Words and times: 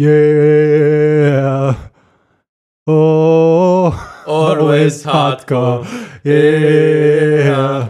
Yeah. 0.00 1.74
Oh. 2.86 3.92
Always 4.28 5.04
hardcore. 5.04 5.84
Yeah. 6.24 7.88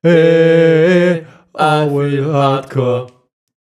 Hey. 0.00 1.26
I 1.56 1.80
Always 1.80 2.14
feel 2.14 2.32
hardcore. 2.32 3.10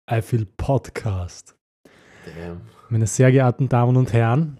I 0.07 0.21
feel 0.21 0.45
Podcast. 0.55 1.55
Damn. 2.25 2.61
Meine 2.89 3.07
sehr 3.07 3.31
geehrten 3.31 3.67
Damen 3.67 3.97
und 3.97 4.13
Herren, 4.13 4.59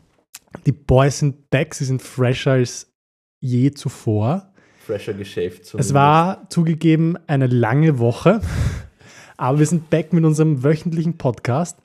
die 0.66 0.72
Boys 0.72 1.20
sind 1.20 1.52
back, 1.52 1.76
sie 1.76 1.86
sind 1.86 2.02
fresher 2.02 2.54
als 2.54 2.92
je 3.40 3.70
zuvor. 3.70 4.52
Fresher 4.84 5.14
geschäft. 5.14 5.62
Es 5.62 5.68
zumindest. 5.68 5.94
war 5.94 6.50
zugegeben 6.50 7.16
eine 7.28 7.46
lange 7.46 8.00
Woche, 8.00 8.42
aber 9.38 9.60
wir 9.60 9.68
sind 9.68 9.92
back 9.92 10.14
mit 10.14 10.26
unserem 10.26 10.64
wöchentlichen 10.64 11.20
Podcast 11.20 11.78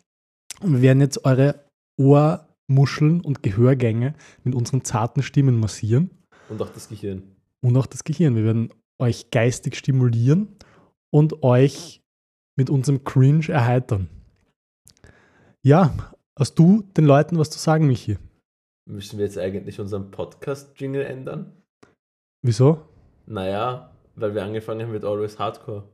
und 0.63 0.75
wir 0.75 0.83
werden 0.83 1.01
jetzt 1.01 1.25
eure 1.25 1.65
Ohrmuscheln 1.99 3.21
und 3.21 3.43
Gehörgänge 3.43 4.15
mit 4.45 4.55
unseren 4.55 4.85
zarten 4.85 5.23
Stimmen 5.23 5.59
massieren 5.59 6.11
Und 6.49 6.61
auch 6.63 6.71
das 6.71 6.89
Gehirn. 6.89 7.23
und 7.65 7.77
auch 7.77 7.87
das 7.87 8.05
Gehirn. 8.05 8.35
Wir 8.37 8.45
werden 8.45 8.73
euch 9.01 9.31
geistig 9.31 9.77
stimulieren 9.77 10.49
und 11.13 11.43
euch 11.43 12.03
mit 12.57 12.71
unserem 12.71 13.05
Cringe 13.05 13.49
erheitern. 13.49 14.09
Ja, 15.65 15.95
hast 16.39 16.59
du 16.59 16.83
den 16.97 17.05
Leuten 17.05 17.39
was 17.39 17.51
zu 17.51 17.59
sagen, 17.59 17.87
Michi? 17.87 18.19
Müssen 18.89 19.19
wir 19.19 19.25
jetzt 19.27 19.39
eigentlich 19.39 19.79
unseren 19.81 20.11
Podcast-Jingle 20.11 21.03
ändern? 21.03 21.53
Wieso? 22.45 22.83
Naja, 23.27 23.95
weil 24.17 24.35
wir 24.35 24.43
angefangen 24.45 24.83
haben 24.83 24.93
mit 24.93 25.05
Always 25.05 25.39
Hardcore. 25.39 25.89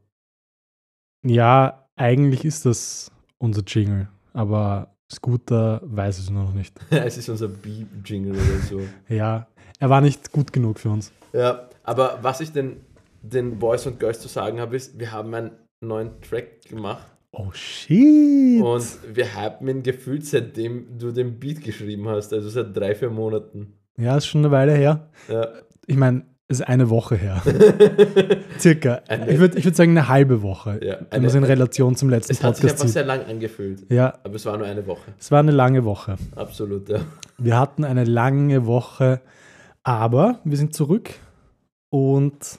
Ja, 1.25 1.87
eigentlich 1.97 2.45
ist 2.45 2.65
das 2.65 3.11
unser 3.39 3.63
Jingle, 3.63 4.09
aber 4.33 4.95
Scooter 5.11 5.81
weiß 5.85 6.19
es 6.19 6.31
noch 6.31 6.53
nicht. 6.53 6.75
es 6.91 7.17
ist 7.19 7.29
unser 7.29 7.49
Beep-Jingle 7.49 8.33
oder 8.33 8.59
so. 8.69 8.81
Ja, 9.15 9.47
er 9.79 9.91
war 9.91 10.01
nicht 10.01 10.33
gut 10.33 10.53
genug 10.53 10.79
für 10.79 10.91
uns. 10.91 11.13
Ja, 11.33 11.69
aber 11.85 12.19
was 12.23 12.41
ich 12.41 12.53
den, 12.53 12.81
den 13.23 13.59
Boys 13.59 13.87
und 13.87 13.99
Girls 14.01 14.21
zu 14.21 14.29
sagen 14.29 14.61
habe, 14.61 14.77
ist, 14.77 14.99
wir 14.99 15.13
haben 15.13 15.35
einen 15.35 15.51
neuen 15.81 16.21
Track 16.21 16.63
gemacht 16.69 17.07
Oh 17.33 17.51
shit. 17.53 18.63
und 18.63 18.85
wir 19.15 19.35
haben 19.35 19.69
ihn 19.69 19.83
gefühlt, 19.83 20.25
seitdem 20.27 20.99
du 20.99 21.13
den 21.13 21.39
Beat 21.39 21.63
geschrieben 21.63 22.09
hast, 22.09 22.33
also 22.33 22.49
seit 22.49 22.77
drei, 22.77 22.95
vier 22.95 23.11
Monaten. 23.11 23.75
ja, 23.99 24.17
ist 24.17 24.27
schon 24.27 24.41
eine 24.45 24.51
Weile 24.51 24.73
her. 24.75 25.09
Ja. 25.29 25.49
Ich 25.87 25.97
meine, 25.97 26.23
ist 26.49 26.67
eine 26.67 26.89
Woche 26.91 27.17
her. 27.17 27.43
Circa. 28.59 29.03
Eine- 29.09 29.31
ich 29.31 29.39
würde 29.39 29.59
ich 29.59 29.65
würd 29.65 29.77
sagen, 29.77 29.91
eine 29.93 30.09
halbe 30.09 30.43
Woche. 30.43 30.81
Ja, 30.83 30.99
wenn 30.99 31.07
man 31.11 31.13
eine- 31.13 31.27
es 31.27 31.35
in 31.35 31.45
Relation 31.45 31.95
zum 31.97 32.09
letzten 32.11 32.33
es 32.33 32.43
hat 32.43 32.57
sich 32.57 32.63
Podcast 32.63 32.83
einfach 32.83 32.93
sehr 32.93 33.05
lang 33.05 33.25
angefühlt, 33.27 33.91
Ja, 33.91 34.19
aber 34.25 34.35
es 34.35 34.47
war 34.47 34.57
nur 34.57 34.67
eine 34.67 34.87
Woche. 34.87 35.13
es 35.19 35.31
war 35.31 35.41
eine 35.41 35.53
lange 35.53 35.85
Woche. 35.85 36.17
Absolut, 36.37 36.89
ja. 36.89 37.01
Wir 37.37 37.59
hatten 37.59 37.85
eine 37.85 38.05
lange 38.05 38.67
Woche, 38.67 39.21
aber 39.83 40.41
wir 40.45 40.57
sind 40.57 40.75
zurück 40.75 41.11
und 41.91 42.59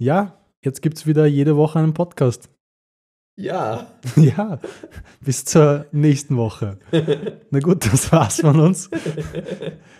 ja, 0.00 0.36
jetzt 0.64 0.82
gibt 0.82 0.98
es 0.98 1.06
wieder 1.06 1.26
jede 1.26 1.56
Woche 1.56 1.78
einen 1.78 1.94
Podcast. 1.94 2.48
Ja. 3.38 3.86
Ja, 4.16 4.58
bis 5.20 5.44
zur 5.44 5.86
nächsten 5.92 6.36
Woche. 6.36 6.78
Na 7.50 7.60
gut, 7.60 7.86
das 7.90 8.10
war's 8.12 8.40
von 8.40 8.58
uns. 8.60 8.90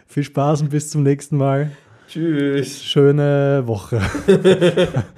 Viel 0.06 0.24
Spaß 0.24 0.62
und 0.62 0.68
bis 0.70 0.90
zum 0.90 1.02
nächsten 1.02 1.36
Mal. 1.36 1.70
Tschüss. 2.16 2.84
Schöne 2.84 3.62
Woche. 3.66 4.00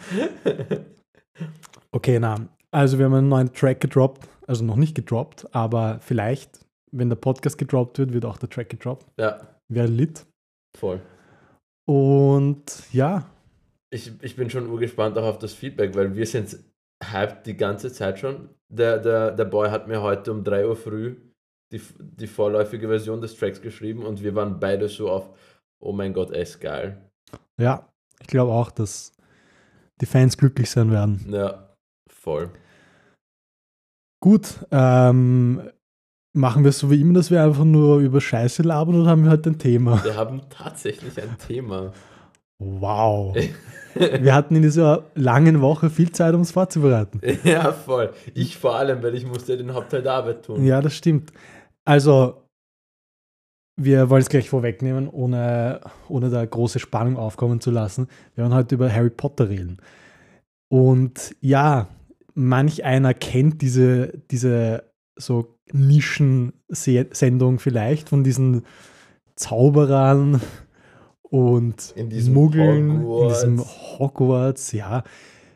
Okay, 1.90 2.18
na, 2.18 2.48
also 2.72 2.98
wir 2.98 3.04
haben 3.06 3.14
einen 3.14 3.28
neuen 3.28 3.52
Track 3.52 3.80
gedroppt. 3.80 4.28
Also 4.48 4.64
noch 4.64 4.74
nicht 4.76 4.94
gedroppt, 4.96 5.46
aber 5.54 5.98
vielleicht, 6.00 6.58
wenn 6.90 7.08
der 7.08 7.16
Podcast 7.16 7.56
gedroppt 7.56 7.98
wird, 7.98 8.12
wird 8.12 8.24
auch 8.24 8.36
der 8.36 8.48
Track 8.50 8.68
gedroppt. 8.68 9.06
Ja, 9.18 9.40
Wäre 9.68 9.86
lit. 9.86 10.26
voll. 10.76 11.00
Und 11.86 12.64
ja, 12.92 13.26
Ich, 13.90 14.12
ich 14.22 14.34
bin 14.36 14.50
schon 14.50 14.68
urgespannt 14.68 15.16
auch 15.18 15.24
auf 15.24 15.38
das 15.38 15.54
Feedback, 15.54 15.94
weil 15.94 16.16
wir 16.16 16.26
sind 16.26 16.58
hyped 17.02 17.46
die 17.46 17.56
ganze 17.56 17.92
Zeit 17.92 18.18
schon. 18.18 18.48
Der, 18.68 18.98
der, 18.98 19.30
der 19.30 19.44
Boy 19.44 19.70
hat 19.70 19.86
mir 19.86 20.02
heute 20.02 20.32
um 20.32 20.42
3 20.42 20.66
Uhr 20.66 20.76
früh 20.76 21.14
die, 21.72 21.80
die 22.00 22.26
vorläufige 22.26 22.88
Version 22.88 23.20
des 23.20 23.36
Tracks 23.36 23.62
geschrieben 23.62 24.04
und 24.04 24.22
wir 24.22 24.34
waren 24.34 24.58
beide 24.60 24.88
so 24.88 25.10
auf, 25.10 25.30
oh 25.80 25.92
mein 25.92 26.12
Gott, 26.12 26.30
ist 26.30 26.60
geil. 26.60 27.00
ja, 27.58 27.88
ich 28.20 28.26
glaube 28.26 28.52
auch, 28.52 28.70
dass 28.70 29.12
die 30.00 30.06
Fans 30.06 30.36
glücklich 30.36 30.70
sein 30.70 30.90
werden. 30.90 31.26
Ja, 31.30 31.76
voll. 32.08 32.50
Gut, 34.20 34.64
ähm, 34.70 35.62
machen 36.32 36.64
wir 36.64 36.70
es 36.70 36.78
so 36.78 36.90
wie 36.90 37.00
immer, 37.00 37.14
dass 37.14 37.30
wir 37.30 37.42
einfach 37.42 37.64
nur 37.64 37.98
über 37.98 38.20
Scheiße 38.20 38.62
labern 38.62 39.00
oder 39.00 39.10
haben 39.10 39.24
wir 39.24 39.30
heute 39.30 39.50
ein 39.50 39.58
Thema? 39.58 40.02
Wir 40.04 40.16
haben 40.16 40.42
tatsächlich 40.50 41.20
ein 41.20 41.36
Thema. 41.38 41.92
Wow. 42.58 43.36
Wir 43.94 44.34
hatten 44.34 44.56
in 44.56 44.62
dieser 44.62 45.04
langen 45.14 45.60
Woche 45.60 45.88
viel 45.88 46.10
Zeit, 46.10 46.34
um 46.34 46.40
es 46.40 46.50
vorzubereiten. 46.50 47.20
ja, 47.44 47.72
voll. 47.72 48.12
Ich 48.34 48.56
vor 48.56 48.74
allem, 48.74 49.02
weil 49.04 49.14
ich 49.14 49.24
musste 49.24 49.56
den 49.56 49.72
Hauptteil 49.72 50.02
der 50.02 50.14
Arbeit 50.14 50.44
tun. 50.44 50.64
Ja, 50.64 50.80
das 50.80 50.94
stimmt. 50.94 51.32
Also, 51.84 52.43
wir 53.76 54.08
wollen 54.10 54.22
es 54.22 54.28
gleich 54.28 54.48
vorwegnehmen, 54.48 55.08
ohne, 55.08 55.80
ohne 56.08 56.30
da 56.30 56.44
große 56.44 56.78
Spannung 56.78 57.16
aufkommen 57.16 57.60
zu 57.60 57.70
lassen. 57.70 58.08
Wir 58.34 58.44
werden 58.44 58.54
heute 58.54 58.76
über 58.76 58.92
Harry 58.92 59.10
Potter 59.10 59.48
reden. 59.48 59.78
Und 60.68 61.34
ja, 61.40 61.88
manch 62.34 62.84
einer 62.84 63.14
kennt 63.14 63.62
diese, 63.62 64.12
diese 64.30 64.84
so 65.16 65.58
Nischen-Sendung 65.72 67.58
vielleicht 67.58 68.08
von 68.08 68.24
diesen 68.24 68.64
Zauberern 69.36 70.40
und 71.22 71.92
In 71.96 72.10
diesem 72.10 72.34
Muggeln 72.34 72.90
in 72.90 73.02
Hogwarts. 73.02 73.40
diesem 73.40 73.60
Hogwarts, 73.60 74.72
ja. 74.72 75.02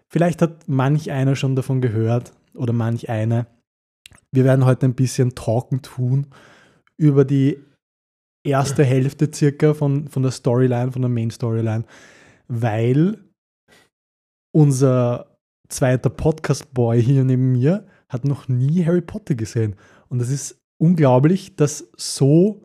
Vielleicht 0.09 0.43
hat 0.43 0.67
manch 0.67 1.13
einer 1.13 1.37
schon 1.37 1.55
davon 1.55 1.81
gehört 1.81 2.33
oder 2.55 2.73
manch 2.73 3.09
eine. 3.09 3.47
Wir 4.33 4.45
werden 4.45 4.65
heute 4.65 4.87
ein 4.87 4.95
bisschen 4.95 5.35
Talken 5.35 5.83
tun 5.83 6.27
über 6.97 7.25
die 7.25 7.59
erste 8.49 8.85
Hälfte 8.85 9.31
circa 9.33 9.75
von, 9.75 10.09
von 10.09 10.23
der 10.23 10.33
Storyline, 10.33 10.93
von 10.93 11.03
der 11.03 11.09
Main 11.09 11.31
Storyline, 11.31 11.85
weil 12.49 13.19
unser 14.53 15.39
zweiter 15.69 16.11
Podcast-Boy 16.11 17.03
hier 17.03 17.25
neben 17.25 17.53
mir 17.53 17.87
hat 18.09 18.25
noch 18.25 18.49
nie 18.49 18.85
Harry 18.85 19.03
Potter 19.03 19.35
gesehen. 19.35 19.77
Und 20.09 20.21
es 20.21 20.31
ist 20.31 20.61
unglaublich, 20.79 21.57
dass 21.57 21.91
so 21.97 22.63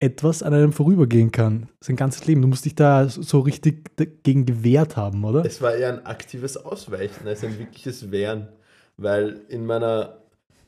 etwas 0.00 0.42
an 0.42 0.52
einem 0.52 0.72
vorübergehen 0.72 1.30
kann. 1.30 1.68
Sein 1.80 1.96
ganzes 1.96 2.26
Leben. 2.26 2.42
Du 2.42 2.48
musst 2.48 2.64
dich 2.64 2.74
da 2.74 3.08
so 3.08 3.38
richtig 3.40 3.96
dagegen 3.96 4.44
gewehrt 4.44 4.96
haben, 4.96 5.24
oder? 5.24 5.44
Es 5.44 5.62
war 5.62 5.74
eher 5.74 5.90
ein 5.90 6.04
aktives 6.04 6.56
Ausweichen 6.56 7.26
als 7.26 7.44
ein 7.44 7.58
wirkliches 7.58 8.10
Wehren. 8.10 8.48
Weil 8.96 9.40
in 9.48 9.64
meiner, 9.64 10.18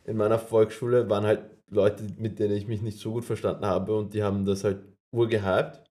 in 0.04 0.16
meiner 0.16 0.38
Volksschule 0.38 1.10
waren 1.10 1.24
halt 1.24 1.40
Leute, 1.74 2.04
mit 2.18 2.38
denen 2.38 2.56
ich 2.56 2.66
mich 2.66 2.82
nicht 2.82 2.98
so 2.98 3.12
gut 3.12 3.24
verstanden 3.24 3.66
habe 3.66 3.96
und 3.96 4.14
die 4.14 4.22
haben 4.22 4.44
das 4.44 4.64
halt 4.64 4.78
urgehypt. 5.12 5.82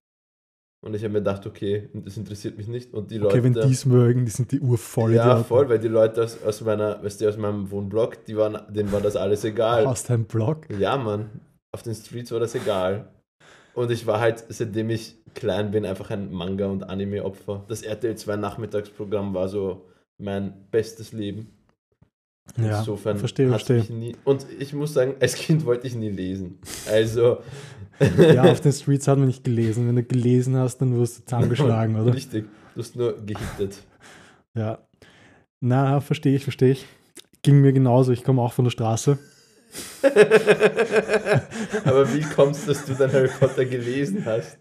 Und 0.84 0.94
ich 0.96 1.04
habe 1.04 1.14
mir 1.14 1.20
gedacht, 1.20 1.48
okay, 1.48 1.90
das 1.94 2.18
interessiert 2.18 2.58
mich 2.58 2.68
nicht. 2.68 2.94
Und 2.94 3.10
die 3.10 3.18
Leute. 3.18 3.38
Okay, 3.38 3.44
wenn 3.44 3.54
die 3.54 3.72
es 3.72 3.86
mögen, 3.86 4.26
die 4.26 4.32
sind 4.32 4.52
die 4.52 4.60
urvoll. 4.60 5.14
ja, 5.14 5.42
voll, 5.42 5.70
weil 5.70 5.80
die 5.80 5.88
Leute 5.88 6.22
aus, 6.22 6.44
aus 6.44 6.60
meiner, 6.60 7.02
weißt 7.02 7.22
du, 7.22 7.30
aus 7.30 7.38
meinem 7.38 7.72
Wohnblock, 7.72 8.26
die 8.26 8.36
waren, 8.36 8.60
denen 8.74 8.92
war 8.92 9.00
das 9.00 9.16
alles 9.16 9.46
egal. 9.46 9.86
Aus 9.86 10.04
deinem 10.04 10.26
Blog. 10.26 10.68
Ja, 10.78 10.98
Mann. 10.98 11.30
Auf 11.72 11.84
den 11.84 11.96
Streets 11.96 12.34
war 12.34 12.42
das 12.42 12.54
egal. 12.54 13.08
Und 13.76 13.92
ich 13.92 14.06
war 14.06 14.20
halt, 14.20 14.44
seitdem 14.50 14.90
ich 14.90 15.16
klein 15.34 15.72
bin, 15.72 15.86
einfach 15.86 16.12
ein 16.12 16.32
Manga- 16.34 16.68
und 16.68 16.84
Anime-Opfer. 16.84 17.64
Das 17.70 17.82
RTL 17.82 18.16
2 18.16 18.36
Nachmittagsprogramm 18.36 19.34
war 19.34 19.48
so 19.48 19.86
mein 20.18 20.68
bestes 20.70 21.14
Leben. 21.14 21.48
Ja, 22.58 22.80
Insofern 22.80 23.18
verstehe, 23.18 23.50
verstehe. 23.50 23.84
nie. 23.90 24.16
Und 24.26 24.46
ich 24.60 24.74
muss 24.74 24.94
sagen, 24.94 25.16
als 25.20 25.36
Kind 25.36 25.66
wollte 25.66 25.88
ich 25.88 25.96
nie 25.96 26.10
lesen. 26.10 26.60
Also. 26.92 27.40
Ja, 28.18 28.44
auf 28.44 28.62
den 28.62 28.72
Streets 28.74 29.08
hat 29.08 29.18
man 29.18 29.28
nicht 29.28 29.44
gelesen. 29.44 29.88
Wenn 29.88 29.96
du 29.96 30.04
gelesen 30.04 30.56
hast, 30.58 30.78
dann 30.80 30.98
wirst 30.98 31.20
du 31.20 31.24
zusammengeschlagen, 31.26 31.96
oder? 32.02 32.14
Richtig. 32.14 32.46
Du 32.76 32.82
hast 32.82 32.96
nur 32.96 33.14
gehittet. 33.26 33.78
Ja. 34.56 34.80
Na, 35.62 36.00
verstehe 36.02 36.36
ich, 36.36 36.44
verstehe 36.44 36.72
ich. 36.72 36.86
Ging 37.42 37.62
mir 37.62 37.72
genauso. 37.74 38.12
Ich 38.12 38.24
komme 38.24 38.42
auch 38.42 38.54
von 38.54 38.66
der 38.66 38.72
Straße. 38.72 39.18
Aber 41.86 42.14
wie 42.14 42.22
kommst 42.22 42.64
du, 42.68 42.74
dass 42.74 42.86
du 42.86 42.94
dann 42.94 43.12
Harry 43.12 43.30
Potter 43.40 43.66
gelesen 43.66 44.24
hast? 44.26 44.58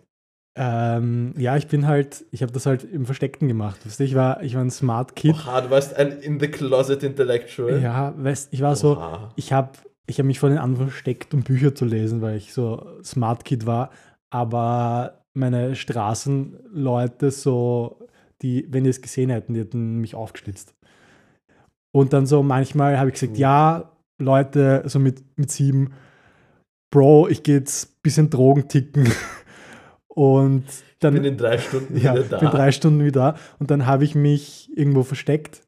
Ähm, 0.54 1.32
ja, 1.38 1.56
ich 1.56 1.66
bin 1.66 1.86
halt, 1.86 2.26
ich 2.30 2.42
habe 2.42 2.52
das 2.52 2.66
halt 2.66 2.84
im 2.84 3.06
Versteckten 3.06 3.48
gemacht. 3.48 3.86
Weißt 3.86 4.00
du, 4.00 4.04
ich 4.04 4.14
war, 4.14 4.42
ich 4.42 4.54
war 4.54 4.62
ein 4.62 4.70
Smart 4.70 5.16
Kid. 5.16 5.34
Oha, 5.34 5.62
du 5.62 5.70
warst 5.70 5.96
ein 5.96 6.18
In 6.20 6.38
the 6.40 6.48
Closet 6.48 7.02
Intellectual. 7.02 7.80
Ja, 7.80 8.12
weißt, 8.16 8.52
ich 8.52 8.60
war 8.60 8.76
so, 8.76 8.98
Oha. 8.98 9.32
ich 9.36 9.52
habe 9.52 9.72
ich 10.06 10.18
hab 10.18 10.26
mich 10.26 10.38
vor 10.38 10.50
den 10.50 10.58
anderen 10.58 10.88
versteckt, 10.88 11.32
um 11.32 11.42
Bücher 11.42 11.74
zu 11.74 11.84
lesen, 11.84 12.20
weil 12.20 12.36
ich 12.36 12.52
so 12.52 12.86
Smart 13.02 13.44
Kid 13.44 13.66
war. 13.66 13.90
Aber 14.30 15.24
meine 15.34 15.74
Straßenleute 15.74 17.30
so, 17.30 18.08
die, 18.42 18.66
wenn 18.70 18.84
die 18.84 18.90
es 18.90 19.00
gesehen 19.00 19.30
hätten, 19.30 19.54
die 19.54 19.60
hätten 19.60 20.00
mich 20.00 20.14
aufgeschlitzt. 20.14 20.74
Und 21.94 22.12
dann 22.12 22.26
so 22.26 22.42
manchmal 22.42 22.98
habe 22.98 23.08
ich 23.08 23.14
gesagt, 23.14 23.38
ja, 23.38 23.92
Leute, 24.18 24.82
so 24.86 24.98
mit, 24.98 25.22
mit 25.38 25.50
sieben, 25.50 25.92
Bro, 26.90 27.28
ich 27.28 27.42
gehe 27.42 27.56
jetzt 27.56 27.86
ein 27.86 28.00
bisschen 28.02 28.30
Drogen 28.30 28.68
ticken. 28.68 29.10
Und 30.14 30.64
dann 30.98 31.14
bin 31.14 31.24
in 31.24 31.38
drei 31.38 31.56
Stunden 31.58 31.96
ja, 31.96 32.14
wieder 32.14 32.24
da. 32.24 32.38
bin 32.38 32.50
drei 32.50 32.70
Stunden 32.70 33.04
wieder 33.04 33.32
da. 33.32 33.38
Und 33.58 33.70
dann 33.70 33.86
habe 33.86 34.04
ich 34.04 34.14
mich 34.14 34.70
irgendwo 34.76 35.04
versteckt 35.04 35.62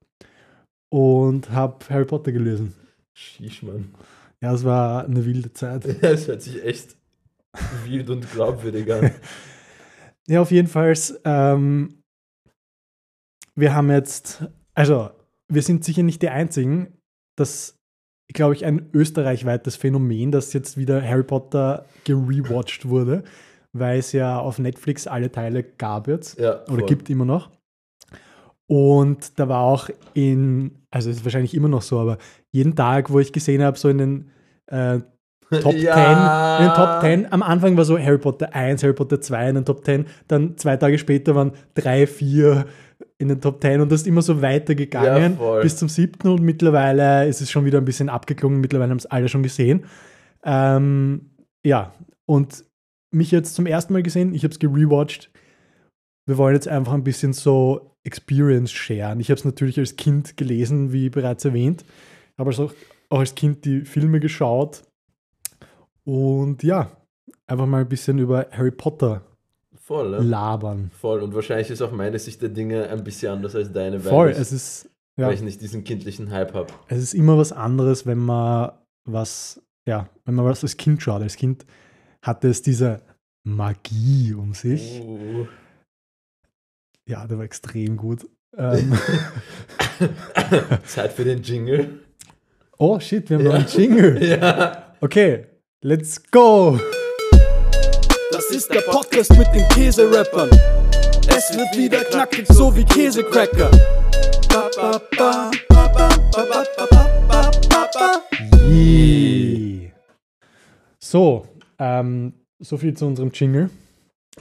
und 0.90 1.50
habe 1.50 1.84
Harry 1.88 2.04
Potter 2.04 2.30
gelesen. 2.30 2.74
Sheesh, 3.14 3.62
Mann. 3.62 3.94
Ja, 4.42 4.52
es 4.52 4.64
war 4.64 5.06
eine 5.06 5.24
wilde 5.24 5.52
Zeit. 5.52 5.84
Ja, 6.02 6.10
es 6.10 6.28
hört 6.28 6.42
sich 6.42 6.62
echt 6.62 6.96
wild 7.84 8.10
und 8.10 8.30
glaubwürdig 8.30 8.92
an. 8.92 9.10
Ja, 10.26 10.40
auf 10.40 10.50
jeden 10.50 10.68
Fall. 10.68 10.94
Ähm, 11.24 12.02
wir 13.54 13.74
haben 13.74 13.90
jetzt, 13.90 14.42
also 14.72 15.10
wir 15.48 15.60
sind 15.60 15.84
sicher 15.84 16.02
nicht 16.02 16.22
die 16.22 16.30
Einzigen. 16.30 16.96
Das, 17.36 17.78
glaube 18.32 18.54
ich, 18.54 18.64
ein 18.64 18.88
österreichweites 18.94 19.76
Phänomen, 19.76 20.32
dass 20.32 20.54
jetzt 20.54 20.78
wieder 20.78 21.06
Harry 21.06 21.24
Potter 21.24 21.84
gerewatcht 22.04 22.88
wurde, 22.88 23.24
weil 23.74 23.98
es 23.98 24.12
ja 24.12 24.38
auf 24.38 24.58
Netflix 24.58 25.06
alle 25.06 25.30
Teile 25.30 25.62
gab 25.62 26.08
jetzt 26.08 26.38
Ja, 26.38 26.64
oder 26.70 26.86
gibt 26.86 27.10
immer 27.10 27.24
noch. 27.24 27.50
Und 28.66 29.38
da 29.38 29.48
war 29.48 29.60
auch 29.60 29.90
in, 30.14 30.86
also 30.90 31.10
es 31.10 31.16
ist 31.18 31.24
wahrscheinlich 31.24 31.54
immer 31.54 31.68
noch 31.68 31.82
so, 31.82 31.98
aber 31.98 32.18
jeden 32.50 32.74
Tag, 32.74 33.10
wo 33.10 33.20
ich 33.20 33.32
gesehen 33.32 33.62
habe, 33.62 33.78
so 33.78 33.88
in 33.88 33.98
den 33.98 34.30
äh, 34.68 35.00
Top 35.60 35.74
Ja. 35.74 35.94
10, 35.94 36.18
in 36.56 36.62
den 36.62 36.72
Top 36.72 37.00
10, 37.00 37.30
am 37.30 37.42
Anfang 37.42 37.76
war 37.76 37.84
so 37.84 37.98
Harry 37.98 38.18
Potter 38.18 38.54
1, 38.54 38.82
Harry 38.82 38.94
Potter 38.94 39.20
2 39.20 39.50
in 39.50 39.54
den 39.56 39.64
Top 39.64 39.84
10, 39.84 40.06
dann 40.26 40.56
zwei 40.56 40.76
Tage 40.76 40.98
später 40.98 41.34
waren 41.34 41.52
3, 41.74 42.06
4 42.06 42.64
in 43.18 43.28
den 43.28 43.40
Top 43.40 43.60
10 43.60 43.80
und 43.80 43.92
das 43.92 44.00
ist 44.00 44.06
immer 44.06 44.22
so 44.22 44.40
weitergegangen 44.40 45.38
Ja, 45.38 45.60
bis 45.60 45.76
zum 45.76 45.88
siebten 45.88 46.28
und 46.28 46.42
mittlerweile 46.42 47.26
ist 47.28 47.40
es 47.42 47.50
schon 47.50 47.64
wieder 47.66 47.78
ein 47.78 47.84
bisschen 47.84 48.08
abgeklungen, 48.08 48.60
mittlerweile 48.60 48.90
haben 48.90 48.98
es 48.98 49.06
alle 49.06 49.28
schon 49.28 49.42
gesehen. 49.42 49.84
Ähm, 50.44 51.30
ja, 51.62 51.92
und 52.26 52.64
mich 53.14 53.30
jetzt 53.30 53.54
zum 53.54 53.66
ersten 53.66 53.92
Mal 53.92 54.02
gesehen, 54.02 54.34
ich 54.34 54.44
habe 54.44 54.52
es 54.52 54.58
gerewatcht. 54.58 55.30
Wir 56.26 56.38
wollen 56.38 56.54
jetzt 56.54 56.68
einfach 56.68 56.92
ein 56.94 57.04
bisschen 57.04 57.32
so 57.32 57.96
Experience 58.04 58.72
sharen. 58.72 59.20
Ich 59.20 59.30
habe 59.30 59.38
es 59.38 59.44
natürlich 59.44 59.78
als 59.78 59.96
Kind 59.96 60.36
gelesen, 60.36 60.92
wie 60.92 61.10
bereits 61.10 61.44
erwähnt, 61.44 61.84
habe 62.38 62.50
also 62.50 62.70
auch 63.10 63.18
als 63.18 63.34
Kind 63.34 63.64
die 63.64 63.82
Filme 63.82 64.20
geschaut 64.20 64.82
und 66.04 66.62
ja, 66.62 66.90
einfach 67.46 67.66
mal 67.66 67.82
ein 67.82 67.88
bisschen 67.88 68.18
über 68.18 68.46
Harry 68.50 68.70
Potter 68.70 69.22
Voll, 69.84 70.10
ne? 70.10 70.18
labern. 70.18 70.90
Voll. 70.98 71.20
Und 71.20 71.34
wahrscheinlich 71.34 71.70
ist 71.70 71.82
auch 71.82 71.92
meine 71.92 72.18
Sicht 72.18 72.40
der 72.40 72.48
Dinge 72.48 72.88
ein 72.88 73.04
bisschen 73.04 73.32
anders 73.32 73.54
als 73.54 73.72
deine, 73.72 74.02
weil, 74.04 74.10
Voll, 74.10 74.30
ich, 74.30 74.38
es 74.38 74.52
ist, 74.52 74.90
ja, 75.16 75.26
weil 75.26 75.34
ich 75.34 75.42
nicht 75.42 75.60
diesen 75.60 75.84
kindlichen 75.84 76.30
Hype 76.30 76.54
habe. 76.54 76.68
es 76.88 77.02
ist 77.02 77.14
immer 77.14 77.36
was 77.36 77.52
anderes, 77.52 78.06
wenn 78.06 78.18
man 78.18 78.72
was, 79.04 79.62
ja, 79.86 80.08
wenn 80.24 80.34
man 80.34 80.46
was 80.46 80.62
als 80.62 80.76
Kind 80.76 81.02
schaut. 81.02 81.22
Als 81.22 81.36
Kind 81.36 81.66
hatte 82.24 82.48
es 82.48 82.62
diese 82.62 83.02
Magie 83.44 84.34
um 84.34 84.54
sich. 84.54 85.00
Oh. 85.02 85.46
Ja, 87.06 87.26
der 87.26 87.36
war 87.36 87.44
extrem 87.44 87.96
gut. 87.96 88.26
Ähm. 88.56 88.98
Zeit 90.86 91.12
für 91.12 91.24
den 91.24 91.42
Jingle. 91.42 92.00
Oh 92.78 92.98
shit, 92.98 93.28
wir 93.28 93.38
haben 93.38 93.46
ja. 93.46 93.52
einen 93.52 93.68
Jingle. 93.68 94.24
Ja. 94.24 94.94
Okay, 95.00 95.46
let's 95.82 96.20
go. 96.30 96.80
Das 98.32 98.50
ist 98.50 98.72
der 98.72 98.80
Podcast 98.80 99.36
mit 99.36 99.48
den 99.54 99.68
Käserappern. 99.68 100.48
Es 101.28 101.56
wird 101.56 101.76
wieder 101.76 102.02
knackig, 102.04 102.46
so 102.48 102.74
wie 102.74 102.84
Käsecracker. 102.84 103.70
So, 110.98 111.46
ähm, 111.84 112.32
so 112.62 112.76
viel 112.76 112.96
zu 112.96 113.06
unserem 113.06 113.30
Jingle. 113.32 113.70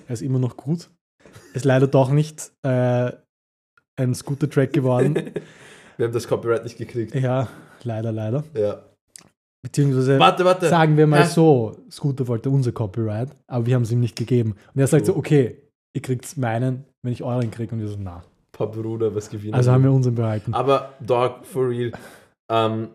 Er 0.07 0.13
ist 0.13 0.21
immer 0.21 0.39
noch 0.39 0.55
gut. 0.57 0.89
Ist 1.53 1.65
leider 1.65 1.87
doch 1.87 2.09
nicht 2.09 2.51
äh, 2.63 3.11
ein 3.95 4.13
Scooter-Track 4.15 4.71
geworden. 4.73 5.15
Wir 5.97 6.05
haben 6.07 6.13
das 6.13 6.27
Copyright 6.27 6.63
nicht 6.63 6.77
gekriegt. 6.77 7.13
ja, 7.13 7.47
leider, 7.83 8.11
leider. 8.11 8.43
Ja. 8.55 8.83
Beziehungsweise 9.61 10.17
Warte, 10.19 10.43
warte. 10.43 10.67
sagen 10.67 10.97
wir 10.97 11.05
mal 11.07 11.21
Ja. 11.21 11.25
so, 11.27 11.77
Scooter 11.89 12.27
wollte 12.27 12.49
unser 12.49 12.71
Copyright, 12.73 13.29
aber 13.47 13.65
wir 13.65 13.75
haben 13.75 13.83
es 13.83 13.91
ihm 13.91 13.99
nicht 14.01 14.17
gegeben. 14.17 14.55
Und 14.73 14.81
er 14.81 14.87
sagt 14.87 15.05
so, 15.05 15.13
Oh. 15.13 15.19
okay, 15.19 15.61
ihr 15.95 16.01
kriegt 16.01 16.35
meinen, 16.37 16.83
wenn 17.03 17.13
ich 17.13 17.23
euren 17.23 17.49
kriege. 17.51 17.73
Und 17.73 17.79
wir 17.81 17.87
so, 17.87 17.95
na. 17.99 18.23
Paar 18.51 18.71
Bruder, 18.71 19.13
was 19.15 19.29
gewinnen. 19.29 19.53
Also 19.53 19.71
haben 19.71 19.83
wir 19.83 19.91
unseren 19.91 20.15
behalten. 20.15 20.53
Aber 20.53 20.93
Dog, 20.99 21.45
for 21.45 21.69
real. 21.69 21.91
Ähm, 22.51 22.89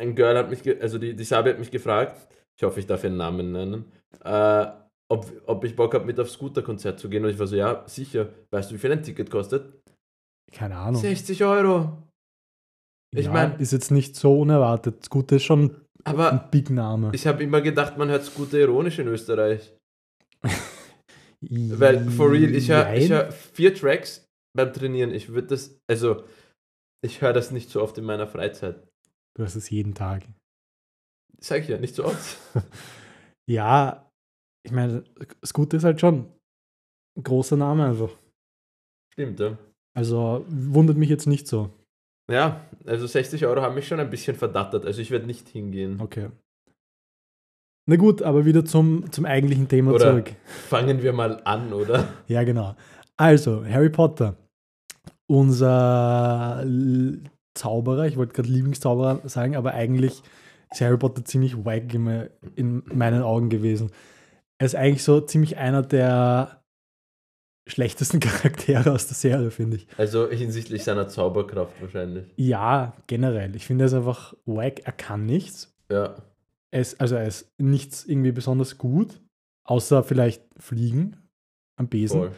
ein 0.00 0.14
Girl 0.14 0.38
hat 0.38 0.48
mich, 0.50 0.62
also 0.80 0.98
die, 0.98 1.14
die 1.14 1.24
Sabi 1.24 1.50
hat 1.50 1.58
mich 1.58 1.70
gefragt, 1.70 2.26
ich 2.56 2.62
hoffe, 2.62 2.80
ich 2.80 2.86
darf 2.86 3.04
ihren 3.04 3.16
Namen 3.16 3.52
nennen, 3.52 3.84
äh, 4.24 4.66
ob, 5.10 5.30
ob 5.46 5.64
ich 5.64 5.76
Bock 5.76 5.94
habe, 5.94 6.04
mit 6.04 6.18
aufs 6.18 6.32
Scooter-Konzert 6.32 6.98
zu 6.98 7.08
gehen. 7.08 7.24
Und 7.24 7.30
ich 7.30 7.38
war 7.38 7.46
so, 7.46 7.56
ja, 7.56 7.84
sicher. 7.86 8.28
Weißt 8.50 8.70
du, 8.70 8.74
wie 8.74 8.78
viel 8.78 8.92
ein 8.92 9.02
Ticket 9.02 9.30
kostet? 9.30 9.80
Keine 10.52 10.76
Ahnung. 10.76 11.00
60 11.00 11.44
Euro. 11.44 12.02
ich 13.14 13.26
ja, 13.26 13.32
mein- 13.32 13.58
ist 13.58 13.72
jetzt 13.72 13.90
nicht 13.90 14.16
so 14.16 14.40
unerwartet. 14.40 15.04
Scooter 15.04 15.36
ist 15.36 15.42
schon 15.44 15.76
Aber 16.04 16.32
ein 16.32 16.50
Big 16.50 16.70
Name. 16.70 17.10
ich 17.12 17.26
habe 17.26 17.42
immer 17.42 17.60
gedacht, 17.60 17.98
man 17.98 18.08
hört 18.08 18.24
Scooter 18.24 18.58
ironisch 18.58 18.98
in 18.98 19.08
Österreich. 19.08 19.74
Weil, 21.50 22.08
for 22.10 22.30
real, 22.30 22.54
ich 22.54 22.70
höre 22.70 22.86
hör 22.86 23.32
vier 23.32 23.74
Tracks 23.74 24.24
beim 24.56 24.72
Trainieren. 24.72 25.12
Ich 25.12 25.28
würde 25.28 25.48
das, 25.48 25.78
also, 25.90 26.24
ich 27.04 27.20
höre 27.20 27.34
das 27.34 27.50
nicht 27.50 27.68
so 27.68 27.82
oft 27.82 27.98
in 27.98 28.04
meiner 28.04 28.26
Freizeit. 28.26 28.86
Du 29.36 29.44
hast 29.44 29.54
es 29.56 29.68
jeden 29.68 29.94
Tag. 29.94 30.22
Sag 31.40 31.62
ich 31.62 31.68
ja, 31.68 31.78
nicht 31.78 31.94
so 31.94 32.04
oft. 32.04 32.38
Ja, 33.46 34.10
ich 34.64 34.72
meine, 34.72 35.04
Scooter 35.44 35.76
ist 35.76 35.84
halt 35.84 36.00
schon 36.00 36.32
ein 37.14 37.22
großer 37.22 37.56
Name 37.58 37.84
einfach. 37.84 38.08
Stimmt, 39.12 39.38
ja. 39.38 39.58
Also 39.94 40.46
wundert 40.48 40.96
mich 40.96 41.10
jetzt 41.10 41.26
nicht 41.26 41.46
so. 41.46 41.68
Ja, 42.32 42.64
also 42.86 43.06
60 43.06 43.44
Euro 43.44 43.60
haben 43.60 43.74
mich 43.74 43.86
schon 43.86 44.00
ein 44.00 44.08
bisschen 44.08 44.34
verdattert. 44.34 44.86
Also 44.86 45.02
ich 45.02 45.10
werde 45.10 45.26
nicht 45.26 45.46
hingehen. 45.50 46.00
Okay. 46.00 46.30
Na 47.86 47.96
gut, 47.96 48.22
aber 48.22 48.46
wieder 48.46 48.64
zum, 48.64 49.12
zum 49.12 49.26
eigentlichen 49.26 49.68
Thema 49.68 49.92
Oder- 49.92 50.10
zurück. 50.12 50.32
Fangen 50.46 51.02
wir 51.02 51.12
mal 51.12 51.42
an, 51.44 51.74
oder? 51.74 52.08
Ja, 52.28 52.44
genau. 52.44 52.74
Also, 53.18 53.62
Harry 53.66 53.90
Potter. 53.90 54.36
Unser 55.26 56.64
Zauberer, 57.54 58.06
ich 58.06 58.16
wollte 58.16 58.32
gerade 58.32 58.48
Lieblingszauberer 58.48 59.28
sagen, 59.28 59.54
aber 59.54 59.74
eigentlich 59.74 60.22
ist 60.74 60.80
Harry 60.80 60.96
Potter 60.98 61.24
ziemlich 61.24 61.64
wack 61.64 61.92
immer 61.94 62.26
in 62.54 62.82
meinen 62.92 63.22
Augen 63.22 63.48
gewesen. 63.48 63.90
Er 64.58 64.66
ist 64.66 64.74
eigentlich 64.76 65.02
so 65.02 65.20
ziemlich 65.20 65.56
einer 65.56 65.82
der 65.82 66.62
schlechtesten 67.66 68.20
Charaktere 68.20 68.92
aus 68.92 69.06
der 69.06 69.16
Serie, 69.16 69.50
finde 69.50 69.76
ich. 69.78 69.86
Also 69.96 70.28
hinsichtlich 70.28 70.84
seiner 70.84 71.08
Zauberkraft 71.08 71.80
wahrscheinlich. 71.80 72.26
Ja, 72.36 72.94
generell. 73.06 73.56
Ich 73.56 73.66
finde, 73.66 73.84
er 73.84 73.86
ist 73.86 73.94
einfach 73.94 74.34
wack. 74.44 74.80
Er 74.84 74.92
kann 74.92 75.26
nichts. 75.26 75.74
Ja. 75.90 76.14
Er 76.70 76.80
ist, 76.80 77.00
also 77.00 77.14
er 77.14 77.26
ist 77.26 77.52
nichts 77.58 78.04
irgendwie 78.04 78.32
besonders 78.32 78.78
gut, 78.78 79.20
außer 79.64 80.02
vielleicht 80.02 80.42
fliegen 80.58 81.16
am 81.76 81.88
Besen. 81.88 82.20
Voll. 82.20 82.32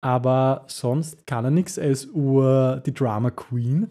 Aber 0.00 0.64
sonst 0.68 1.26
kann 1.26 1.44
er 1.44 1.50
nichts. 1.50 1.76
Er 1.78 1.90
ist 1.90 2.12
ur 2.14 2.80
die 2.86 2.94
Drama 2.94 3.30
Queen. 3.30 3.88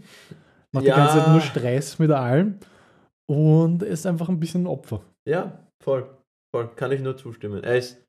Macht 0.72 0.86
Ja. 0.86 0.96
die 0.96 1.02
ganze 1.02 1.18
Zeit 1.20 1.28
nur 1.32 1.42
Stress 1.42 2.00
mit 2.00 2.12
allem. 2.12 2.60
Und 3.30 3.84
er 3.84 3.90
ist 3.90 4.06
einfach 4.06 4.30
ein 4.30 4.40
bisschen 4.40 4.64
ein 4.64 4.68
Opfer. 4.68 5.02
Ja, 5.28 5.60
voll. 5.84 6.10
Voll. 6.56 6.70
Kann 6.76 6.92
ich 6.92 7.02
nur 7.02 7.18
zustimmen. 7.18 7.64
Er 7.64 7.78
ist, 7.78 8.02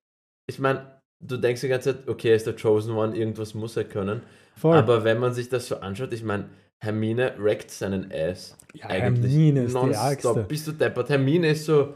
ich 0.48 0.58
meine, 0.58 1.00
du 1.24 1.36
denkst 1.36 1.60
die 1.60 1.68
ganze 1.68 1.96
Zeit, 1.96 2.08
okay, 2.08 2.30
er 2.30 2.36
ist 2.36 2.46
der 2.46 2.54
Chosen 2.56 2.94
One, 2.94 3.16
irgendwas 3.16 3.54
muss 3.54 3.76
er 3.76 3.84
können. 3.84 4.22
Voll. 4.56 4.76
Aber 4.76 5.04
wenn 5.04 5.18
man 5.18 5.34
sich 5.34 5.48
das 5.48 5.66
so 5.68 5.76
anschaut, 5.76 6.12
ich 6.12 6.22
meine, 6.22 6.48
Hermine 6.84 7.34
wreckt 7.38 7.70
seinen 7.72 8.12
Ass. 8.12 8.56
ja, 8.74 8.86
Eigentlich 8.86 9.32
Hermine 9.32 9.62
ist 9.64 9.70
die 9.74 9.74
nonstop. 9.80 10.04
Ärgste. 10.04 10.44
Bist 10.48 10.66
du 10.68 10.72
deppert? 10.72 11.08
Hermine 11.10 11.48
ist 11.48 11.64
so 11.64 11.94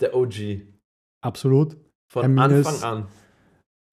der 0.00 0.14
OG. 0.14 0.62
Absolut. 1.22 1.76
Von 2.10 2.22
Hermine 2.22 2.60
ist- 2.60 2.66
Anfang 2.66 2.98
an. 3.02 3.06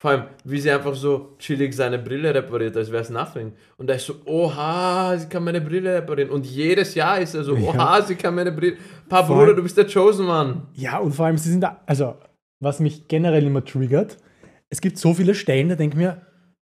Vor 0.02 0.10
allem, 0.10 0.24
wie 0.44 0.58
sie 0.60 0.68
einfach 0.68 0.96
so 0.96 1.36
chillig 1.38 1.72
seine 1.74 1.96
Brille 1.96 2.34
repariert, 2.34 2.76
als 2.76 2.90
wäre 2.90 3.02
es 3.04 3.08
nothing. 3.10 3.52
Und 3.76 3.88
er 3.88 3.94
ist 3.94 4.06
so, 4.06 4.14
oha, 4.24 5.16
sie 5.16 5.28
kann 5.28 5.44
meine 5.44 5.60
Brille 5.60 5.94
reparieren. 5.94 6.30
Und 6.32 6.44
jedes 6.44 6.96
Jahr 6.96 7.20
ist 7.20 7.36
er 7.36 7.44
so, 7.44 7.54
Ja. 7.54 7.68
oha, 7.70 8.02
sie 8.02 8.16
kann 8.16 8.34
meine 8.34 8.50
Brille. 8.50 8.78
Pa, 9.08 9.22
Vor 9.22 9.36
Bruder, 9.38 9.54
du 9.54 9.62
bist 9.62 9.76
der 9.76 9.86
Chosen 9.86 10.26
One. 10.28 10.62
Ja, 10.74 10.98
und 10.98 11.12
vor 11.14 11.26
allem, 11.26 11.38
sie 11.38 11.50
sind 11.52 11.60
da, 11.60 11.80
also, 11.86 12.16
was 12.58 12.80
mich 12.80 13.06
generell 13.06 13.46
immer 13.46 13.64
triggert, 13.64 14.16
es 14.70 14.80
gibt 14.80 14.98
so 14.98 15.14
viele 15.14 15.36
Stellen, 15.36 15.68
da 15.68 15.76
denke 15.76 15.94
ich 15.96 16.02
mir, 16.02 16.20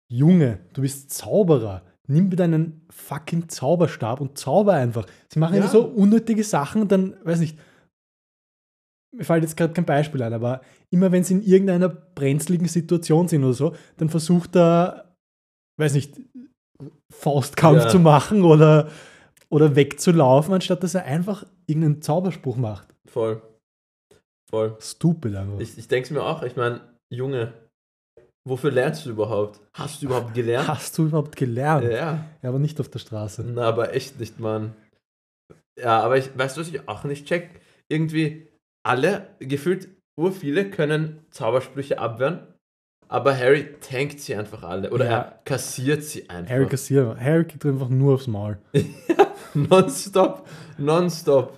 Junge, 0.10 0.60
du 0.74 0.82
bist 0.82 1.12
Zauberer. 1.14 1.84
Nimm 2.08 2.30
bitte 2.30 2.44
einen 2.44 2.86
fucking 2.90 3.48
Zauberstab 3.48 4.20
und 4.20 4.38
zauber 4.38 4.74
einfach. 4.74 5.06
Sie 5.30 5.40
machen 5.40 5.56
immer 5.56 5.68
Ja. 5.68 5.72
so 5.72 5.86
unnötige 5.86 6.44
Sachen 6.44 6.82
und 6.82 6.92
dann, 6.92 7.16
weiß 7.24 7.40
nicht, 7.40 7.58
mir 9.14 9.24
fällt 9.24 9.44
jetzt 9.44 9.56
gerade 9.58 9.74
kein 9.74 9.86
Beispiel 9.86 10.22
ein, 10.24 10.34
aber 10.34 10.62
immer 10.90 11.12
wenn 11.12 11.24
sie 11.24 11.36
in 11.36 11.44
irgendeiner 11.44 11.90
brenzligen 11.90 12.68
Situation 12.68 13.28
sind 13.28 13.44
oder 13.44 13.54
so, 13.54 13.76
dann 13.98 14.10
versucht 14.10 14.56
er, 14.56 15.16
weiß 15.80 15.94
nicht, 15.94 16.20
Faustkampf 17.14 17.84
Ja. 17.84 17.90
zu 17.90 18.00
machen 18.00 18.44
oder, 18.44 18.90
oder 19.50 19.76
wegzulaufen, 19.76 20.54
anstatt 20.54 20.84
dass 20.84 20.96
er 20.96 21.06
einfach 21.06 21.46
irgendeinen 21.68 22.02
Zauberspruch 22.02 22.58
macht. 22.58 22.88
Voll. 23.08 23.42
voll. 24.50 24.76
Stupid 24.80 25.36
einfach. 25.36 25.60
Ich, 25.60 25.78
ich 25.78 25.88
denke 25.88 26.06
es 26.08 26.12
mir 26.12 26.24
auch, 26.24 26.42
ich 26.44 26.56
meine, 26.56 26.82
Junge, 27.14 27.54
wofür 28.48 28.72
lernst 28.72 29.06
du 29.06 29.12
überhaupt? 29.12 29.60
Hast 29.74 30.02
du 30.02 30.08
überhaupt 30.08 30.34
gelernt? 30.34 30.68
Hast 30.68 30.98
du 30.98 31.06
überhaupt 31.06 31.36
gelernt? 31.36 31.86
Ja, 31.86 32.26
Ja, 32.42 32.50
aber 32.50 32.60
nicht 32.60 32.80
auf 32.80 32.90
der 32.90 33.00
Straße. 33.00 33.44
na, 33.44 33.62
aber 33.68 33.94
echt 33.94 34.20
nicht, 34.20 34.40
Mann. 34.40 34.74
Ja, 35.80 36.02
aber 36.02 36.18
ich, 36.18 36.36
weißt 36.38 36.58
du, 36.58 36.62
was 36.62 36.68
ich 36.70 36.88
auch 36.88 37.04
nicht 37.04 37.28
check? 37.28 37.62
Irgendwie 37.90 38.48
alle, 38.84 39.28
gefühlt 39.40 39.90
ur 40.20 40.32
viele 40.32 40.70
können 40.70 41.26
Zaubersprüche 41.32 41.98
abwehren, 42.00 42.48
aber 43.08 43.38
Harry 43.38 43.76
tankt 43.80 44.20
sie 44.20 44.36
einfach 44.36 44.64
alle. 44.64 44.92
Oder 44.92 45.06
Ja. 45.06 45.12
er 45.18 45.42
kassiert 45.46 46.04
sie 46.04 46.30
einfach. 46.30 46.54
Harry 46.54 46.68
kassiert. 46.68 47.20
Harry 47.20 47.46
kriegt 47.46 47.66
einfach 47.66 47.90
nur 47.90 48.16
aufs 48.16 48.28
Maul. 48.28 48.58
nonstop, 49.54 50.48
nonstop. 50.78 51.58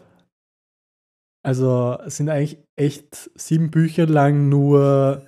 Also 1.44 1.98
es 2.06 2.18
sind 2.18 2.30
eigentlich 2.30 2.58
echt 2.76 3.30
sieben 3.36 3.70
Bücher 3.70 4.08
lang 4.08 4.50
nur 4.50 5.22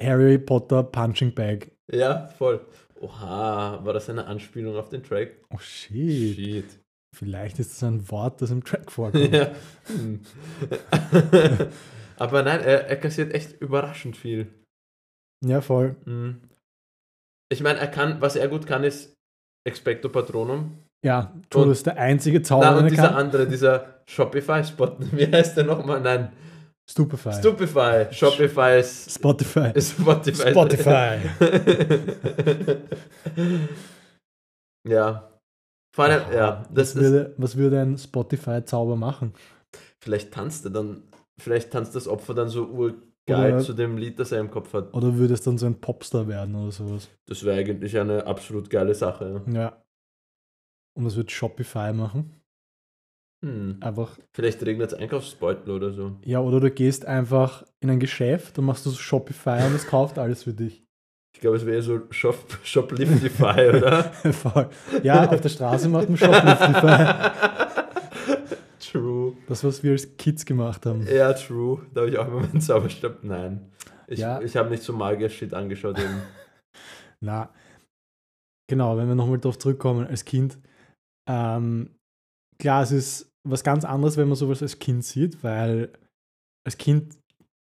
Harry 0.00 0.38
Potter 0.38 0.84
Punching 0.84 1.34
Bag. 1.34 1.72
Ja, 1.92 2.28
voll. 2.28 2.64
Oha, 3.00 3.84
war 3.84 3.92
das 3.92 4.08
eine 4.08 4.26
Anspielung 4.26 4.76
auf 4.76 4.88
den 4.88 5.02
Track? 5.02 5.32
Oh 5.52 5.58
shit. 5.58 6.36
Shit. 6.36 6.78
Vielleicht 7.16 7.58
ist 7.58 7.72
das 7.72 7.82
ein 7.82 8.10
Wort, 8.10 8.42
das 8.42 8.50
im 8.50 8.62
Track 8.62 8.92
vorkommt. 8.92 9.32
Ja. 9.32 9.50
Hm. 9.86 10.20
Aber 12.18 12.42
nein, 12.42 12.60
er, 12.60 12.88
er 12.88 12.96
kassiert 12.96 13.32
echt 13.32 13.58
überraschend 13.60 14.18
viel. 14.18 14.52
ja, 15.42 15.62
voll. 15.62 15.96
Mhm. 16.04 16.42
Ich 17.50 17.62
meine, 17.62 17.78
er 17.78 17.86
kann, 17.88 18.20
was 18.20 18.36
er 18.36 18.48
gut 18.48 18.66
kann, 18.66 18.84
ist 18.84 19.14
Expecto 19.66 20.10
Patronum. 20.10 20.76
Ja, 21.04 21.32
Joe 21.52 21.64
Und- 21.64 21.70
ist 21.70 21.86
der 21.86 21.96
einzige 21.96 22.38
Na, 22.38 22.44
Zauber, 22.44 22.76
und 22.76 22.84
er 22.84 22.90
dieser 22.90 23.08
kann. 23.08 23.14
andere, 23.14 23.46
dieser 23.48 24.02
Shopify-Spot, 24.06 24.96
wie 25.12 25.26
heißt 25.32 25.56
der 25.56 25.64
nochmal? 25.64 26.00
Nein, 26.02 26.32
Stupefy. 26.90 27.32
Stupefy. 27.32 28.12
Shopify 28.14 28.78
ist 28.80 29.10
Spotify. 29.14 29.72
Spotify. 29.80 30.50
Spotify. 30.50 31.18
ja. 34.86 35.32
Vor 35.96 36.04
allem, 36.04 36.30
ja, 36.30 36.62
das 36.70 36.94
was, 36.94 37.02
würde, 37.02 37.34
was 37.38 37.56
würde 37.56 37.80
ein 37.80 37.96
Spotify-Zauber 37.96 38.96
machen? 38.96 39.32
vielleicht 39.98 40.30
tanzt 40.30 40.66
er 40.66 40.70
dann, 40.70 41.04
vielleicht 41.38 41.70
tanzt 41.72 41.94
das 41.96 42.06
Opfer 42.06 42.34
dann 42.34 42.50
so 42.50 42.66
urgeil 42.66 43.54
Oder- 43.54 43.58
zu 43.60 43.72
dem 43.72 43.96
Lied, 43.96 44.18
das 44.18 44.30
er 44.30 44.40
im 44.40 44.50
Kopf 44.50 44.74
hat. 44.74 44.92
Oder 44.92 45.14
würde 45.16 45.32
es 45.32 45.40
dann 45.40 45.56
so 45.56 45.64
ein 45.64 45.80
Popstar 45.80 46.28
werden 46.28 46.54
oder 46.54 46.70
sowas? 46.70 47.08
Das 47.26 47.42
wäre 47.44 47.58
eigentlich 47.58 47.98
eine 47.98 48.26
absolut 48.26 48.68
geile 48.68 48.94
Sache. 48.94 49.42
Ja. 49.46 49.52
Ja. 49.54 49.82
Und 50.98 51.06
was 51.06 51.16
wird 51.16 51.30
Shopify 51.32 51.94
machen? 51.94 52.42
Hm. 53.44 53.78
Einfach, 53.80 54.18
Vielleicht 54.34 54.62
regnet 54.66 54.92
es 54.92 54.98
Einkaufsbeutel 54.98 55.70
oder 55.70 55.92
so. 55.92 56.16
ja, 56.24 56.40
oder 56.40 56.60
du 56.60 56.70
gehst 56.70 57.06
einfach 57.06 57.64
in 57.80 57.88
ein 57.88 58.00
Geschäft, 58.00 58.58
dann 58.58 58.66
machst 58.66 58.84
du 58.84 58.90
so 58.90 58.96
Shopify 58.96 59.64
und 59.66 59.74
es 59.74 59.86
kauft 59.86 60.18
alles 60.18 60.42
für 60.42 60.52
dich. 60.54 60.85
Ich 61.36 61.40
glaube, 61.42 61.58
es 61.58 61.66
wäre 61.66 61.82
so 61.82 62.00
Shop, 62.08 62.38
Shopliftify, 62.64 63.68
oder? 63.68 64.04
Voll. 64.32 64.70
Ja, 65.02 65.28
auf 65.28 65.38
der 65.42 65.50
Straße 65.50 65.86
macht 65.90 66.08
man 66.08 66.16
Shopliftify. 66.16 67.30
true. 68.80 69.36
Das, 69.46 69.62
was 69.62 69.82
wir 69.82 69.92
als 69.92 70.16
Kids 70.16 70.46
gemacht 70.46 70.86
haben. 70.86 71.06
Ja, 71.06 71.34
true. 71.34 71.84
Da 71.92 72.00
habe 72.00 72.10
ich 72.10 72.16
auch 72.16 72.26
immer 72.26 72.40
meinen 72.40 72.62
Zauberstab. 72.62 73.22
Nein. 73.22 73.70
Ich, 74.06 74.18
Ja. 74.18 74.40
ich 74.40 74.56
habe 74.56 74.70
nicht 74.70 74.82
so 74.82 74.94
Magier-Shit 74.94 75.52
angeschaut 75.52 75.98
eben. 75.98 76.22
Na, 77.20 77.52
genau, 78.66 78.96
wenn 78.96 79.06
wir 79.06 79.14
nochmal 79.14 79.36
darauf 79.36 79.58
zurückkommen, 79.58 80.06
als 80.06 80.24
Kind. 80.24 80.56
Ähm, 81.28 81.96
klar, 82.58 82.82
es 82.82 82.92
ist 82.92 83.30
was 83.46 83.62
ganz 83.62 83.84
anderes, 83.84 84.16
wenn 84.16 84.28
man 84.28 84.36
sowas 84.38 84.62
als 84.62 84.78
Kind 84.78 85.04
sieht, 85.04 85.44
weil 85.44 85.92
als 86.66 86.78
Kind 86.78 87.18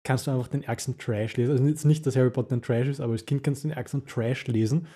kannst 0.04 0.28
du 0.28 0.32
einfach 0.32 0.48
den 0.48 0.64
ärgsten 0.64 0.98
Trash 0.98 1.38
lesen. 1.38 1.52
Also 1.52 1.64
jetzt 1.66 1.86
nicht, 1.86 2.06
dass 2.06 2.16
Harry 2.16 2.30
Potter 2.30 2.56
ein 2.56 2.62
Trash 2.62 2.88
ist, 2.88 3.02
aber 3.02 3.14
als 3.14 3.26
Kind 3.26 3.44
kannst 3.44 3.64
du 3.64 3.68
den 3.68 3.78
ärgsten 3.78 4.06
Trash 4.06 4.48
lesen 4.48 4.88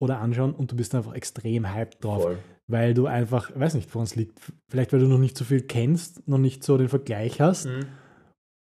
oder 0.00 0.20
anschauen 0.20 0.54
und 0.54 0.70
du 0.72 0.76
bist 0.76 0.94
einfach 0.94 1.14
extrem 1.14 1.72
hyped 1.74 2.02
drauf, 2.04 2.22
Voll. 2.22 2.38
weil 2.66 2.94
du 2.94 3.06
einfach, 3.06 3.50
weiß 3.54 3.74
nicht, 3.74 3.94
woran 3.94 4.04
es 4.04 4.16
liegt. 4.16 4.38
Vielleicht, 4.68 4.92
weil 4.92 5.00
du 5.00 5.06
noch 5.08 5.18
nicht 5.18 5.36
so 5.36 5.44
viel 5.44 5.62
kennst, 5.62 6.26
noch 6.28 6.38
nicht 6.38 6.64
so 6.64 6.76
den 6.78 6.88
Vergleich 6.88 7.40
hast 7.40 7.66
Mhm. 7.66 7.86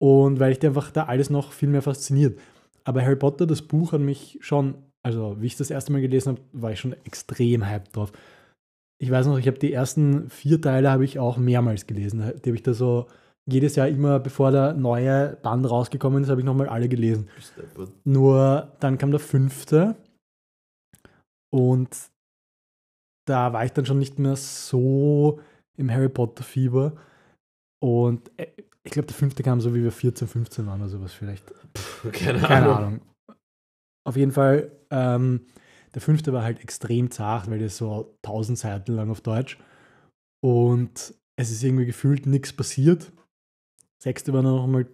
und 0.00 0.40
weil 0.40 0.52
ich 0.52 0.58
dir 0.58 0.68
einfach 0.68 0.90
da 0.90 1.04
alles 1.04 1.30
noch 1.30 1.52
viel 1.52 1.68
mehr 1.68 1.82
fasziniert. 1.82 2.38
Aber 2.84 3.02
Harry 3.02 3.16
Potter, 3.16 3.46
das 3.46 3.60
Buch 3.62 3.92
hat 3.92 4.00
mich 4.00 4.38
schon, 4.40 4.74
also 5.02 5.36
wie 5.40 5.46
ich 5.46 5.56
das 5.56 5.70
erste 5.70 5.92
Mal 5.92 6.00
gelesen 6.00 6.30
habe, 6.30 6.40
war 6.52 6.72
ich 6.72 6.80
schon 6.80 6.94
extrem 7.04 7.68
hyped 7.68 7.94
drauf. 7.96 8.12
Ich 9.00 9.10
weiß 9.10 9.26
noch, 9.26 9.38
ich 9.38 9.46
habe 9.46 9.58
die 9.58 9.72
ersten 9.72 10.28
vier 10.30 10.60
Teile 10.60 10.90
habe 10.90 11.04
ich 11.04 11.18
auch 11.18 11.36
mehrmals 11.36 11.86
gelesen. 11.86 12.20
Die 12.44 12.48
habe 12.50 12.56
ich 12.56 12.62
da 12.62 12.72
so 12.74 13.06
jedes 13.48 13.76
Jahr 13.76 13.88
immer, 13.88 14.18
bevor 14.20 14.50
der 14.50 14.74
neue 14.74 15.36
Band 15.42 15.68
rausgekommen 15.68 16.22
ist, 16.22 16.28
habe 16.28 16.40
ich 16.40 16.44
nochmal 16.44 16.68
alle 16.68 16.88
gelesen. 16.88 17.28
Nur 18.04 18.72
dann 18.80 18.98
kam 18.98 19.10
der 19.10 19.20
fünfte 19.20 19.96
und 21.50 21.88
da 23.26 23.52
war 23.52 23.64
ich 23.64 23.72
dann 23.72 23.86
schon 23.86 23.98
nicht 23.98 24.18
mehr 24.18 24.36
so 24.36 25.40
im 25.76 25.90
Harry 25.90 26.08
Potter 26.08 26.42
Fieber. 26.42 26.96
Und 27.82 28.30
äh, 28.38 28.48
ich 28.82 28.92
glaube, 28.92 29.06
der 29.06 29.16
fünfte 29.16 29.42
kam 29.42 29.60
so, 29.60 29.74
wie 29.74 29.82
wir 29.82 29.92
14, 29.92 30.28
15 30.28 30.66
waren 30.66 30.80
oder 30.80 30.88
sowas 30.88 31.12
vielleicht. 31.12 31.46
Puh, 31.74 32.10
Keine, 32.10 32.40
Keine 32.40 32.66
Ahnung. 32.66 32.76
Ahnung. 32.76 33.00
Auf 34.06 34.16
jeden 34.16 34.32
Fall, 34.32 34.72
ähm, 34.90 35.46
der 35.94 36.00
fünfte 36.00 36.32
war 36.32 36.42
halt 36.42 36.60
extrem 36.60 37.10
zart, 37.10 37.50
weil 37.50 37.58
der 37.58 37.66
ist 37.66 37.76
so 37.76 38.14
1000 38.24 38.58
Seiten 38.58 38.92
lang 38.94 39.10
auf 39.10 39.20
Deutsch. 39.20 39.58
Und 40.42 41.14
es 41.36 41.50
ist 41.50 41.62
irgendwie 41.62 41.86
gefühlt 41.86 42.26
nichts 42.26 42.52
passiert. 42.52 43.12
Sechste 44.02 44.32
war 44.32 44.42
dann 44.42 44.54
noch 44.54 44.66
mal 44.66 44.86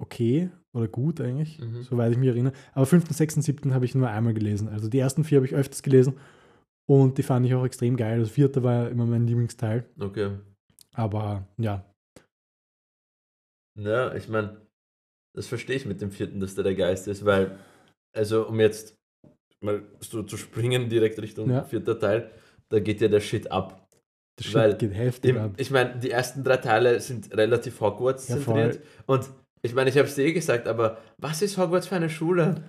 okay 0.00 0.50
oder 0.74 0.88
gut 0.88 1.20
eigentlich, 1.20 1.58
Mhm. 1.58 1.82
soweit 1.82 2.12
ich 2.12 2.18
mich 2.18 2.28
erinnere. 2.28 2.52
Aber 2.74 2.86
fünften, 2.86 3.14
sechsten, 3.14 3.42
siebten 3.42 3.74
habe 3.74 3.84
ich 3.84 3.94
nur 3.94 4.08
einmal 4.10 4.34
gelesen. 4.34 4.68
Also 4.68 4.88
die 4.88 4.98
ersten 4.98 5.24
vier 5.24 5.36
habe 5.38 5.46
ich 5.46 5.54
öfters 5.54 5.82
gelesen 5.82 6.18
und 6.88 7.18
die 7.18 7.22
fand 7.22 7.46
ich 7.46 7.54
auch 7.54 7.64
extrem 7.64 7.96
geil. 7.96 8.20
Das 8.20 8.30
vierte 8.30 8.62
war 8.62 8.90
immer 8.90 9.06
mein 9.06 9.26
Lieblingsteil. 9.26 9.86
Okay. 9.98 10.38
Aber 10.94 11.46
ja, 11.58 11.84
Ja, 13.78 14.14
ich 14.14 14.28
meine, 14.28 14.66
das 15.34 15.46
verstehe 15.48 15.76
ich 15.76 15.86
mit 15.86 16.00
dem 16.00 16.10
vierten, 16.10 16.40
dass 16.40 16.54
der 16.54 16.64
der 16.64 16.74
Geist 16.74 17.08
ist, 17.08 17.24
weil, 17.24 17.58
also 18.14 18.48
um 18.48 18.58
jetzt 18.60 18.96
mal 19.60 19.82
so 20.00 20.22
zu 20.22 20.36
springen 20.36 20.88
direkt 20.88 21.18
Richtung 21.20 21.50
Ja. 21.50 21.64
vierter 21.64 21.98
Teil, 21.98 22.30
da 22.70 22.80
geht 22.80 23.00
ja 23.00 23.08
der 23.08 23.20
Shit 23.20 23.50
ab. 23.50 23.85
Das 24.36 24.52
Weil 24.54 24.74
geht 24.76 24.94
heftig 24.94 25.30
Im, 25.34 25.38
ab. 25.38 25.50
ich 25.56 25.70
meine, 25.70 25.96
die 25.98 26.10
ersten 26.10 26.44
drei 26.44 26.58
Teile 26.58 27.00
sind 27.00 27.34
relativ 27.36 27.80
Hogwarts 27.80 28.28
Ja, 28.28 28.36
zentriert. 28.36 28.80
Und 29.06 29.28
ich 29.62 29.74
meine, 29.74 29.88
ich 29.90 29.96
habe 29.96 30.06
es 30.08 30.14
dir 30.14 30.24
eh 30.26 30.32
gesagt, 30.32 30.68
aber 30.68 30.98
was 31.18 31.40
ist 31.42 31.56
Hogwarts 31.58 31.86
für 31.86 31.96
eine 31.96 32.10
Schule? 32.10 32.62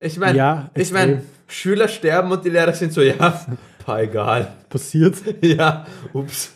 Ich 0.00 0.18
meine, 0.18 0.36
ja, 0.38 0.70
ich 0.74 0.92
meine. 0.92 1.22
Schüler 1.46 1.88
sterben 1.88 2.30
und 2.32 2.44
die 2.44 2.50
Lehrer 2.50 2.72
sind 2.72 2.92
so, 2.92 3.02
ja, 3.02 3.44
pa 3.84 4.00
egal. 4.00 4.52
passiert. 4.68 5.16
Ja, 5.42 5.86
ups. 6.12 6.52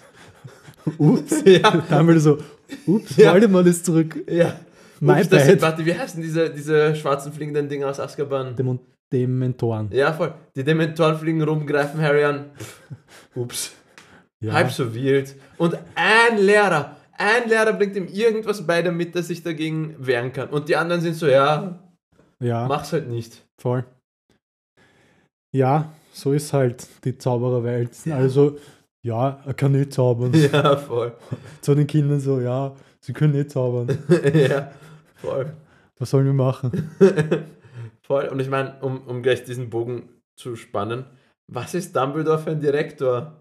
Ups. 0.96 1.42
Ja, 1.44 1.82
Dann 1.90 2.08
wieder 2.08 2.20
so, 2.20 2.38
ups, 2.86 3.16
Ja. 3.16 3.32
Voldemort 3.32 3.66
ist 3.66 3.84
zurück. 3.84 4.16
ja. 4.30 4.54
My 5.00 5.20
Ups, 5.20 5.28
das 5.28 5.46
sind, 5.46 5.62
warte, 5.62 5.84
wie 5.86 5.94
heißen 5.94 6.20
diese, 6.20 6.50
diese 6.50 6.96
schwarzen 6.96 7.32
fliegenden 7.32 7.68
Dinger 7.68 7.88
aus 7.88 8.00
Azkaban? 8.00 8.56
Dem 8.56 8.80
Dementoren. 9.12 9.88
Ja, 9.92 10.12
voll. 10.12 10.34
Die 10.56 10.64
Dementoren 10.64 11.16
fliegen 11.16 11.40
rum, 11.42 11.66
greifen 11.66 12.00
Harry 12.00 12.24
an. 12.24 12.46
Ups. 13.34 13.72
Ja. 14.40 14.52
Halb 14.52 14.70
so 14.70 14.94
wild. 14.94 15.34
Und 15.56 15.76
ein 15.94 16.38
Lehrer, 16.38 16.96
ein 17.16 17.48
Lehrer 17.48 17.72
bringt 17.72 17.96
ihm 17.96 18.06
irgendwas 18.06 18.64
bei, 18.66 18.82
damit 18.82 19.16
er 19.16 19.22
sich 19.22 19.42
dagegen 19.42 19.96
wehren 19.98 20.32
kann. 20.32 20.48
Und 20.50 20.68
die 20.68 20.76
anderen 20.76 21.00
sind 21.00 21.14
so, 21.14 21.26
ja, 21.26 21.78
ja, 22.40 22.66
mach's 22.68 22.92
halt 22.92 23.08
nicht. 23.08 23.44
voll. 23.60 23.84
Ja, 25.52 25.92
so 26.12 26.32
ist 26.32 26.52
halt 26.52 26.86
die 27.04 27.16
Zaubererwelt. 27.18 27.90
Also, 28.10 28.58
ja, 29.02 29.40
er 29.44 29.54
kann 29.54 29.72
nicht 29.72 29.92
zaubern. 29.92 30.32
Ja, 30.52 30.76
voll. 30.76 31.16
Zu 31.60 31.74
den 31.74 31.86
Kindern 31.86 32.20
so, 32.20 32.40
ja, 32.40 32.74
sie 33.00 33.12
können 33.12 33.32
nicht 33.32 33.50
zaubern. 33.50 33.88
ja, 34.34 34.70
voll. 35.16 35.52
Was 35.98 36.10
sollen 36.10 36.26
wir 36.26 36.32
machen? 36.32 36.90
voll. 38.02 38.28
Und 38.28 38.40
ich 38.40 38.48
meine, 38.48 38.78
um, 38.82 39.02
um 39.06 39.22
gleich 39.22 39.42
diesen 39.44 39.70
Bogen 39.70 40.08
zu 40.36 40.54
spannen, 40.54 41.06
was 41.50 41.74
ist 41.74 41.96
Dumbledore 41.96 42.38
für 42.38 42.50
ein 42.50 42.60
Direktor? 42.60 43.37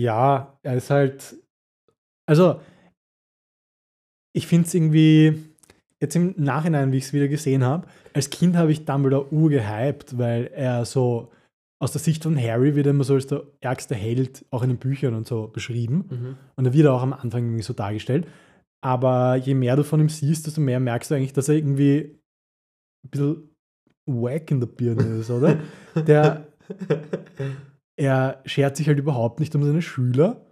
Ja, 0.00 0.58
er 0.62 0.76
ist 0.76 0.90
halt. 0.90 1.36
Also, 2.26 2.60
ich 4.32 4.46
finde 4.46 4.66
es 4.66 4.74
irgendwie. 4.74 5.44
Jetzt 6.02 6.16
im 6.16 6.34
Nachhinein, 6.38 6.92
wie 6.92 6.96
ich 6.96 7.04
es 7.04 7.12
wieder 7.12 7.28
gesehen 7.28 7.62
habe, 7.62 7.86
als 8.14 8.30
Kind 8.30 8.56
habe 8.56 8.72
ich 8.72 8.86
Dumbledore 8.86 9.30
urgehypt, 9.30 10.16
weil 10.16 10.46
er 10.46 10.86
so 10.86 11.30
aus 11.78 11.92
der 11.92 12.00
Sicht 12.00 12.22
von 12.22 12.40
Harry 12.40 12.74
wird 12.74 12.86
er 12.86 12.90
immer 12.90 13.04
so 13.04 13.14
als 13.14 13.26
der 13.26 13.42
ärgste 13.60 13.94
Held 13.94 14.46
auch 14.50 14.62
in 14.62 14.70
den 14.70 14.78
Büchern 14.78 15.14
und 15.14 15.26
so 15.26 15.48
beschrieben. 15.48 16.06
Und 16.56 16.64
er 16.64 16.72
wird 16.72 16.86
auch 16.86 17.02
am 17.02 17.12
Anfang 17.12 17.44
irgendwie 17.44 17.62
so 17.62 17.74
dargestellt. 17.74 18.26
Aber 18.82 19.36
je 19.36 19.52
mehr 19.52 19.76
du 19.76 19.84
von 19.84 20.00
ihm 20.00 20.08
siehst, 20.08 20.46
desto 20.46 20.62
mehr 20.62 20.80
merkst 20.80 21.10
du 21.10 21.16
eigentlich, 21.16 21.34
dass 21.34 21.50
er 21.50 21.56
irgendwie 21.56 22.18
ein 23.04 23.10
bisschen 23.10 23.50
wack 24.06 24.50
in 24.50 24.60
der 24.60 24.68
Birne 24.68 25.18
ist, 25.18 25.30
oder? 25.30 25.58
Der, 26.06 26.46
er 28.00 28.40
schert 28.46 28.76
sich 28.76 28.88
halt 28.88 28.98
überhaupt 28.98 29.40
nicht 29.40 29.54
um 29.54 29.62
seine 29.62 29.82
Schüler 29.82 30.46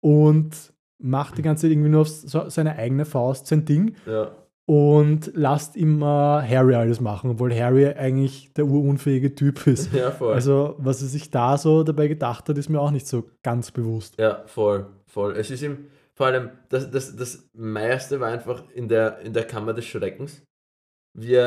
und 0.00 0.72
macht 0.98 1.38
die 1.38 1.42
ganze 1.42 1.62
Zeit 1.62 1.70
irgendwie 1.72 1.90
nur 1.90 2.02
auf 2.02 2.08
so, 2.08 2.48
seine 2.48 2.76
eigene 2.76 3.04
Faust 3.04 3.46
sein 3.46 3.64
Ding 3.64 3.94
Ja. 4.06 4.32
und 4.66 5.30
lasst 5.34 5.76
immer 5.76 6.44
Harry 6.46 6.74
alles 6.74 7.00
machen, 7.00 7.30
obwohl 7.30 7.54
Harry 7.54 7.86
eigentlich 7.86 8.52
der 8.54 8.66
urunfähige 8.66 9.34
Typ 9.34 9.66
ist. 9.66 9.92
Ja, 9.92 10.10
voll. 10.10 10.34
Also, 10.34 10.74
was 10.78 11.02
er 11.02 11.08
sich 11.08 11.30
da 11.30 11.56
so 11.56 11.84
dabei 11.84 12.08
gedacht 12.08 12.48
hat, 12.48 12.58
ist 12.58 12.68
mir 12.68 12.80
auch 12.80 12.90
nicht 12.90 13.06
so 13.06 13.30
ganz 13.42 13.70
bewusst. 13.70 14.18
Ja, 14.18 14.42
voll, 14.46 14.86
voll. 15.06 15.36
Es 15.36 15.50
ist 15.50 15.62
ihm, 15.62 15.86
vor 16.14 16.26
allem, 16.26 16.50
das, 16.68 16.90
das, 16.90 17.14
das 17.16 17.48
meiste 17.54 18.18
war 18.20 18.28
einfach 18.30 18.64
in 18.74 18.88
der, 18.88 19.20
in 19.20 19.32
der 19.32 19.44
Kammer 19.44 19.72
des 19.72 19.84
Schreckens. 19.86 20.42
Wie 21.14 21.38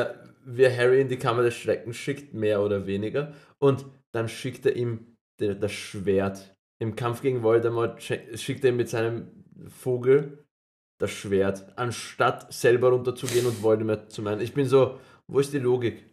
wie 0.48 0.62
er 0.62 0.76
Harry 0.76 1.00
in 1.00 1.08
die 1.08 1.16
Kammer 1.18 1.42
des 1.42 1.54
Schreckens 1.54 1.96
schickt, 1.96 2.32
mehr 2.32 2.62
oder 2.62 2.86
weniger. 2.86 3.32
Und 3.58 3.84
dann 4.12 4.28
schickt 4.28 4.64
er 4.64 4.76
ihm 4.76 5.15
das 5.38 5.72
Schwert. 5.72 6.54
Im 6.78 6.94
Kampf 6.96 7.22
gegen 7.22 7.42
Voldemort 7.42 8.02
schickt 8.02 8.64
er 8.64 8.70
ihm 8.70 8.76
mit 8.76 8.88
seinem 8.88 9.28
Vogel 9.68 10.44
das 10.98 11.10
Schwert, 11.10 11.72
anstatt 11.76 12.52
selber 12.52 12.90
runterzugehen 12.90 13.46
und 13.46 13.62
Voldemort 13.62 14.10
zu 14.12 14.22
meinen. 14.22 14.40
Ich 14.40 14.54
bin 14.54 14.66
so, 14.66 14.98
wo 15.26 15.40
ist 15.40 15.52
die 15.52 15.58
Logik? 15.58 16.04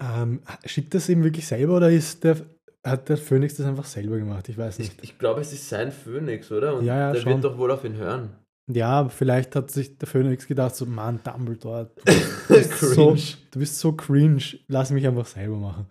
Ähm, 0.00 0.40
schickt 0.64 0.94
das 0.94 1.08
ihm 1.08 1.22
wirklich 1.22 1.46
selber 1.46 1.76
oder 1.76 1.90
ist 1.90 2.24
der, 2.24 2.36
hat 2.84 3.08
der 3.08 3.16
Phönix 3.16 3.54
das 3.56 3.66
einfach 3.66 3.84
selber 3.84 4.18
gemacht? 4.18 4.48
Ich 4.48 4.58
weiß 4.58 4.78
Ich, 4.80 4.88
nicht. 4.90 5.04
ich 5.04 5.18
glaube, 5.18 5.40
es 5.40 5.52
ist 5.52 5.68
sein 5.68 5.92
Phönix, 5.92 6.50
oder? 6.50 6.76
Und 6.76 6.84
Ja, 6.84 6.98
ja, 6.98 7.12
der 7.12 7.20
schon. 7.20 7.32
wird 7.34 7.44
doch 7.44 7.56
wohl 7.58 7.70
auf 7.70 7.84
ihn 7.84 7.96
hören. 7.96 8.30
Ja, 8.72 8.90
aber 8.90 9.10
vielleicht 9.10 9.54
hat 9.56 9.70
sich 9.70 9.98
der 9.98 10.08
Phönix 10.08 10.46
gedacht, 10.46 10.74
so, 10.74 10.86
Mann, 10.86 11.20
Dumbledore, 11.22 11.90
du 11.96 12.02
bist, 12.54 12.78
so, 12.78 13.16
du 13.50 13.58
bist 13.58 13.78
so 13.78 13.92
cringe, 13.92 14.42
lass 14.68 14.90
mich 14.90 15.06
einfach 15.06 15.26
selber 15.26 15.56
machen. 15.56 15.86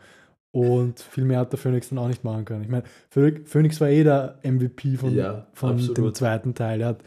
Und 0.54 1.00
viel 1.00 1.24
mehr 1.24 1.40
hat 1.40 1.52
der 1.54 1.60
Phönix 1.60 1.90
dann 1.90 1.98
auch 1.98 2.08
nicht 2.10 2.24
machen 2.26 2.44
können. 2.44 2.64
Ich 2.64 2.70
meine, 2.70 2.84
Phönix 3.10 3.80
war 3.80 3.88
eh 3.90 4.04
der 4.04 4.40
MVP 4.44 4.98
von, 4.98 5.16
Ja, 5.16 5.48
von 5.54 5.78
dem 5.78 6.14
zweiten 6.14 6.54
Teil. 6.54 6.82
Er 6.82 6.88
hat 6.90 7.04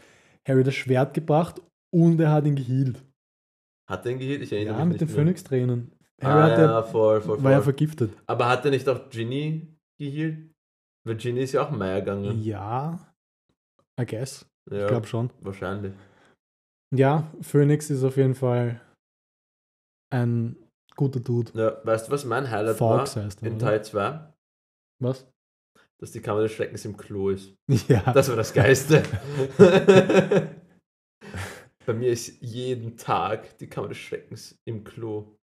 Harry 0.47 0.63
das 0.63 0.73
Schwert 0.75 1.13
gebracht 1.13 1.61
und 1.93 2.19
er 2.19 2.31
hat 2.31 2.45
ihn 2.45 2.55
gehealt. 2.55 3.03
Hat 3.87 4.05
er 4.05 4.13
ihn 4.13 4.19
geheilt? 4.19 4.41
Ich 4.41 4.51
erinnere 4.51 4.79
Ja, 4.79 4.85
mich 4.85 4.93
mit 4.93 5.01
den 5.01 5.07
mehr. 5.07 5.15
Phönix-Tränen. 5.15 5.91
Harry 6.21 6.41
Ah, 6.41 6.47
ja, 6.49 6.61
ja, 6.61 6.83
voll, 6.83 7.21
voll, 7.21 7.43
war 7.43 7.51
ja 7.51 7.57
voll. 7.57 7.65
vergiftet. 7.65 8.11
Aber 8.25 8.47
hat 8.49 8.65
er 8.65 8.71
nicht 8.71 8.87
auch 8.89 9.09
Ginny 9.09 9.77
geheilt? 9.99 10.49
Weil 11.03 11.17
Ginny 11.17 11.41
ist 11.41 11.51
ja 11.51 11.63
auch 11.67 11.71
Meier 11.71 11.99
gegangen. 11.99 12.41
Ja, 12.41 13.13
I 14.01 14.05
guess. 14.07 14.45
Ja, 14.71 14.81
Ich 14.81 14.87
glaube 14.87 15.05
schon. 15.05 15.29
wahrscheinlich. 15.41 15.93
Ja, 16.95 17.31
Phoenix 17.41 17.89
ist 17.91 18.03
auf 18.03 18.17
jeden 18.17 18.33
Fall 18.33 18.81
ein 20.11 20.55
guter 20.95 21.19
Dude. 21.19 21.51
Ja, 21.53 21.77
weißt 21.85 22.07
du, 22.07 22.11
was 22.11 22.25
mein 22.25 22.49
Highlight 22.49 22.77
Fawkes 22.77 23.15
war 23.15 23.23
heißt 23.25 23.43
er, 23.43 23.47
in? 23.47 23.59
Teil 23.59 23.83
2? 23.83 24.33
Was? 24.99 25.27
Dass 25.99 26.11
die 26.11 26.21
Kammer 26.21 26.41
des 26.41 26.51
Schreckens 26.51 26.83
im 26.85 26.97
Klo 26.97 27.29
ist. 27.29 27.53
Ja. 27.87 28.11
Das 28.13 28.29
war 28.29 28.35
das 28.35 28.53
Geiste. 28.53 29.03
Bei 31.85 31.93
mir 31.93 32.09
ist 32.09 32.41
jeden 32.41 32.97
Tag 32.97 33.57
die 33.59 33.67
Kammer 33.67 33.89
des 33.89 33.97
Schreckens 33.97 34.57
im 34.65 34.83
Klo. 34.83 35.37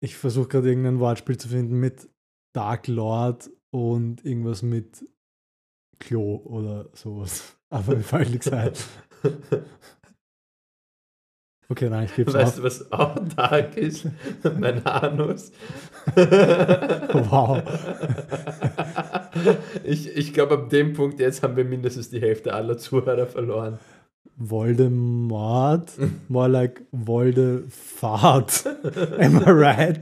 ich 0.00 0.16
versuche 0.16 0.48
gerade 0.48 0.68
irgendein 0.68 0.98
Wortspiel 0.98 1.36
zu 1.36 1.48
finden 1.48 1.78
mit 1.78 2.08
Dark 2.54 2.88
Lord 2.88 3.50
und 3.70 4.24
irgendwas 4.24 4.62
mit 4.62 5.04
Klo 5.98 6.36
oder 6.36 6.88
sowas. 6.94 7.56
Aber 7.68 7.94
mir 7.94 8.02
fällt 8.02 8.30
nichts 8.30 8.50
ein. 8.50 8.72
Okay, 11.70 11.88
nein, 11.88 12.06
ich 12.06 12.16
gebe 12.16 12.28
es 12.28 12.36
Weißt 12.36 12.58
du, 12.58 12.64
was 12.64 12.90
auch 12.90 13.14
Tag 13.36 13.76
ist? 13.76 14.04
mein 14.58 14.84
Anus. 14.84 15.52
Wow. 16.16 17.62
Ich, 19.84 20.16
ich 20.16 20.32
glaube, 20.34 20.54
ab 20.54 20.70
dem 20.70 20.94
Punkt 20.94 21.20
jetzt 21.20 21.44
haben 21.44 21.56
wir 21.56 21.64
mindestens 21.64 22.10
die 22.10 22.20
Hälfte 22.20 22.54
aller 22.54 22.76
Zuhörer 22.76 23.26
verloren. 23.26 23.78
Voldemort, 24.36 25.92
more 26.28 26.48
like 26.48 26.82
Voldefahrt. 26.90 28.66
Am 29.20 29.36
I 29.36 29.50
right? 29.50 30.00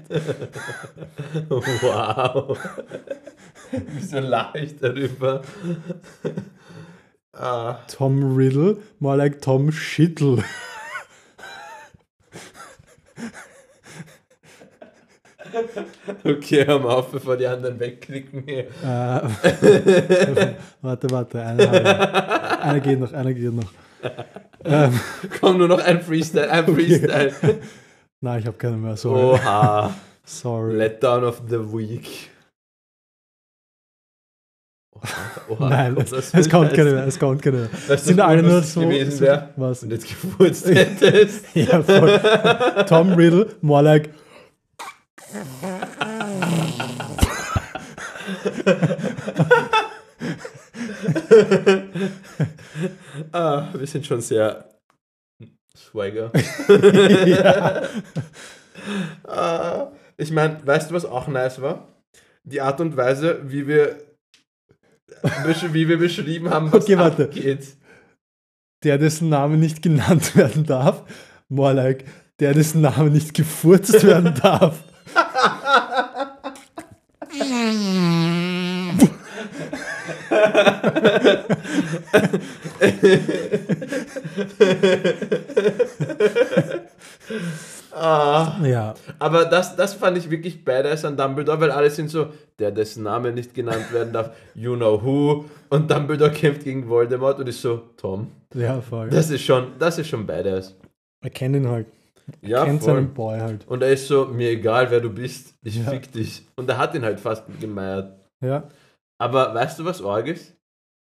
Wow. 1.51 2.57
Wieso 3.95 4.21
lache 4.21 4.61
ich 4.61 4.79
darüber? 4.79 5.43
Ah, 7.35 7.81
Tom 7.89 8.35
Riddle, 8.35 8.79
more 9.01 9.17
like 9.17 9.43
Tom 9.43 9.71
Schittel. 9.71 10.43
okay, 16.25 16.67
hör 16.67 16.79
mal 16.79 16.95
auf, 16.95 17.11
bevor 17.11 17.37
die 17.37 17.47
anderen 17.47 17.79
wegklicken 17.79 18.43
hier. 18.47 18.67
Äh, 18.67 18.67
warte, 20.83 21.11
warte, 21.11 21.43
einer, 21.43 21.71
habe 21.73 22.63
einer 22.63 22.81
geht 22.81 23.01
noch, 23.01 23.13
einer 23.13 23.33
geht 23.33 23.53
noch. 23.53 23.71
Ähm, 24.65 24.99
Komm, 25.41 25.59
nur 25.59 25.69
noch 25.69 25.81
ein 25.81 26.01
Freestyle, 26.03 26.51
ein 26.51 26.65
Freestyle. 26.67 27.33
nein, 28.21 28.41
ich 28.41 28.47
habe 28.47 28.57
keine 28.57 28.77
mehr, 28.77 28.97
sorry. 28.97 29.35
Oha. 29.35 29.95
Sorry. 30.25 30.77
Letdown 30.77 31.25
of 31.25 31.43
the 31.49 31.59
Week. 31.59 32.31
Oha, 35.01 35.41
oha, 35.49 35.69
Nein, 35.69 35.95
kommt 35.95 36.07
es, 36.07 36.11
das 36.11 36.35
es 36.35 36.51
kommt 36.51 36.75
keine 36.75 36.93
mehr, 36.93 37.07
es 37.07 37.19
kommt 37.19 37.43
keine 37.43 37.57
mehr. 37.59 37.69
Du, 37.87 37.99
Sind 37.99 38.21
alle 38.21 38.43
nur 38.43 38.63
so. 38.63 38.81
gewesen 38.81 39.21
wäre? 39.21 39.51
was? 39.57 39.83
Und 39.83 39.91
jetzt 39.93 40.09
gefurzt 40.09 40.67
hättest. 40.67 41.45
Ja, 41.55 41.83
voll. 41.83 42.21
Tom 42.87 43.13
Riddle, 43.15 43.47
more 43.61 43.83
like. 43.83 44.11
ah, 53.33 53.69
wir 53.73 53.87
sind 53.87 54.07
schon 54.07 54.21
sehr 54.21 54.65
Swagger. 55.77 56.31
ja. 57.27 57.83
Ah, 59.27 59.89
ich 60.17 60.31
meine, 60.31 60.65
weißt 60.67 60.91
du, 60.91 60.95
was 60.95 61.05
auch 61.05 61.29
nice 61.29 61.61
war? 61.61 61.89
Die 62.45 62.61
Art 62.61 62.81
und 62.81 62.97
Weise, 62.97 63.41
wie 63.45 63.67
wir, 63.67 63.97
wie 65.73 65.89
wir 65.89 65.99
beschrieben 65.99 66.51
haben, 66.51 66.73
was 66.73 66.85
Okay, 66.85 66.99
warte. 66.99 67.25
abgeht. 67.25 67.77
Der, 68.85 68.99
dessen 68.99 69.29
Name 69.29 69.57
nicht 69.57 69.83
genannt 69.83 70.37
werden 70.37 70.65
darf, 70.65 71.03
more 71.49 71.73
like. 71.73 72.05
Der, 72.41 72.55
dessen 72.55 72.83
Name 72.83 73.11
nicht 73.11 73.35
gefurzt 73.35 74.05
werden 74.05 74.35
darf. 74.43 74.79
Ah, 88.01 88.61
Ja, 88.65 88.95
aber 89.19 89.45
das, 89.45 89.77
das 89.77 89.95
fand 89.95 90.17
ich 90.19 90.31
wirklich 90.31 90.65
badass 90.65 91.05
an 91.05 91.17
Dumbledore, 91.17 91.61
weil 91.61 91.71
alle 91.71 91.91
sind 91.91 92.09
so, 92.11 92.29
der 92.59 92.71
dessen 92.71 93.03
Name 93.03 93.33
nicht 93.33 93.55
genannt 93.55 93.93
werden 93.93 94.13
darf, 94.13 94.35
you 94.55 94.75
know 94.77 95.03
who. 95.03 95.45
Und 95.71 95.91
Dumbledore 95.91 96.31
kämpft 96.31 96.65
gegen 96.65 96.89
Voldemort 96.89 97.39
und 97.41 97.49
ist 97.49 97.61
so, 97.63 97.83
Tom. 97.97 98.31
ja, 98.55 98.81
voll. 98.81 99.11
Das 99.11 99.31
ist 99.31 99.43
schon, 99.43 99.73
das 99.79 99.99
ist 99.99 100.09
schon 100.09 100.27
badass. 100.27 100.77
Er 101.23 101.31
kennt 101.31 101.57
ihn 101.57 101.69
halt. 101.69 101.87
Ja, 102.43 102.65
kennt 102.65 102.83
voll. 102.83 102.95
seinen 102.95 103.15
Boy 103.15 103.39
halt. 103.41 103.67
Und 103.69 103.83
er 103.83 103.91
ist 103.93 104.07
so, 104.07 104.27
mir 104.27 104.51
egal 104.51 104.91
wer 104.91 105.01
du 105.01 105.11
bist, 105.11 105.55
ich 105.65 105.77
Ja. 105.77 105.91
fick 105.91 106.13
dich. 106.13 106.47
Und 106.57 106.69
er 106.69 106.77
hat 106.79 106.95
ihn 106.95 107.03
halt 107.05 107.19
fast 107.21 107.45
gemeiert. 107.61 108.15
Ja. 108.45 108.69
Aber 109.21 109.55
weißt 109.55 109.79
du, 109.79 109.85
was 109.85 110.03
arg 110.03 110.27
ist? 110.29 110.55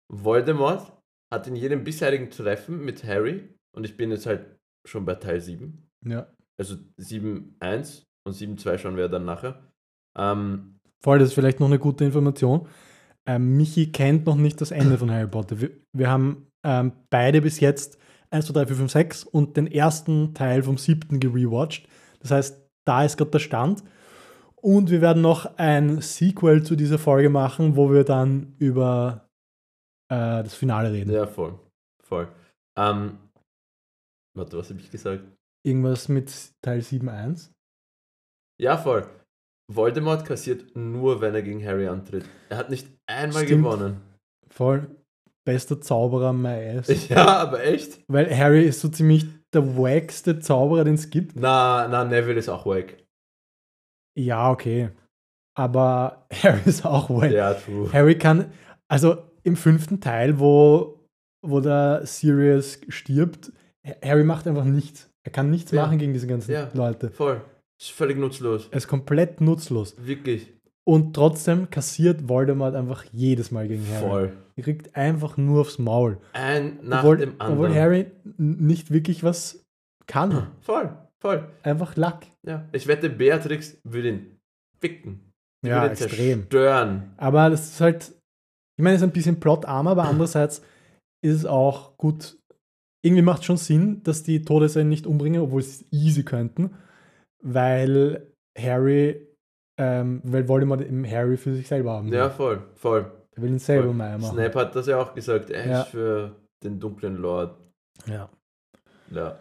Voldemort 0.09 0.93
hat 1.33 1.47
in 1.49 1.57
jedem 1.57 1.83
bisherigen 1.85 2.31
Treffen 2.31 2.85
mit 2.85 3.03
Harry, 3.05 3.49
und 3.75 3.85
ich 3.85 3.97
bin 3.97 4.11
jetzt 4.11 4.27
halt 4.27 4.47
schon 4.87 5.05
bei 5.05 5.15
Teil 5.17 5.41
7, 5.41 5.89
Ja. 6.05 6.27
Also 6.59 6.77
7.1 6.99 8.05
und 8.27 8.35
7.2 8.35 8.79
schauen 8.79 8.97
wir 8.97 9.09
dann 9.09 9.25
nachher. 9.25 9.63
Ähm, 10.17 10.79
Voll, 11.03 11.19
das 11.19 11.29
ist 11.29 11.35
vielleicht 11.35 11.61
noch 11.61 11.67
eine 11.67 11.79
gute 11.79 12.05
Information. 12.05 12.69
Ähm, 13.27 13.57
Michi 13.57 13.93
kennt 13.93 14.27
noch 14.27 14.37
nicht 14.37 14.61
das 14.61 14.71
Ende 14.71 14.99
von 14.99 15.11
Harry 15.11 15.29
Potter. 15.29 15.61
Wir, 15.61 15.71
wir 15.93 16.11
haben 16.11 16.49
ähm, 16.65 16.93
beide 17.11 17.43
bis 17.43 17.61
jetzt 17.61 17.99
1, 18.31 18.47
2, 18.47 18.53
3, 18.53 18.67
4, 18.67 18.77
5, 18.77 18.91
6 18.93 19.25
und 19.25 19.57
den 19.57 19.67
ersten 19.67 20.35
Teil 20.35 20.63
vom 20.63 20.79
siebten 20.79 21.21
gerewatcht. 21.21 21.89
Das 22.21 22.31
heißt, 22.31 22.69
da 22.87 23.05
ist 23.05 23.17
gerade 23.17 23.33
der 23.33 23.39
Stand. 23.41 23.85
Und 24.57 24.91
wir 24.91 25.01
werden 25.01 25.23
noch 25.23 25.59
ein 25.59 26.01
Sequel 26.01 26.63
zu 26.63 26.77
dieser 26.77 26.99
Folge 26.99 27.31
machen, 27.31 27.77
wo 27.77 27.93
wir 27.93 28.05
dann 28.05 28.57
über 28.59 29.29
äh, 30.09 30.43
das 30.43 30.55
Finale 30.55 30.93
reden. 30.93 31.13
ja, 31.13 31.27
voll. 31.27 31.59
Voll. 32.03 32.29
Ähm, 32.77 33.19
warte, 34.35 34.59
was 34.59 34.71
habe 34.71 34.81
ich 34.81 34.91
gesagt? 34.91 35.25
Irgendwas 35.67 36.09
mit 36.09 36.33
Teil 36.63 36.79
7.1. 36.79 37.51
Ja, 38.63 38.77
voll. 38.77 39.09
Voldemort 39.69 40.25
kassiert 40.25 40.77
nur, 40.77 41.21
wenn 41.21 41.35
er 41.35 41.43
gegen 41.43 41.65
Harry 41.65 41.89
antritt. 41.89 42.25
Er 42.49 42.59
hat 42.59 42.71
nicht 42.71 42.87
einmal 43.07 43.45
Stimmt. 43.45 43.65
gewonnen. 43.65 44.01
Voll. 44.49 44.87
Bester 45.45 45.81
Zauberer 45.81 46.33
my 46.33 46.79
ass. 46.79 46.89
Ja, 47.09 47.39
aber 47.39 47.65
echt? 47.65 48.01
Weil 48.09 48.35
Harry 48.37 48.65
ist 48.65 48.81
so 48.81 48.89
ziemlich 48.89 49.27
der 49.53 49.77
wackste 49.77 50.39
Zauberer, 50.39 50.85
den 50.85 50.95
es 50.95 51.11
gibt. 51.11 51.35
Na, 51.35 51.89
na, 51.89 52.05
Neville 52.05 52.39
ist 52.39 52.49
auch 52.49 52.65
wack. 52.65 53.03
Ja, 54.17 54.51
okay. 54.51 54.91
Aber 55.59 56.27
Harry 56.33 56.61
ist 56.65 56.87
auch 56.87 57.11
wack. 57.11 57.33
Ja, 57.33 57.55
true. 57.55 57.93
Harry 57.93 58.17
kann, 58.17 58.53
also 58.89 59.17
im 59.43 59.57
fünften 59.57 60.01
Teil, 60.01 60.39
wo, 60.39 61.09
wo 61.45 61.59
der 61.61 62.07
Sirius 62.07 62.81
stirbt, 62.89 63.53
Harry 64.05 64.23
macht 64.25 64.47
einfach 64.47 64.65
nichts. 64.65 65.11
Er 65.27 65.33
kann 65.33 65.51
nichts 65.51 65.73
Ja. 65.73 65.83
machen 65.85 65.99
gegen 65.99 66.13
diese 66.13 66.29
ganzen 66.29 66.53
Ja. 66.53 66.71
Leute. 66.73 67.11
Voll. 67.11 67.41
Ist 67.81 67.91
völlig 67.91 68.17
nutzlos. 68.17 68.69
Er 68.71 68.79
ist 68.79 68.87
komplett 68.87 69.41
nutzlos. 69.41 69.97
Wirklich. 69.99 70.55
Und 70.85 71.15
trotzdem 71.15 71.69
kassiert 71.69 72.29
Voldemort 72.29 72.77
einfach 72.77 73.05
jedes 73.13 73.51
Mal 73.51 73.67
gegen 73.67 73.85
Harry. 73.89 74.09
Voll. 74.09 74.33
Er 74.55 74.63
kriegt 74.63 74.95
einfach 74.95 75.37
nur 75.37 75.63
aufs 75.63 75.79
Maul. 75.81 76.19
Ein 76.33 76.79
nach 76.83 77.01
obwohl, 77.01 77.17
dem 77.17 77.35
anderen. 77.41 77.53
obwohl 77.59 77.75
Harry 77.75 78.07
nicht 78.39 78.93
wirklich 78.93 79.25
was 79.25 79.65
kann. 80.07 80.47
Voll. 80.61 80.97
Voll. 81.21 81.49
Einfach 81.65 81.97
Lack. 81.97 82.27
Ja. 82.47 82.69
Ich 82.73 82.87
wette, 82.87 83.11
Beatrix 83.11 83.79
würde 83.83 84.11
ihn 84.11 84.37
ficken. 84.81 85.33
Die 85.65 85.69
Ja, 85.71 85.83
würde 85.83 85.87
ihn 85.97 86.03
extrem. 86.05 86.39
zerstören. 86.43 87.15
Aber 87.17 87.51
das 87.51 87.69
ist 87.73 87.81
halt, 87.81 88.13
ich 88.79 88.83
meine, 88.85 88.95
es 88.95 89.03
ist 89.03 89.09
ein 89.09 89.13
bisschen 89.13 89.41
plotarm, 89.41 89.89
aber 89.89 90.05
andererseits 90.09 90.63
ist 91.25 91.35
es 91.35 91.47
auch 91.47 91.97
gut. 91.99 92.39
Irgendwie 93.03 93.23
macht 93.23 93.41
es 93.41 93.45
schon 93.47 93.57
Sinn, 93.57 94.03
dass 94.03 94.23
die 94.23 94.43
Todesser 94.43 94.81
ihn 94.81 94.89
nicht 94.89 95.07
umbringen, 95.07 95.41
obwohl 95.43 95.63
sie 95.63 95.85
es 95.85 95.93
easy 95.93 96.25
könnten, 96.25 96.75
weil 97.43 98.33
Harry, 98.59 99.27
ähm, 99.79 100.21
weil 100.25 100.49
Voldemort 100.49 100.81
eben 100.83 101.09
Harry 101.09 101.37
für 101.37 101.55
sich 101.55 101.69
selber 101.69 101.93
haben 101.93 102.11
will. 102.11 102.19
Ja, 102.19 102.31
voll. 102.31 102.63
Voll. 102.75 103.13
Er 103.33 103.43
will 103.43 103.51
ihn 103.51 103.59
selber. 103.59 103.93
Meier 103.93 104.19
machen. 104.19 104.33
Snape 104.35 104.59
hat 104.59 104.75
das 104.75 104.87
ja 104.87 104.99
auch 105.01 105.15
gesagt. 105.15 105.51
Er 105.51 105.67
Ja. 105.67 105.83
ist 105.83 105.89
für 105.91 106.37
den 106.65 106.81
dunklen 106.81 107.17
Lord. 107.17 107.57
Ja. 108.07 108.31
Ja. 109.11 109.39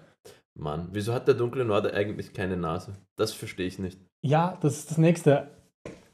Mann, 0.57 0.89
wieso 0.91 1.13
hat 1.13 1.27
der 1.27 1.35
dunkle 1.35 1.63
Lord 1.63 1.91
eigentlich 1.93 2.33
keine 2.33 2.55
Nase? 2.57 2.95
Das 3.17 3.33
verstehe 3.33 3.67
ich 3.67 3.79
nicht. 3.79 3.99
ja, 4.23 4.57
das 4.61 4.77
ist 4.79 4.91
das 4.91 4.97
Nächste. 4.97 5.49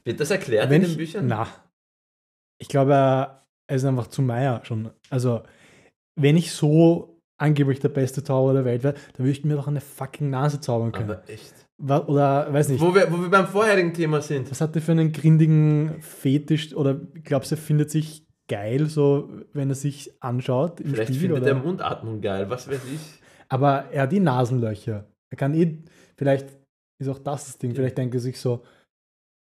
Wird 0.04 0.18
das 0.20 0.30
erklärt 0.30 0.68
Wenn 0.70 0.82
in 0.82 0.82
den 0.82 0.90
ich, 0.92 0.96
Büchern? 0.96 1.26
Na, 1.28 1.46
ich 2.60 2.68
glaube, 2.68 2.92
er 2.94 3.44
ist 3.76 3.84
einfach 3.84 4.08
zu 4.08 4.20
Meier 4.22 4.64
schon. 4.64 4.90
Also, 5.10 5.42
wenn 6.20 6.36
ich 6.36 6.52
so 6.52 7.11
angeblich 7.42 7.80
der 7.80 7.88
beste 7.90 8.22
Zauberer 8.22 8.54
der 8.54 8.64
Welt 8.64 8.82
wäre, 8.84 8.94
dann 8.94 9.26
würde 9.26 9.30
ich 9.30 9.44
mir 9.44 9.56
doch 9.56 9.68
eine 9.68 9.80
fucking 9.80 10.30
Nase 10.30 10.60
zaubern 10.60 10.92
können. 10.92 11.10
Aber 11.10 11.28
echt. 11.28 11.52
Oder, 11.80 12.52
weiß 12.52 12.68
nicht, 12.68 12.80
Wo 12.80 12.94
wir, 12.94 13.10
wo 13.10 13.20
wir 13.20 13.28
beim 13.28 13.46
vorherigen 13.46 13.92
Thema 13.92 14.20
sind. 14.22 14.50
was 14.50 14.60
hat 14.60 14.76
er 14.76 14.82
für 14.82 14.92
einen 14.92 15.12
grindigen 15.12 15.96
Fetisch? 16.00 16.74
Oder 16.76 16.94
glaubst 17.24 17.50
du, 17.50 17.56
er 17.56 17.58
findet 17.58 17.90
sich 17.90 18.24
geil, 18.48 18.86
so, 18.86 19.28
wenn 19.52 19.68
er 19.68 19.74
sich 19.74 20.12
anschaut 20.20 20.80
im 20.80 20.90
Vielleicht 20.94 21.14
Spiegel? 21.14 21.28
findet 21.34 21.42
Oder? 21.42 21.58
er 21.58 21.64
Mundatmung 21.64 22.20
geil, 22.20 22.48
was 22.48 22.68
weiß 22.68 22.80
ich. 22.94 23.00
Aber 23.48 23.86
er 23.90 24.02
hat 24.02 24.12
die 24.12 24.20
Nasenlöcher. 24.20 25.06
Er 25.30 25.36
kann 25.36 25.54
eh, 25.54 25.78
vielleicht 26.16 26.46
ist 26.98 27.08
auch 27.08 27.18
das 27.18 27.46
das 27.46 27.58
Ding, 27.58 27.74
vielleicht 27.74 27.98
denkt 27.98 28.14
er 28.14 28.20
sich 28.20 28.38
so, 28.38 28.62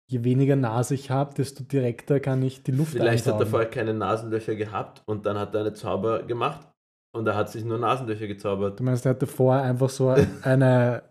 je 0.08 0.24
weniger 0.24 0.56
Nase 0.56 0.96
ich 0.96 1.12
habe, 1.12 1.36
desto 1.36 1.64
direkter 1.64 2.20
kann 2.20 2.42
ich 2.42 2.64
die 2.64 2.72
Luft 2.72 2.94
Vielleicht 2.94 3.26
hat 3.28 3.28
er 3.28 3.34
einsaugen. 3.34 3.48
vorher 3.52 3.70
keine 3.70 3.94
Nasenlöcher 3.94 4.56
gehabt 4.56 5.04
und 5.06 5.26
dann 5.28 5.38
hat 5.38 5.54
er 5.54 5.62
eine 5.62 5.74
Zauber 5.74 6.24
gemacht 6.24 6.68
und 7.14 7.28
er 7.28 7.36
hat 7.36 7.50
sich 7.50 7.64
nur 7.64 7.78
Nasenlöcher 7.78 8.28
gezaubert. 8.28 8.80
Du 8.80 8.84
meinst, 8.84 9.06
er 9.06 9.12
hatte 9.12 9.28
vorher 9.28 9.64
einfach 9.64 9.90
so 9.90 10.10
eine, 10.44 11.04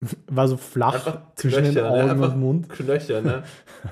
war 0.26 0.48
so 0.48 0.56
flach 0.56 0.94
Einfach 0.94 1.34
zwischen 1.34 1.64
den 1.64 1.72
Knöcher, 1.72 1.90
ne? 1.90 2.02
Augen 2.02 2.10
Einfach 2.10 2.34
und 2.34 2.40
Mund. 2.40 2.68
Knöcher, 2.68 3.22
ne? 3.22 3.42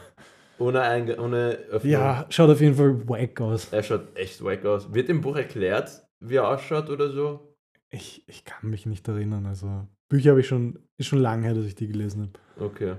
ohne, 0.58 0.80
Einge 0.82 1.20
ohne 1.20 1.52
Öffnung. 1.70 1.92
Ja, 1.92 2.26
schaut 2.28 2.50
auf 2.50 2.60
jeden 2.60 2.74
Fall 2.74 3.08
wack 3.08 3.40
aus. 3.40 3.72
Er 3.72 3.82
schaut 3.82 4.16
echt 4.16 4.42
wack 4.44 4.64
aus. 4.64 4.92
Wird 4.92 5.08
im 5.08 5.20
Buch 5.20 5.36
erklärt, 5.36 6.06
wie 6.20 6.36
er 6.36 6.48
ausschaut 6.48 6.90
oder 6.90 7.10
so? 7.10 7.54
Ich, 7.90 8.24
ich 8.26 8.44
kann 8.44 8.70
mich 8.70 8.86
nicht 8.86 9.06
erinnern. 9.08 9.46
Also, 9.46 9.86
Bücher 10.08 10.30
habe 10.30 10.40
ich 10.40 10.48
schon, 10.48 10.78
ist 10.98 11.06
schon 11.06 11.20
lange 11.20 11.46
her, 11.46 11.54
dass 11.54 11.64
ich 11.66 11.74
die 11.74 11.88
gelesen 11.88 12.32
habe. 12.58 12.66
Okay. 12.66 12.96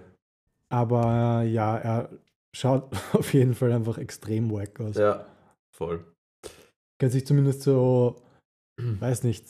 Aber 0.70 1.44
ja, 1.44 1.78
er 1.78 2.10
schaut 2.56 2.92
auf 3.14 3.34
jeden 3.34 3.54
Fall 3.54 3.72
einfach 3.72 3.98
extrem 3.98 4.52
wack 4.52 4.80
aus. 4.80 4.96
Ja, 4.98 5.26
voll. 5.76 6.06
Kann 7.00 7.12
sich 7.12 7.26
zumindest 7.28 7.62
so, 7.62 8.16
weiß 8.78 9.24
nicht, 9.24 9.46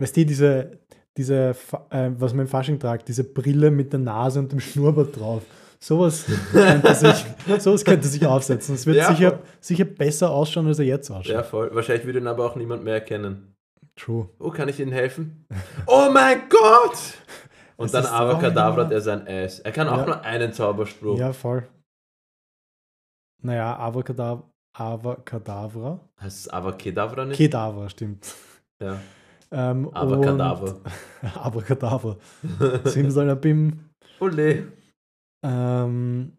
weißt 0.00 0.16
du, 0.16 0.24
diese, 0.26 0.78
diese, 1.16 1.54
äh, 1.90 2.10
was 2.16 2.32
man 2.32 2.46
im 2.46 2.48
Fasching 2.48 2.78
tragt, 2.80 3.08
diese 3.08 3.24
Brille 3.24 3.70
mit 3.70 3.92
der 3.92 4.00
Nase 4.00 4.38
und 4.40 4.50
dem 4.52 4.60
Schnurrbart 4.60 5.18
drauf. 5.18 5.42
Sowas 5.78 6.26
könnte 6.52 6.94
sich, 6.94 7.24
sowas 7.58 7.84
könnte 7.84 8.06
sich 8.06 8.24
aufsetzen. 8.24 8.76
Es 8.76 8.86
wird 8.86 8.96
Ja, 8.98 9.08
sicher, 9.14 9.30
voll. 9.32 9.40
sicher 9.60 9.84
besser 9.84 10.30
ausschauen, 10.30 10.66
als 10.68 10.78
er 10.78 10.84
jetzt 10.86 11.08
Ja, 11.08 11.16
ausschaut. 11.16 11.46
voll. 11.46 11.74
Wahrscheinlich 11.74 12.06
würde 12.06 12.20
ihn 12.20 12.26
aber 12.28 12.46
auch 12.46 12.54
niemand 12.56 12.84
mehr 12.84 12.94
erkennen. 12.94 13.54
True. 13.96 14.28
Oh, 14.38 14.50
kann 14.50 14.68
ich 14.68 14.80
Ihnen 14.80 14.92
helfen? 14.92 15.44
Oh 15.86 16.08
mein 16.12 16.48
Gott! 16.48 16.96
Und 17.76 17.86
Es 17.86 17.92
dann 17.92 18.04
oh, 18.04 18.40
hat 18.40 18.92
er 18.92 19.00
sein 19.00 19.26
Ass. 19.26 19.58
Er 19.58 19.72
kann 19.72 19.88
auch 19.88 19.98
Ja. 19.98 20.06
nur 20.06 20.20
einen 20.22 20.52
Zauberspruch. 20.52 21.18
Ja, 21.18 21.32
voll. 21.32 21.68
Naja, 23.42 23.76
Avacadabra, 23.76 24.48
Avacadabra. 24.74 26.00
Heißt 26.20 26.40
es 26.40 26.48
Avacadabra 26.48 27.24
nicht? 27.26 27.36
Kedavra, 27.36 27.88
stimmt. 27.88 28.34
Ja. 28.80 29.00
Ähm, 29.50 29.94
Avacadabra. 29.94 30.80
Abracadabra. 31.34 32.16
Simsalabim. 32.84 33.90
Ole. 34.18 34.72
Ähm, 35.44 36.32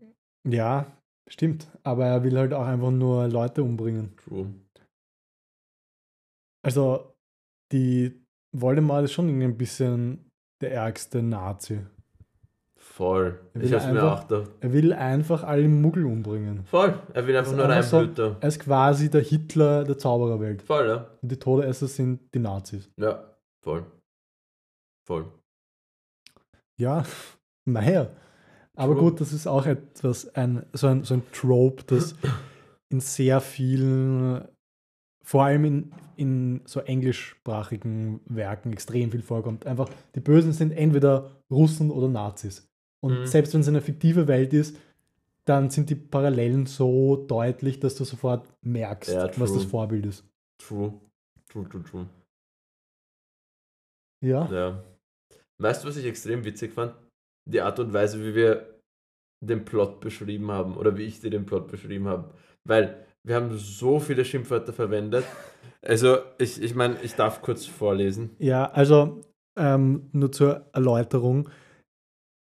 ja, 0.47 0.97
stimmt. 1.29 1.67
Aber 1.83 2.05
er 2.05 2.23
will 2.23 2.37
halt 2.37 2.53
auch 2.53 2.65
einfach 2.65 2.91
nur 2.91 3.27
Leute 3.27 3.63
umbringen. 3.63 4.15
True. 4.17 4.53
Also, 6.65 7.13
die 7.71 8.23
Voldemort 8.55 9.03
ist 9.05 9.13
schon 9.13 9.29
ein 9.29 9.57
bisschen 9.57 10.29
der 10.61 10.73
ärgste 10.73 11.21
Nazi. 11.21 11.85
Voll. 12.83 13.39
Er 13.53 13.61
will 13.61 13.75
einfach-. 13.75 14.49
Er 14.59 14.73
will 14.73 14.93
einfach 14.93 15.43
alle 15.43 15.67
Muggel 15.67 16.05
umbringen. 16.05 16.65
Voll. 16.65 16.99
Er 17.13 17.25
will 17.25 17.35
einfach 17.35 17.55
nur 17.55 17.67
einfach 17.67 18.15
so-. 18.15 18.35
Er 18.39 18.47
ist 18.47 18.59
quasi 18.59 19.09
der 19.09 19.21
Hitler 19.21 19.83
der 19.85 19.97
Zaubererwelt. 19.97 20.61
Voll, 20.61 20.87
ja. 20.87 21.07
Und 21.21 21.31
die 21.31 21.39
Todesser 21.39 21.87
sind 21.87 22.19
die 22.33 22.39
Nazis. 22.39 22.91
Ja, 22.97 23.23
voll. 23.63 23.85
Voll. 25.07 25.25
Ja, 26.77 27.03
naja. 27.65 28.09
Aber 28.75 28.93
True. 28.93 29.03
gut, 29.03 29.21
das 29.21 29.31
ist 29.31 29.47
auch 29.47 29.65
etwas, 29.65 30.35
ein, 30.35 30.65
so, 30.73 30.87
ein, 30.87 31.03
so 31.03 31.15
ein 31.15 31.23
Trope, 31.31 31.83
das 31.87 32.15
in 32.91 32.99
sehr 32.99 33.39
vielen, 33.39 34.45
vor 35.23 35.45
allem 35.45 35.65
in, 35.65 35.91
in 36.17 36.61
so 36.65 36.81
englischsprachigen 36.81 38.19
Werken 38.25 38.73
extrem 38.73 39.09
viel 39.09 39.21
vorkommt. 39.21 39.65
Einfach, 39.65 39.89
die 40.15 40.19
Bösen 40.19 40.51
sind 40.51 40.71
entweder 40.73 41.31
Russen 41.49 41.89
oder 41.89 42.09
Nazis. 42.09 42.67
Und 43.03 43.19
Mhm. 43.19 43.25
selbst 43.25 43.53
wenn 43.53 43.61
es 43.61 43.67
eine 43.67 43.81
fiktive 43.81 44.27
Welt 44.27 44.53
ist, 44.53 44.77
dann 45.45 45.69
sind 45.69 45.89
die 45.89 45.95
Parallelen 45.95 46.65
so 46.65 47.17
deutlich, 47.27 47.79
dass 47.79 47.95
du 47.95 48.05
sofort 48.05 48.47
merkst, 48.61 49.13
Ja, 49.13 49.29
was 49.37 49.53
das 49.53 49.65
Vorbild 49.65 50.05
ist. 50.05 50.25
True. 50.57 50.93
True, 51.49 51.67
true, 51.69 51.83
true. 51.83 52.05
Ja, 54.23 54.49
Ja. 54.51 54.83
Weißt 55.59 55.83
du, 55.83 55.87
was 55.87 55.97
ich 55.97 56.05
extrem 56.05 56.43
witzig 56.45 56.73
fand? 56.73 56.93
Die 57.49 57.61
Art 57.61 57.77
und 57.79 57.93
Weise, 57.93 58.19
wie 58.23 58.33
wir 58.35 58.79
den 59.43 59.65
Plot 59.65 59.99
beschrieben 59.99 60.49
haben 60.51 60.75
oder 60.77 60.97
wie 60.97 61.03
ich 61.03 61.19
dir 61.19 61.29
den 61.29 61.45
Plot 61.45 61.67
beschrieben 61.67 62.07
habe. 62.07 62.33
Weil 62.63 63.05
wir 63.23 63.35
haben 63.35 63.55
so 63.57 63.99
viele 63.99 64.23
Schimpfwörter 64.25 64.73
verwendet. 64.73 65.25
Also, 65.85 66.19
ich, 66.37 66.61
ich 66.61 66.75
meine, 66.75 66.95
ich 67.03 67.15
darf 67.15 67.41
kurz 67.41 67.65
vorlesen. 67.65 68.37
Ja, 68.39 68.71
also 68.71 69.25
ähm, 69.57 70.07
nur 70.13 70.31
zur 70.31 70.69
Erläuterung. 70.71 71.49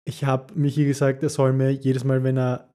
Ich 0.08 0.24
habe 0.24 0.54
Michi 0.56 0.86
gesagt, 0.86 1.24
er 1.24 1.30
soll 1.30 1.54
mir 1.54 1.72
jedes 1.72 2.04
Mal, 2.04 2.24
wenn 2.24 2.38
er, 2.38 2.70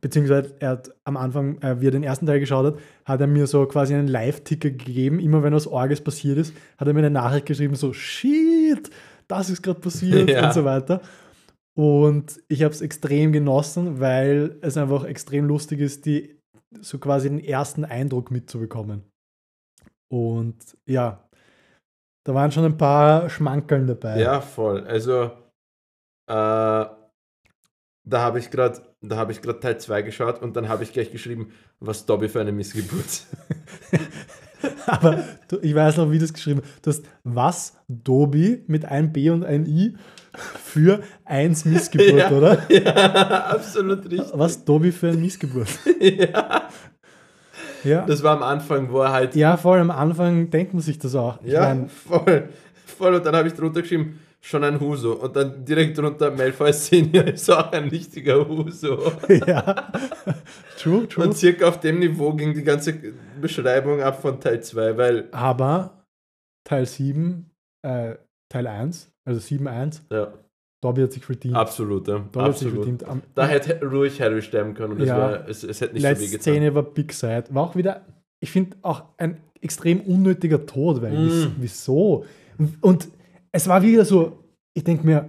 beziehungsweise 0.00 0.54
er 0.60 0.70
hat 0.70 0.94
am 1.04 1.16
Anfang, 1.16 1.60
äh, 1.62 1.80
wie 1.80 1.88
er 1.88 1.92
den 1.92 2.02
ersten 2.02 2.26
Teil 2.26 2.40
geschaut 2.40 2.66
hat, 2.74 2.80
hat 3.04 3.20
er 3.20 3.26
mir 3.26 3.46
so 3.46 3.66
quasi 3.66 3.94
einen 3.94 4.08
Live-Ticker 4.08 4.70
gegeben. 4.70 5.20
Immer 5.20 5.42
wenn 5.42 5.54
was 5.54 5.66
Orges 5.66 6.00
passiert 6.02 6.38
ist, 6.38 6.54
hat 6.78 6.86
er 6.88 6.94
mir 6.94 7.00
eine 7.00 7.10
Nachricht 7.10 7.46
geschrieben, 7.46 7.74
so, 7.74 7.92
shit, 7.92 8.90
das 9.28 9.48
ist 9.50 9.62
gerade 9.62 9.80
passiert 9.80 10.28
Ja. 10.28 10.46
und 10.46 10.54
so 10.54 10.64
weiter. 10.64 11.00
Und 11.78 12.40
ich 12.48 12.62
habe 12.62 12.74
es 12.74 12.80
extrem 12.82 13.32
genossen, 13.32 14.00
weil 14.00 14.58
es 14.60 14.76
einfach 14.76 15.04
extrem 15.04 15.46
lustig 15.46 15.80
ist, 15.80 16.04
die 16.04 16.36
so 16.80 16.98
quasi 16.98 17.28
den 17.28 17.38
ersten 17.42 17.84
Eindruck 17.84 18.30
mitzubekommen. 18.30 19.04
Und 20.12 20.56
ja, 20.86 21.24
da 22.26 22.34
waren 22.34 22.52
schon 22.52 22.64
ein 22.64 22.76
paar 22.76 23.30
Schmankeln 23.30 23.86
dabei. 23.86 24.20
Ja, 24.20 24.40
voll. 24.40 24.84
Also, 24.84 25.30
da 26.30 28.20
habe 28.20 28.38
ich 28.38 28.50
gerade 28.50 28.80
da 29.02 29.16
habe 29.16 29.32
ich 29.32 29.40
gerade 29.40 29.60
Teil 29.60 29.78
2 29.78 30.02
geschaut 30.02 30.42
und 30.42 30.56
dann 30.56 30.68
habe 30.68 30.82
ich 30.82 30.92
gleich 30.92 31.10
geschrieben, 31.10 31.52
was 31.78 32.04
Dobby 32.06 32.28
für 32.28 32.40
eine 32.40 32.52
Missgeburt. 32.52 33.24
Aber 34.86 35.24
du, 35.48 35.58
ich 35.62 35.74
weiß 35.74 35.96
noch, 35.96 36.10
wie 36.10 36.18
du 36.18 36.24
es 36.24 36.34
geschrieben 36.34 36.60
hast. 36.62 36.86
Du 36.86 36.90
hast 36.90 37.04
was, 37.24 37.76
Dobi 37.88 38.62
mit 38.66 38.84
einem 38.84 39.12
B 39.12 39.30
und 39.30 39.44
einem 39.44 39.64
I 39.64 39.96
für 40.32 41.02
eins 41.24 41.64
Missgeburt, 41.64 42.12
ja, 42.18 42.30
oder? 42.30 42.62
Ja, 42.70 43.46
absolut 43.46 44.04
richtig. 44.10 44.30
Was, 44.34 44.64
Dobi 44.64 44.92
für 44.92 45.08
ein 45.08 45.20
Missgeburt? 45.20 45.68
ja. 46.00 46.68
Ja. 47.82 48.04
Das 48.04 48.22
war 48.22 48.36
am 48.36 48.42
Anfang, 48.42 48.92
wo 48.92 49.00
er 49.00 49.12
halt 49.12 49.34
ja, 49.34 49.56
vor 49.56 49.74
allem 49.74 49.90
am 49.90 49.96
Anfang 49.96 50.50
denkt 50.50 50.74
man 50.74 50.82
sich 50.82 50.98
das 50.98 51.14
auch. 51.14 51.38
Ich 51.42 51.52
Ja, 51.52 51.60
mein, 51.60 51.88
voll. 51.88 52.50
Voll. 52.84 53.14
Und 53.14 53.24
dann 53.24 53.34
habe 53.34 53.48
ich 53.48 53.54
drunter 53.54 53.80
geschrieben, 53.80 54.20
schon 54.40 54.64
ein 54.64 54.80
Huso. 54.80 55.12
Und 55.14 55.36
dann 55.36 55.64
direkt 55.64 55.98
drunter 55.98 56.30
Malfoy 56.30 56.72
Senior 56.72 57.24
ist 57.26 57.50
auch 57.50 57.70
ein 57.72 57.88
richtiger 57.88 58.46
Huso. 58.48 59.12
ja. 59.46 59.92
true, 60.78 61.06
true. 61.08 61.24
Und 61.24 61.36
circa 61.36 61.68
auf 61.68 61.80
dem 61.80 61.98
Niveau 61.98 62.32
ging 62.34 62.54
die 62.54 62.62
ganze 62.64 62.94
Beschreibung 63.40 64.00
ab 64.00 64.20
von 64.22 64.40
Teil 64.40 64.62
2, 64.62 64.96
weil, 64.96 65.28
Aber 65.32 66.04
Teil 66.64 66.86
7, 66.86 67.50
äh, 67.82 68.14
Teil 68.48 68.66
1, 68.66 69.10
also 69.26 69.40
7.1, 69.40 70.00
ja, 70.10 70.32
Dobby 70.82 71.02
hat 71.02 71.12
sich 71.12 71.24
verdient. 71.24 71.54
absolut, 71.56 72.08
ja, 72.08 72.18
Dobby 72.18 72.38
hat 72.38 72.58
sich 72.58 72.68
absolut. 72.68 72.74
verdient. 72.86 73.04
Am, 73.04 73.22
Da 73.34 73.46
hätte 73.46 73.80
ruhig 73.86 74.20
Harry 74.20 74.40
sterben 74.42 74.74
können 74.74 74.94
und 74.94 75.00
es, 75.02 75.08
Ja. 75.08 75.18
wär, 75.18 75.48
es, 75.48 75.62
es 75.62 75.80
hätte 75.80 75.94
nicht 75.94 76.02
letzte 76.02 76.24
so 76.24 76.28
weh 76.32 76.36
getan. 76.38 76.54
Szene 76.54 76.74
war 76.74 76.82
Big 76.82 77.12
Side. 77.12 77.44
War 77.50 77.64
auch 77.64 77.76
wieder, 77.76 78.06
ich 78.40 78.50
finde, 78.50 78.76
auch 78.82 79.04
ein 79.18 79.36
extrem 79.60 80.00
unnötiger 80.00 80.64
Tod, 80.64 81.02
weil 81.02 81.12
Mm. 81.12 81.26
wies- 81.28 81.48
wieso? 81.58 82.24
Und 82.80 83.08
es 83.52 83.68
war 83.68 83.82
wieder 83.82 84.04
so, 84.04 84.44
ich 84.74 84.84
denke 84.84 85.06
mir, 85.06 85.28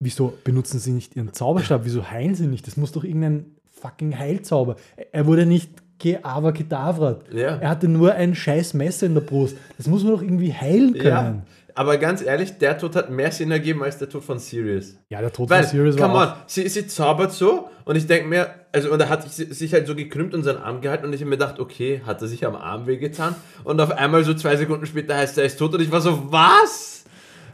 wieso 0.00 0.38
benutzen 0.44 0.78
sie 0.78 0.92
nicht 0.92 1.16
ihren 1.16 1.32
Zauberstab? 1.32 1.82
Wieso 1.84 2.10
heilen 2.10 2.34
sie 2.34 2.46
nicht? 2.46 2.66
Das 2.66 2.76
muss 2.76 2.92
doch 2.92 3.04
irgendein 3.04 3.56
fucking 3.80 4.18
Heilzauber. 4.18 4.76
Er 5.12 5.26
wurde 5.26 5.46
nicht 5.46 5.70
geava 5.98 6.52
kedavrat. 6.52 7.32
Ja. 7.32 7.56
Er 7.56 7.68
hatte 7.68 7.88
nur 7.88 8.14
ein 8.14 8.34
scheiß 8.34 8.74
Messer 8.74 9.06
in 9.06 9.14
der 9.14 9.20
Brust. 9.20 9.56
Das 9.76 9.88
muss 9.88 10.04
man 10.04 10.12
doch 10.12 10.22
irgendwie 10.22 10.54
heilen 10.54 10.94
können. 10.94 11.04
Ja, 11.04 11.42
aber 11.78 11.96
ganz 11.96 12.22
ehrlich, 12.22 12.58
der 12.58 12.76
Tod 12.76 12.96
hat 12.96 13.08
mehr 13.08 13.30
Sinn 13.30 13.52
ergeben 13.52 13.84
als 13.84 13.98
der 13.98 14.08
Tod 14.08 14.24
von 14.24 14.40
Sirius. 14.40 14.96
Ja, 15.12 15.20
der 15.20 15.32
Tod 15.32 15.48
Weil, 15.48 15.62
von 15.62 15.70
Sirius 15.70 15.96
come 15.96 16.12
war 16.12 16.32
on, 16.32 16.42
sie, 16.48 16.68
sie 16.68 16.88
zaubert 16.88 17.30
so 17.30 17.70
und 17.84 17.94
ich 17.94 18.08
denke 18.08 18.26
mir, 18.26 18.52
also 18.72 18.90
und 18.92 18.98
er 18.98 19.08
hat 19.08 19.30
sich, 19.30 19.72
halt 19.72 19.86
so 19.86 19.94
gekrümmt 19.94 20.34
und 20.34 20.42
seinen 20.42 20.58
Arm 20.58 20.80
gehalten 20.80 21.06
und 21.06 21.12
ich 21.12 21.20
habe 21.20 21.30
mir 21.30 21.36
gedacht, 21.36 21.60
okay, 21.60 22.02
hat 22.04 22.20
er 22.20 22.26
sich 22.26 22.44
am 22.44 22.56
Arm 22.56 22.88
wehgetan 22.88 23.36
und 23.62 23.80
auf 23.80 23.92
einmal 23.92 24.24
so 24.24 24.34
zwei 24.34 24.56
Sekunden 24.56 24.86
später 24.86 25.16
heißt 25.16 25.38
er, 25.38 25.44
er 25.44 25.46
ist 25.46 25.56
tot 25.56 25.72
und 25.72 25.80
ich 25.80 25.92
war 25.92 26.00
so, 26.00 26.32
was? 26.32 27.04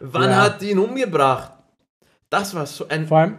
Wann 0.00 0.30
Ja. 0.30 0.36
hat 0.44 0.62
die 0.62 0.70
ihn 0.70 0.78
umgebracht? 0.78 1.52
Das 2.30 2.54
war 2.54 2.64
so 2.64 2.88
ein... 2.88 3.06
Vor 3.06 3.18
allem, 3.18 3.38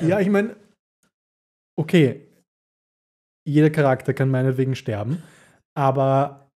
ja, 0.00 0.20
ich 0.20 0.30
meine, 0.30 0.56
okay, 1.78 2.26
jeder 3.46 3.68
Charakter 3.68 4.14
kann 4.14 4.30
meinetwegen 4.30 4.74
sterben, 4.74 5.22
aber 5.76 6.48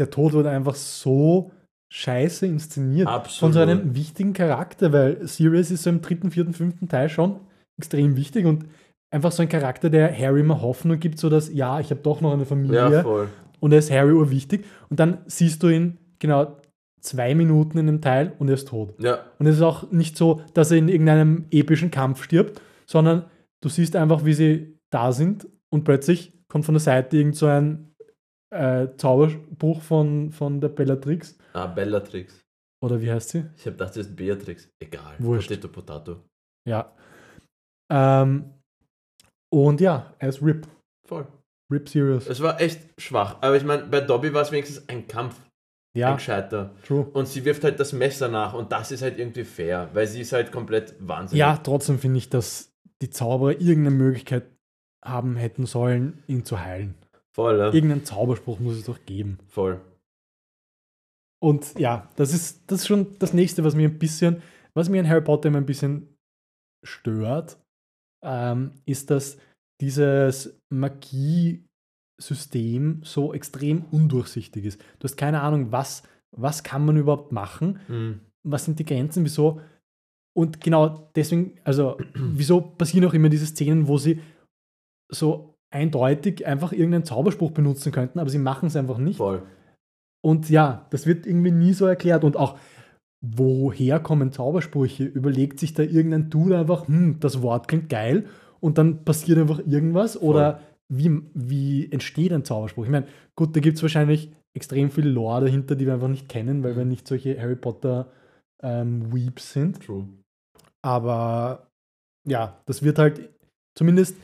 der 0.00 0.10
Tod 0.10 0.32
wurde 0.32 0.50
einfach 0.50 0.74
so 0.74 1.52
scheiße 1.94 2.44
inszeniert 2.46 3.06
von 3.08 3.14
Absolut. 3.14 3.54
so 3.54 3.60
einem 3.60 3.94
wichtigen 3.94 4.32
Charakter, 4.32 4.92
weil 4.92 5.28
Sirius 5.28 5.70
ist 5.70 5.84
so 5.84 5.90
im 5.90 6.00
dritten, 6.00 6.32
vierten, 6.32 6.52
fünften 6.52 6.88
Teil 6.88 7.08
schon 7.08 7.36
extrem 7.78 8.16
wichtig 8.16 8.46
und 8.46 8.64
einfach 9.12 9.30
so 9.30 9.42
ein 9.42 9.48
Charakter, 9.48 9.90
der 9.90 10.12
Harry 10.18 10.40
immer 10.40 10.60
Hoffnung 10.60 10.98
gibt, 10.98 11.20
so 11.20 11.30
dass, 11.30 11.52
ja, 11.52 11.78
ich 11.78 11.90
habe 11.90 12.00
doch 12.00 12.20
noch 12.20 12.32
eine 12.32 12.46
Familie 12.46 12.90
Ja, 12.90 13.02
voll. 13.04 13.28
und 13.60 13.70
er 13.70 13.78
ist 13.78 13.92
Harry 13.92 14.10
urwichtig 14.12 14.64
und 14.90 14.98
dann 14.98 15.18
siehst 15.26 15.62
du 15.62 15.68
ihn 15.68 15.98
genau 16.18 16.56
zwei 17.00 17.32
Minuten 17.36 17.78
in 17.78 17.86
dem 17.86 18.00
Teil 18.00 18.32
und 18.40 18.48
er 18.48 18.54
ist 18.54 18.66
tot. 18.66 18.94
Ja, 18.98 19.20
Und 19.38 19.46
es 19.46 19.56
ist 19.56 19.62
auch 19.62 19.92
nicht 19.92 20.16
so, 20.16 20.40
dass 20.52 20.72
er 20.72 20.78
in 20.78 20.88
irgendeinem 20.88 21.44
epischen 21.52 21.92
Kampf 21.92 22.24
stirbt, 22.24 22.60
sondern 22.86 23.26
du 23.60 23.68
siehst 23.68 23.94
einfach, 23.94 24.24
wie 24.24 24.34
sie 24.34 24.78
da 24.90 25.12
sind 25.12 25.46
und 25.70 25.84
plötzlich 25.84 26.32
kommt 26.48 26.64
von 26.64 26.74
der 26.74 26.80
Seite 26.80 27.16
irgend 27.18 27.36
so 27.36 27.46
ein 27.46 27.94
äh, 28.50 28.88
Zauberspruch 28.96 29.80
von, 29.82 30.32
von 30.32 30.60
der 30.60 30.68
Bellatrix. 30.70 31.38
Ah, 31.54 31.66
Bellatrix. 31.66 32.44
Oder 32.82 33.00
wie 33.00 33.10
heißt 33.10 33.30
sie? 33.30 33.46
Ich 33.56 33.62
habe 33.66 33.72
gedacht, 33.72 33.90
das 33.90 34.06
ist 34.08 34.16
Beatrix. 34.16 34.68
Egal. 34.78 35.14
Wurscht. 35.18 35.48
Potato, 35.48 35.68
Potato. 35.68 36.20
Ja. 36.68 36.92
Ähm, 37.90 38.52
und 39.52 39.80
ja, 39.80 40.14
er 40.18 40.28
ist 40.28 40.42
RIP. 40.42 40.66
Voll. 41.08 41.26
RIP 41.72 41.88
Sirius. 41.88 42.26
Es 42.26 42.42
war 42.42 42.60
echt 42.60 42.80
schwach. 43.00 43.38
Aber 43.40 43.56
ich 43.56 43.64
meine, 43.64 43.84
bei 43.84 44.00
Dobby 44.00 44.34
war 44.34 44.42
es 44.42 44.52
wenigstens 44.52 44.88
ein 44.88 45.08
Kampf. 45.08 45.38
Ein 45.94 46.00
Ja, 46.00 46.14
gescheiter. 46.14 46.74
true. 46.86 47.06
Und 47.12 47.28
sie 47.28 47.44
wirft 47.44 47.64
halt 47.64 47.78
das 47.80 47.92
Messer 47.92 48.28
nach 48.28 48.52
und 48.52 48.72
das 48.72 48.90
ist 48.90 49.02
halt 49.02 49.18
irgendwie 49.18 49.44
fair, 49.44 49.88
weil 49.94 50.06
sie 50.06 50.20
ist 50.20 50.32
halt 50.32 50.50
komplett 50.52 50.94
wahnsinnig. 50.98 51.38
Ja, 51.38 51.56
trotzdem 51.56 51.98
finde 51.98 52.18
ich, 52.18 52.28
dass 52.28 52.72
die 53.00 53.10
Zauberer 53.10 53.52
irgendeine 53.52 53.96
Möglichkeit 53.96 54.44
haben 55.04 55.36
hätten 55.36 55.66
sollen, 55.66 56.22
ihn 56.26 56.44
zu 56.44 56.60
heilen. 56.60 56.94
Voll, 57.34 57.58
ja. 57.58 57.72
Irgendeinen 57.72 58.04
Zauberspruch 58.04 58.58
muss 58.58 58.76
es 58.76 58.84
doch 58.84 58.98
geben. 59.06 59.38
Voll. 59.48 59.80
Und 61.42 61.78
ja, 61.78 62.08
das 62.16 62.32
ist, 62.32 62.70
das 62.70 62.80
ist 62.80 62.86
schon 62.86 63.18
das 63.18 63.34
nächste, 63.34 63.64
was 63.64 63.74
mir 63.74 63.88
ein 63.88 63.98
bisschen, 63.98 64.42
was 64.74 64.88
mir 64.88 65.00
in 65.00 65.08
Harry 65.08 65.22
Potter 65.22 65.48
immer 65.48 65.58
ein 65.58 65.66
bisschen 65.66 66.16
stört, 66.84 67.58
ähm, 68.24 68.72
ist, 68.86 69.10
dass 69.10 69.38
dieses 69.80 70.58
Magie-System 72.18 73.00
so 73.04 73.32
extrem 73.34 73.84
undurchsichtig 73.90 74.64
ist. 74.64 74.80
Du 74.98 75.04
hast 75.04 75.16
keine 75.16 75.40
Ahnung, 75.42 75.72
was, 75.72 76.02
was 76.36 76.62
kann 76.62 76.84
man 76.84 76.96
überhaupt 76.96 77.32
machen, 77.32 77.80
Mhm. 77.88 78.20
was 78.46 78.64
sind 78.64 78.78
die 78.78 78.84
Grenzen, 78.84 79.24
wieso. 79.24 79.60
Und 80.36 80.60
genau 80.60 81.10
deswegen, 81.14 81.58
also, 81.64 81.96
wieso 82.14 82.60
passieren 82.60 83.08
auch 83.08 83.14
immer 83.14 83.28
diese 83.28 83.46
Szenen, 83.46 83.88
wo 83.88 83.98
sie 83.98 84.20
so 85.10 85.54
eindeutig 85.72 86.46
einfach 86.46 86.72
irgendeinen 86.72 87.04
Zauberspruch 87.04 87.50
benutzen 87.50 87.92
könnten, 87.92 88.18
aber 88.18 88.30
sie 88.30 88.38
machen 88.38 88.66
es 88.66 88.76
einfach 88.76 88.98
nicht. 88.98 89.16
Voll. 89.18 89.42
Und 90.24 90.48
ja, 90.48 90.86
das 90.88 91.06
wird 91.06 91.26
irgendwie 91.26 91.50
nie 91.50 91.74
so 91.74 91.84
erklärt. 91.84 92.24
Und 92.24 92.38
auch, 92.38 92.58
woher 93.20 94.00
kommen 94.00 94.32
Zaubersprüche? 94.32 95.04
Überlegt 95.04 95.60
sich 95.60 95.74
da 95.74 95.82
irgendein 95.82 96.30
Dude 96.30 96.58
einfach, 96.58 96.88
hm, 96.88 97.20
das 97.20 97.42
Wort 97.42 97.68
klingt 97.68 97.90
geil 97.90 98.26
und 98.58 98.78
dann 98.78 99.04
passiert 99.04 99.38
einfach 99.38 99.58
irgendwas? 99.66 100.20
Oder 100.20 100.62
wie, 100.88 101.20
wie 101.34 101.92
entsteht 101.92 102.32
ein 102.32 102.42
Zauberspruch? 102.42 102.84
Ich 102.84 102.90
meine, 102.90 103.06
gut, 103.36 103.54
da 103.54 103.60
gibt 103.60 103.76
es 103.76 103.82
wahrscheinlich 103.82 104.32
extrem 104.56 104.90
viel 104.90 105.06
Lore 105.06 105.42
dahinter, 105.42 105.76
die 105.76 105.84
wir 105.84 105.92
einfach 105.92 106.08
nicht 106.08 106.30
kennen, 106.30 106.64
weil 106.64 106.74
wir 106.74 106.86
nicht 106.86 107.06
solche 107.06 107.38
Harry 107.38 107.56
Potter 107.56 108.10
ähm, 108.62 109.12
Weeps 109.12 109.52
sind. 109.52 109.84
True. 109.84 110.08
Aber 110.82 111.68
ja, 112.26 112.62
das 112.64 112.82
wird 112.82 112.98
halt 112.98 113.28
zumindest 113.76 114.16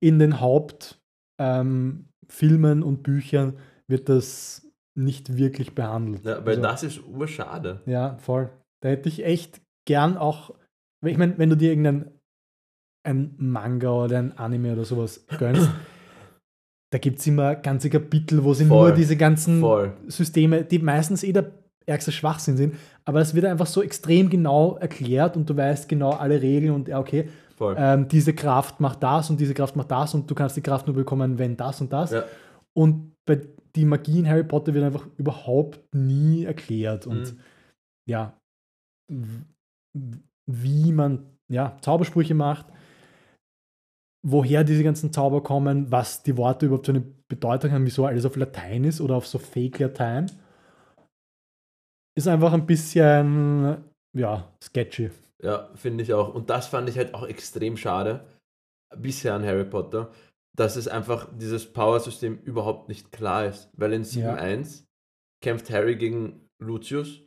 in 0.00 0.20
den 0.20 0.38
Hauptfilmen 0.38 2.06
ähm, 2.20 2.82
und 2.84 3.02
Büchern 3.02 3.54
wird 3.88 4.08
das 4.08 4.67
nicht 4.98 5.36
wirklich 5.36 5.74
behandelt. 5.74 6.24
Ja, 6.24 6.44
weil 6.44 6.56
Also, 6.56 6.62
das 6.62 6.82
ist 6.82 7.00
urschade. 7.06 7.80
Ja, 7.86 8.16
voll. 8.18 8.50
Da 8.82 8.88
hätte 8.90 9.08
ich 9.08 9.24
echt 9.24 9.60
gern 9.86 10.16
auch, 10.16 10.54
ich 11.04 11.16
meine, 11.16 11.38
wenn 11.38 11.50
du 11.50 11.56
dir 11.56 11.70
irgendein 11.70 12.10
ein 13.04 13.34
Manga 13.38 13.90
oder 13.90 14.18
ein 14.18 14.36
Anime 14.36 14.72
oder 14.72 14.84
sowas 14.84 15.24
gönnst, 15.38 15.70
da 16.90 16.98
gibt 16.98 17.20
es 17.20 17.26
immer 17.26 17.54
ganze 17.54 17.90
Kapitel, 17.90 18.42
wo 18.44 18.54
sie 18.54 18.66
Voll. 18.66 18.88
nur 18.88 18.96
diese 18.96 19.16
ganzen 19.16 19.60
Voll. 19.60 19.92
Systeme, 20.08 20.64
die 20.64 20.78
meistens 20.78 21.22
eh 21.22 21.32
der 21.32 21.52
ärgste 21.86 22.12
Schwachsinn 22.12 22.56
sind, 22.56 22.74
aber 23.04 23.20
es 23.20 23.34
wird 23.34 23.46
einfach 23.46 23.66
so 23.66 23.82
extrem 23.82 24.28
genau 24.28 24.76
erklärt 24.76 25.36
und 25.36 25.48
du 25.48 25.56
weißt 25.56 25.88
genau 25.88 26.10
alle 26.10 26.42
Regeln 26.42 26.74
und 26.74 26.88
ja, 26.88 26.98
okay, 26.98 27.28
ähm, 27.76 28.08
diese 28.08 28.34
Kraft 28.34 28.80
macht 28.80 29.02
das 29.02 29.30
und 29.30 29.40
diese 29.40 29.54
Kraft 29.54 29.74
macht 29.74 29.90
das 29.90 30.14
und 30.14 30.30
du 30.30 30.34
kannst 30.34 30.56
die 30.56 30.60
Kraft 30.60 30.86
nur 30.86 30.94
bekommen, 30.94 31.38
wenn 31.38 31.56
das 31.56 31.80
und 31.80 31.92
das. 31.92 32.10
Ja. 32.12 32.24
Und 32.74 33.14
bei 33.24 33.40
die 33.78 33.84
Magie 33.84 34.18
in 34.18 34.28
Harry 34.28 34.44
Potter 34.44 34.74
wird 34.74 34.84
einfach 34.84 35.06
überhaupt 35.16 35.80
nie 35.94 36.44
erklärt. 36.44 37.06
Und 37.06 37.34
Mhm. 37.34 37.40
ja, 38.08 38.40
wie 40.46 40.92
man 40.92 41.38
ja, 41.50 41.78
Zaubersprüche 41.80 42.34
macht, 42.34 42.66
woher 44.26 44.64
diese 44.64 44.82
ganzen 44.82 45.12
Zauber 45.12 45.42
kommen, 45.42 45.90
was 45.90 46.22
die 46.22 46.36
Worte 46.36 46.66
überhaupt 46.66 46.86
für 46.86 46.92
eine 46.92 47.04
Bedeutung 47.28 47.70
haben, 47.70 47.86
wieso 47.86 48.04
alles 48.04 48.26
auf 48.26 48.36
Latein 48.36 48.84
ist 48.84 49.00
oder 49.00 49.14
auf 49.16 49.26
so 49.26 49.38
Fake-Latein, 49.38 50.30
ist 52.16 52.28
einfach 52.28 52.52
ein 52.52 52.66
bisschen, 52.66 53.84
ja, 54.16 54.52
sketchy. 54.62 55.10
Ja, 55.42 55.70
finde 55.76 56.02
ich 56.02 56.12
auch. 56.12 56.34
Und 56.34 56.50
das 56.50 56.66
fand 56.66 56.88
ich 56.88 56.98
halt 56.98 57.14
auch 57.14 57.26
extrem 57.26 57.76
schade, 57.76 58.26
bisher 58.96 59.34
an 59.34 59.44
Harry 59.44 59.64
Potter, 59.64 60.10
dass 60.58 60.76
es 60.76 60.88
einfach 60.88 61.28
dieses 61.36 61.72
Power-System 61.72 62.38
überhaupt 62.44 62.88
nicht 62.88 63.12
klar 63.12 63.46
ist. 63.46 63.70
Weil 63.76 63.92
in 63.92 64.02
7.1 64.04 64.84
kämpft 65.42 65.70
Harry 65.70 65.96
gegen 65.96 66.48
Lucius 66.60 67.22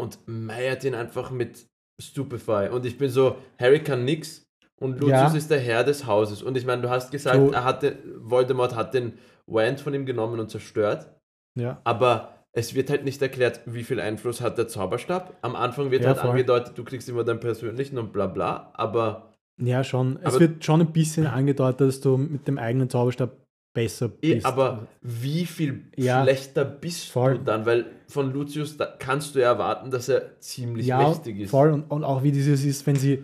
und 0.00 0.18
meiert 0.26 0.82
ihn 0.84 0.94
einfach 0.94 1.30
mit 1.30 1.66
Stupefy. 2.00 2.68
Und 2.70 2.84
ich 2.84 2.98
bin 2.98 3.08
so, 3.10 3.36
Harry 3.60 3.82
kann 3.82 4.04
nix 4.04 4.44
und 4.80 4.98
Lucius 5.00 5.32
Ja. 5.32 5.36
ist 5.36 5.50
der 5.50 5.60
Herr 5.60 5.84
des 5.84 6.06
Hauses. 6.06 6.42
Und 6.42 6.56
ich 6.56 6.66
meine, 6.66 6.82
du 6.82 6.90
hast 6.90 7.10
gesagt, 7.10 7.36
So- 7.36 7.52
er 7.52 7.64
hatte, 7.64 7.98
Voldemort 8.18 8.74
hat 8.74 8.94
den 8.94 9.18
Wand 9.46 9.80
von 9.80 9.94
ihm 9.94 10.04
genommen 10.04 10.40
und 10.40 10.50
zerstört. 10.50 11.08
Ja. 11.56 11.80
Aber 11.84 12.34
es 12.52 12.74
wird 12.74 12.90
halt 12.90 13.04
nicht 13.04 13.22
erklärt, 13.22 13.60
wie 13.66 13.84
viel 13.84 14.00
Einfluss 14.00 14.40
hat 14.40 14.58
der 14.58 14.66
Zauberstab. 14.66 15.36
Am 15.42 15.54
Anfang 15.54 15.90
wird 15.90 16.02
Ja, 16.02 16.08
halt 16.08 16.18
voll. 16.18 16.30
angedeutet, 16.30 16.76
du 16.76 16.84
kriegst 16.84 17.08
immer 17.08 17.22
deinen 17.22 17.40
persönlichen 17.40 17.96
und 17.96 18.12
bla 18.12 18.26
bla. 18.26 18.72
Aber 18.74 19.32
Ja, 19.60 19.82
schon. 19.84 20.18
Es 20.18 20.34
Aber- 20.34 20.40
wird 20.40 20.64
schon 20.64 20.80
ein 20.80 20.92
bisschen 20.92 21.26
angedeutet, 21.26 21.80
dass 21.88 22.00
du 22.00 22.16
mit 22.16 22.46
dem 22.46 22.58
eigenen 22.58 22.90
Zauberstab 22.90 23.30
besser 23.74 24.10
eh, 24.22 24.34
bist. 24.34 24.46
aber 24.46 24.86
wie 25.02 25.44
viel 25.44 25.84
Ja. 25.96 26.22
schlechter 26.22 26.64
bist 26.64 27.10
Voll. 27.10 27.38
du 27.38 27.44
dann? 27.44 27.66
Weil 27.66 27.86
von 28.08 28.32
Lucius 28.32 28.76
da 28.78 28.86
kannst 28.86 29.34
du 29.34 29.40
ja 29.40 29.46
erwarten, 29.52 29.90
dass 29.90 30.08
er 30.08 30.38
ziemlich 30.40 30.86
ja, 30.86 31.06
mächtig 31.08 31.40
ist. 31.40 31.50
voll. 31.50 31.70
Und, 31.70 31.82
und 31.90 32.02
auch 32.04 32.22
wie 32.22 32.32
dieses 32.32 32.64
ist, 32.64 32.86
wenn 32.86 32.96
sie, 32.96 33.22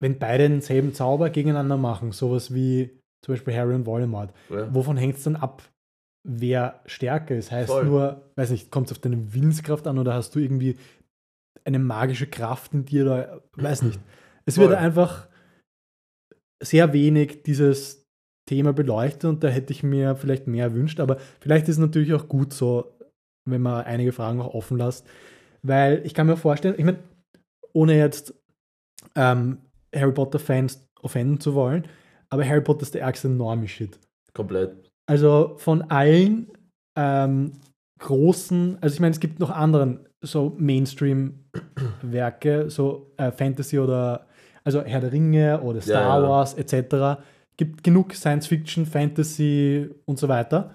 wenn 0.00 0.18
beide 0.18 0.48
denselben 0.48 0.94
Zauber 0.94 1.30
gegeneinander 1.30 1.76
machen, 1.76 2.10
sowas 2.10 2.52
wie 2.52 2.90
zum 3.24 3.34
Beispiel 3.34 3.54
Harry 3.54 3.74
und 3.74 3.86
Voldemort, 3.86 4.32
Ja. 4.50 4.72
wovon 4.74 4.96
hängt 4.96 5.16
es 5.18 5.22
dann 5.22 5.36
ab, 5.36 5.62
wer 6.28 6.80
stärker 6.86 7.36
ist? 7.36 7.52
Heißt 7.52 7.70
Voll. 7.70 7.84
nur, 7.84 8.32
weiß 8.34 8.50
nicht, 8.50 8.72
kommt 8.72 8.86
es 8.88 8.92
auf 8.92 8.98
deine 8.98 9.32
Willenskraft 9.32 9.86
an 9.86 9.98
oder 9.98 10.14
hast 10.14 10.34
du 10.34 10.40
irgendwie 10.40 10.76
eine 11.64 11.78
magische 11.78 12.26
Kraft 12.26 12.74
in 12.74 12.84
dir 12.84 13.04
oder 13.04 13.42
weiß 13.56 13.82
nicht. 13.82 14.00
Es 14.44 14.58
wird 14.58 14.70
Voll. 14.70 14.76
einfach 14.76 15.28
sehr 16.62 16.92
wenig 16.92 17.42
dieses 17.42 18.06
Thema 18.48 18.72
beleuchtet 18.72 19.24
und 19.24 19.44
da 19.44 19.48
hätte 19.48 19.72
ich 19.72 19.82
mir 19.82 20.16
vielleicht 20.16 20.46
mehr 20.46 20.66
erwünscht, 20.66 21.00
aber 21.00 21.18
vielleicht 21.40 21.68
ist 21.68 21.76
es 21.76 21.80
natürlich 21.80 22.14
auch 22.14 22.28
gut 22.28 22.52
so, 22.52 22.96
wenn 23.48 23.62
man 23.62 23.84
einige 23.84 24.12
Fragen 24.12 24.40
auch 24.40 24.54
offen 24.54 24.78
lässt, 24.78 25.06
weil 25.62 26.02
ich 26.04 26.14
kann 26.14 26.26
mir 26.26 26.36
vorstellen, 26.36 26.74
ich 26.76 26.84
meine, 26.84 26.98
ohne 27.72 27.96
jetzt 27.96 28.34
ähm, 29.14 29.58
Harry 29.94 30.12
Potter-Fans 30.12 30.84
offenden 31.02 31.38
zu 31.40 31.54
wollen, 31.54 31.86
aber 32.30 32.44
Harry 32.46 32.62
Potter 32.62 32.82
ist 32.82 32.94
der 32.94 33.02
ärgste 33.02 33.28
Normie-Shit. 33.28 33.98
Komplett. 34.32 34.90
Also 35.06 35.54
von 35.58 35.82
allen 35.82 36.50
ähm, 36.96 37.52
großen, 37.98 38.78
also 38.80 38.94
ich 38.94 39.00
meine, 39.00 39.12
es 39.12 39.20
gibt 39.20 39.38
noch 39.38 39.50
anderen 39.50 40.08
so 40.20 40.56
Mainstream-Werke, 40.58 42.70
so 42.70 43.12
äh, 43.16 43.30
Fantasy 43.32 43.78
oder 43.78 44.26
also 44.64 44.82
Herr 44.82 45.00
der 45.00 45.12
Ringe 45.12 45.60
oder 45.60 45.80
Star 45.80 46.18
Ja, 46.18 46.22
ja. 46.22 46.28
Wars 46.28 46.54
etc. 46.54 47.22
Gibt 47.56 47.84
genug 47.84 48.14
Science 48.14 48.46
Fiction, 48.46 48.86
Fantasy 48.86 49.90
und 50.04 50.18
so 50.18 50.28
weiter. 50.28 50.74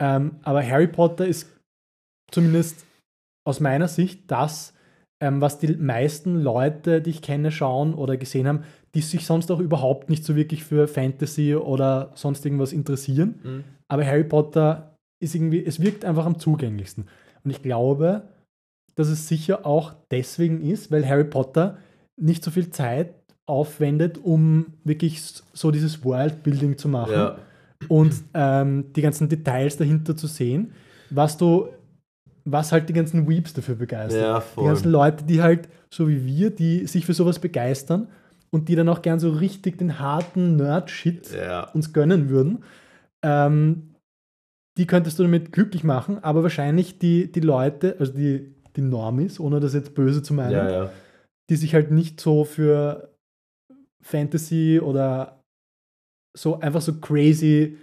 Ähm, 0.00 0.36
aber 0.42 0.66
Harry 0.66 0.88
Potter 0.88 1.26
ist 1.26 1.48
zumindest 2.30 2.84
aus 3.46 3.60
meiner 3.60 3.88
Sicht 3.88 4.30
das, 4.30 4.74
ähm, 5.22 5.40
was 5.40 5.58
die 5.58 5.74
meisten 5.76 6.42
Leute, 6.42 7.00
die 7.00 7.10
ich 7.10 7.22
kenne, 7.22 7.50
schauen 7.50 7.94
oder 7.94 8.16
gesehen 8.16 8.48
haben, 8.48 8.64
die 8.94 9.00
sich 9.00 9.26
sonst 9.26 9.50
auch 9.50 9.60
überhaupt 9.60 10.08
nicht 10.10 10.24
so 10.24 10.36
wirklich 10.36 10.64
für 10.64 10.88
Fantasy 10.88 11.54
oder 11.54 12.10
sonst 12.14 12.44
irgendwas 12.44 12.72
interessieren. 12.72 13.40
Mhm. 13.42 13.64
Aber 13.88 14.04
Harry 14.04 14.24
Potter 14.24 14.96
ist 15.22 15.34
irgendwie, 15.34 15.64
es 15.64 15.80
wirkt 15.80 16.04
einfach 16.04 16.26
am 16.26 16.38
zugänglichsten. 16.38 17.06
Und 17.44 17.50
ich 17.50 17.62
glaube, 17.62 18.22
dass 18.94 19.08
es 19.08 19.28
sicher 19.28 19.66
auch 19.66 19.94
deswegen 20.10 20.62
ist, 20.62 20.90
weil 20.90 21.08
Harry 21.08 21.24
Potter 21.24 21.78
nicht 22.16 22.44
so 22.44 22.50
viel 22.50 22.70
Zeit 22.70 23.14
aufwendet, 23.46 24.18
um 24.22 24.66
wirklich 24.84 25.20
so 25.52 25.70
dieses 25.70 26.04
Worldbuilding 26.04 26.78
zu 26.78 26.88
machen 26.88 27.12
Ja. 27.12 27.38
und 27.88 28.14
ähm, 28.32 28.92
die 28.94 29.02
ganzen 29.02 29.28
Details 29.28 29.76
dahinter 29.76 30.16
zu 30.16 30.26
sehen, 30.26 30.72
was 31.10 31.36
du, 31.36 31.68
was 32.44 32.72
halt 32.72 32.88
die 32.88 32.92
ganzen 32.94 33.28
Weeps 33.28 33.52
dafür 33.52 33.74
begeistert. 33.74 34.22
Ja, 34.22 34.42
die 34.58 34.64
ganzen 34.64 34.90
Leute, 34.90 35.24
die 35.24 35.42
halt, 35.42 35.68
so 35.90 36.08
wie 36.08 36.24
wir, 36.24 36.50
die 36.50 36.86
sich 36.86 37.04
für 37.04 37.14
sowas 37.14 37.38
begeistern 37.38 38.08
und 38.50 38.68
die 38.68 38.76
dann 38.76 38.88
auch 38.88 39.02
gern 39.02 39.18
so 39.20 39.30
richtig 39.30 39.78
den 39.78 39.98
harten 39.98 40.56
Nerd-Shit 40.56 41.32
Ja. 41.32 41.64
uns 41.72 41.92
gönnen 41.92 42.30
würden, 42.30 42.64
ähm, 43.22 43.90
die 44.78 44.86
könntest 44.86 45.18
du 45.18 45.22
damit 45.22 45.52
glücklich 45.52 45.84
machen, 45.84 46.22
aber 46.22 46.42
wahrscheinlich 46.42 46.98
die, 46.98 47.30
die 47.30 47.40
Leute, 47.40 47.96
also 47.98 48.12
die, 48.12 48.54
die 48.76 48.80
Normis, 48.80 49.38
ohne 49.38 49.60
das 49.60 49.74
jetzt 49.74 49.94
böse 49.94 50.22
zu 50.22 50.34
meinen. 50.34 50.90
Die 51.50 51.56
sich 51.56 51.74
halt 51.74 51.90
nicht 51.90 52.20
so 52.20 52.44
für 52.44 53.14
Fantasy 54.02 54.80
oder 54.80 55.42
so 56.36 56.58
einfach 56.60 56.80
so 56.80 57.00
crazy 57.00 57.78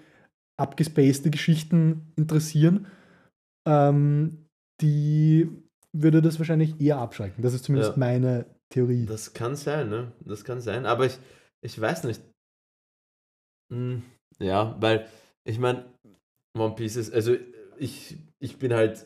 abgespacede 0.60 1.30
Geschichten 1.32 2.14
interessieren, 2.16 2.88
ähm, 3.68 4.46
die 4.82 5.50
würde 5.94 6.22
das 6.22 6.40
wahrscheinlich 6.40 6.80
eher 6.80 6.98
abschrecken. 6.98 7.42
Das 7.42 7.54
ist 7.54 7.66
zumindest 7.66 7.94
Ja. 7.94 8.00
meine 8.00 8.46
Theorie. 8.70 9.06
Das 9.06 9.34
kann 9.34 9.56
sein, 9.56 9.90
ne? 9.90 10.12
Das 10.22 10.44
kann 10.44 10.62
sein. 10.62 10.86
Aber 10.86 11.06
ich, 11.06 11.18
ich 11.62 11.80
weiß 11.80 12.04
nicht. 12.06 12.22
Hm, 13.72 14.04
ja, 14.40 14.76
weil 14.80 15.08
ich 15.46 15.60
meine, 15.60 15.86
One 16.58 16.76
Piece 16.76 16.98
ist, 16.98 17.14
also 17.14 17.36
ich, 17.78 18.18
ich 18.40 18.58
bin 18.58 18.74
halt 18.74 19.06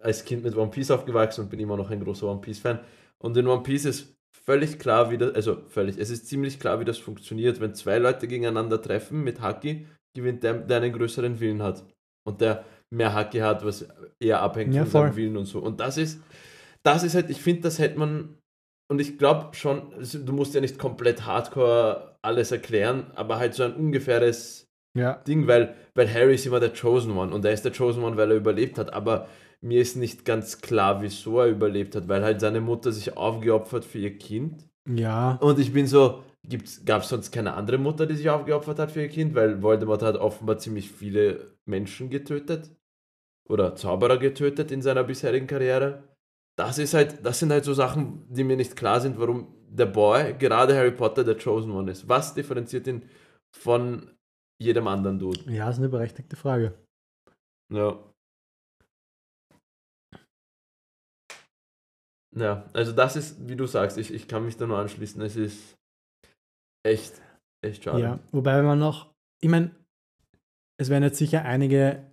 als 0.00 0.24
Kind 0.24 0.44
mit 0.44 0.56
One 0.56 0.70
Piece 0.70 0.90
aufgewachsen 0.90 1.42
und 1.42 1.50
bin 1.50 1.60
immer 1.60 1.76
noch 1.76 1.90
ein 1.90 2.00
großer 2.00 2.30
One 2.30 2.40
Piece-Fan. 2.40 2.80
Und 3.24 3.36
in 3.36 3.46
One 3.46 3.62
Piece 3.62 3.86
ist 3.86 4.14
völlig 4.44 4.78
klar, 4.78 5.10
wie 5.10 5.16
das, 5.18 5.34
also 5.34 5.62
völlig, 5.68 5.96
es 5.98 6.10
ist 6.10 6.28
ziemlich 6.28 6.60
klar, 6.60 6.78
wie 6.80 6.84
das 6.84 6.98
funktioniert. 6.98 7.60
Wenn 7.60 7.74
zwei 7.74 7.98
Leute 7.98 8.28
gegeneinander 8.28 8.82
treffen 8.82 9.24
mit 9.24 9.40
Haki, 9.40 9.86
gewinnt 10.14 10.42
der, 10.42 10.54
der 10.54 10.76
einen 10.76 10.92
größeren 10.92 11.40
Willen 11.40 11.62
hat. 11.62 11.84
Und 12.26 12.40
der 12.40 12.64
mehr 12.90 13.14
Haki 13.14 13.38
hat, 13.38 13.64
was 13.64 13.88
eher 14.20 14.42
abhängt 14.42 14.74
Ja, 14.74 14.84
von 14.84 14.90
seinem. 14.90 15.16
Willen 15.16 15.36
und 15.38 15.46
so. 15.46 15.58
Und 15.60 15.80
das 15.80 15.96
ist, 15.96 16.20
das 16.82 17.02
ist 17.02 17.14
halt, 17.14 17.30
ich 17.30 17.40
finde, 17.40 17.62
das 17.62 17.78
hätte 17.78 17.98
man 17.98 18.36
und 18.90 19.00
ich 19.00 19.16
glaube 19.16 19.54
schon, 19.56 19.94
du 20.26 20.32
musst 20.34 20.54
ja 20.54 20.60
nicht 20.60 20.78
komplett 20.78 21.24
hardcore 21.24 22.18
alles 22.22 22.52
erklären, 22.52 23.10
aber 23.14 23.38
halt 23.38 23.54
so 23.54 23.62
ein 23.62 23.72
ungefähres 23.74 24.68
Ja. 24.94 25.14
Ding, 25.26 25.46
weil, 25.46 25.74
weil 25.94 26.12
Harry 26.12 26.34
ist 26.34 26.44
immer 26.44 26.60
der 26.60 26.72
Chosen 26.74 27.16
One 27.16 27.32
und 27.34 27.44
er 27.46 27.52
ist 27.52 27.64
der 27.64 27.72
Chosen 27.72 28.04
One, 28.04 28.18
weil 28.18 28.30
er 28.30 28.36
überlebt 28.36 28.76
hat, 28.76 28.92
aber 28.92 29.26
mir 29.64 29.80
ist 29.80 29.96
nicht 29.96 30.26
ganz 30.26 30.60
klar, 30.60 31.00
wieso 31.00 31.40
er 31.40 31.48
überlebt 31.48 31.96
hat, 31.96 32.06
weil 32.06 32.22
halt 32.22 32.40
seine 32.40 32.60
Mutter 32.60 32.92
sich 32.92 33.16
aufgeopfert 33.16 33.84
für 33.84 33.98
ihr 33.98 34.18
Kind. 34.18 34.68
Ja. 34.86 35.36
Und 35.36 35.58
ich 35.58 35.72
bin 35.72 35.86
so, 35.86 36.22
gab 36.84 37.02
es 37.02 37.08
sonst 37.08 37.32
keine 37.32 37.54
andere 37.54 37.78
Mutter, 37.78 38.04
die 38.06 38.14
sich 38.14 38.28
aufgeopfert 38.28 38.78
hat 38.78 38.90
für 38.90 39.00
ihr 39.00 39.08
Kind? 39.08 39.34
Weil 39.34 39.62
Voldemort 39.62 40.02
hat 40.02 40.16
offenbar 40.16 40.58
ziemlich 40.58 40.90
viele 40.90 41.56
Menschen 41.64 42.10
getötet 42.10 42.70
oder 43.48 43.74
Zauberer 43.74 44.18
getötet 44.18 44.70
in 44.70 44.82
seiner 44.82 45.04
bisherigen 45.04 45.46
Karriere. 45.46 46.04
Das 46.56 46.78
ist 46.78 46.92
halt, 46.92 47.24
das 47.24 47.38
sind 47.38 47.50
halt 47.50 47.64
so 47.64 47.72
Sachen, 47.72 48.26
die 48.28 48.44
mir 48.44 48.56
nicht 48.56 48.76
klar 48.76 49.00
sind, 49.00 49.18
warum 49.18 49.54
der 49.66 49.86
Boy, 49.86 50.34
gerade 50.38 50.76
Harry 50.76 50.92
Potter, 50.92 51.24
der 51.24 51.38
Chosen 51.38 51.72
One 51.72 51.90
ist. 51.90 52.06
Was 52.06 52.34
differenziert 52.34 52.86
ihn 52.86 53.08
von 53.56 54.10
jedem 54.60 54.86
anderen 54.88 55.18
Dude? 55.18 55.50
Ja, 55.50 55.70
ist 55.70 55.78
eine 55.78 55.88
berechtigte 55.88 56.36
Frage. 56.36 56.74
Ja. 57.72 57.98
Ja, 62.36 62.64
also 62.72 62.92
das 62.92 63.16
ist, 63.16 63.48
wie 63.48 63.56
du 63.56 63.66
sagst, 63.66 63.96
ich, 63.98 64.12
ich 64.12 64.26
kann 64.26 64.44
mich 64.44 64.56
da 64.56 64.66
nur 64.66 64.78
anschließen. 64.78 65.20
Es 65.22 65.36
ist 65.36 65.76
echt, 66.84 67.20
echt 67.64 67.84
schade. 67.84 68.00
Ja, 68.00 68.18
wobei 68.32 68.60
man 68.62 68.78
noch, 68.78 69.14
ich 69.40 69.48
meine, 69.48 69.70
es 70.80 70.90
werden 70.90 71.04
jetzt 71.04 71.18
sicher 71.18 71.44
einige, 71.44 72.04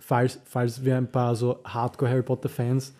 falls, 0.00 0.40
falls 0.44 0.84
wir 0.84 0.96
ein 0.96 1.10
paar 1.10 1.36
so 1.36 1.62
Hardcore 1.64 2.10
Harry 2.10 2.22
Potter 2.22 2.48
Fans 2.48 2.94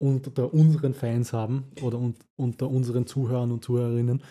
unter 0.00 0.54
unseren 0.54 0.94
Fans 0.94 1.32
haben 1.32 1.70
oder 1.82 1.98
un, 1.98 2.14
unter 2.36 2.68
unseren 2.68 3.06
Zuhörern 3.06 3.52
und 3.52 3.64
Zuhörerinnen, 3.64 4.22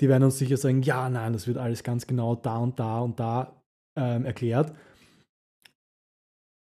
die 0.00 0.08
werden 0.08 0.24
uns 0.24 0.38
sicher 0.38 0.56
sagen, 0.56 0.82
ja, 0.82 1.08
nein, 1.08 1.32
das 1.32 1.46
wird 1.46 1.56
alles 1.56 1.82
ganz 1.82 2.06
genau 2.06 2.34
da 2.34 2.58
und 2.58 2.78
da 2.78 3.00
und 3.00 3.18
da 3.20 3.62
ähm, 3.96 4.26
erklärt. 4.26 4.76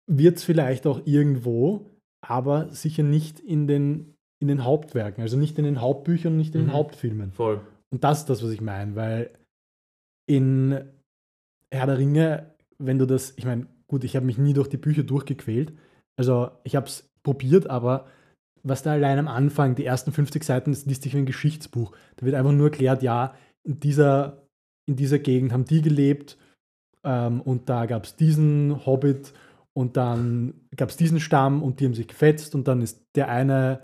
Wird 0.10 0.38
es 0.38 0.44
vielleicht 0.44 0.88
auch 0.88 1.02
irgendwo, 1.06 1.99
aber 2.22 2.70
sicher 2.70 3.04
nicht 3.04 3.40
in 3.40 3.68
den, 3.68 4.16
in 4.42 4.48
den 4.48 4.64
Hauptwerken, 4.64 5.22
also 5.22 5.38
nicht 5.38 5.58
in 5.58 5.66
den 5.66 5.82
Hauptbüchern, 5.82 6.36
nicht 6.38 6.56
in 6.56 6.62
den 6.62 6.68
Mhm. 6.68 6.74
Hauptfilmen. 6.74 7.32
Voll. 7.32 7.62
Und 7.92 8.04
das 8.04 8.20
ist 8.20 8.30
das, 8.30 8.44
was 8.44 8.52
ich 8.52 8.62
meine, 8.62 8.96
weil 8.96 9.32
in 10.28 10.80
Herr 11.72 11.88
der 11.88 11.98
Ringe, 11.98 12.54
wenn 12.78 13.00
du 13.00 13.06
das, 13.06 13.34
ich 13.38 13.46
meine, 13.46 13.68
gut, 13.88 14.04
ich 14.04 14.16
habe 14.16 14.26
mich 14.26 14.38
nie 14.38 14.54
durch 14.54 14.68
die 14.68 14.78
Bücher 14.78 15.04
durchgequält. 15.04 15.74
Also 16.18 16.52
ich 16.64 16.76
habe 16.76 16.88
es 16.88 17.10
probiert, 17.24 17.70
aber 17.70 18.08
was 18.64 18.84
da 18.84 18.92
allein 18.92 19.20
am 19.20 19.28
Anfang, 19.28 19.76
die 19.76 19.86
ersten 19.86 20.12
50 20.12 20.44
Seiten, 20.44 20.72
das 20.72 20.86
liest 20.86 21.04
sich 21.04 21.14
wie 21.14 21.20
ein 21.20 21.26
Geschichtsbuch. 21.26 21.94
Da 22.18 22.26
wird 22.26 22.36
einfach 22.36 22.52
nur 22.52 22.68
erklärt, 22.68 23.02
ja, 23.02 23.34
in 23.64 23.80
dieser, 23.80 24.44
in 24.88 24.96
dieser 24.96 25.20
Gegend 25.20 25.52
haben 25.52 25.66
die 25.66 25.82
gelebt 25.82 26.38
ähm, 27.04 27.42
und 27.42 27.70
da 27.70 27.86
gab 27.86 28.04
es 28.04 28.16
diesen 28.16 28.86
Hobbit 28.86 29.34
und 29.80 29.96
dann 29.96 30.56
gab 30.76 30.90
es 30.90 30.98
diesen 30.98 31.22
Stamm 31.22 31.64
und 31.64 31.80
die 31.80 31.86
haben 31.86 31.94
sich 31.94 32.10
gefetzt 32.10 32.54
und 32.54 32.68
dann 32.68 32.82
ist 32.82 33.02
der 33.16 33.30
eine 33.30 33.80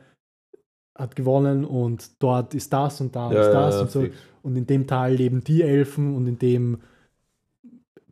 hat 0.94 1.16
gewonnen 1.16 1.64
und 1.64 2.22
dort 2.22 2.54
ist 2.54 2.74
das 2.74 3.00
und 3.00 3.16
da 3.16 3.32
ist 3.32 3.54
das 3.54 3.82
und 3.82 3.92
so. 3.92 4.02
fix. 4.02 4.18
Und 4.42 4.58
in 4.58 4.68
dem 4.68 4.88
Tal 4.88 5.14
leben 5.14 5.42
die 5.42 5.62
Elfen 5.62 6.14
und 6.14 6.28
in 6.28 6.38
dem 6.38 6.82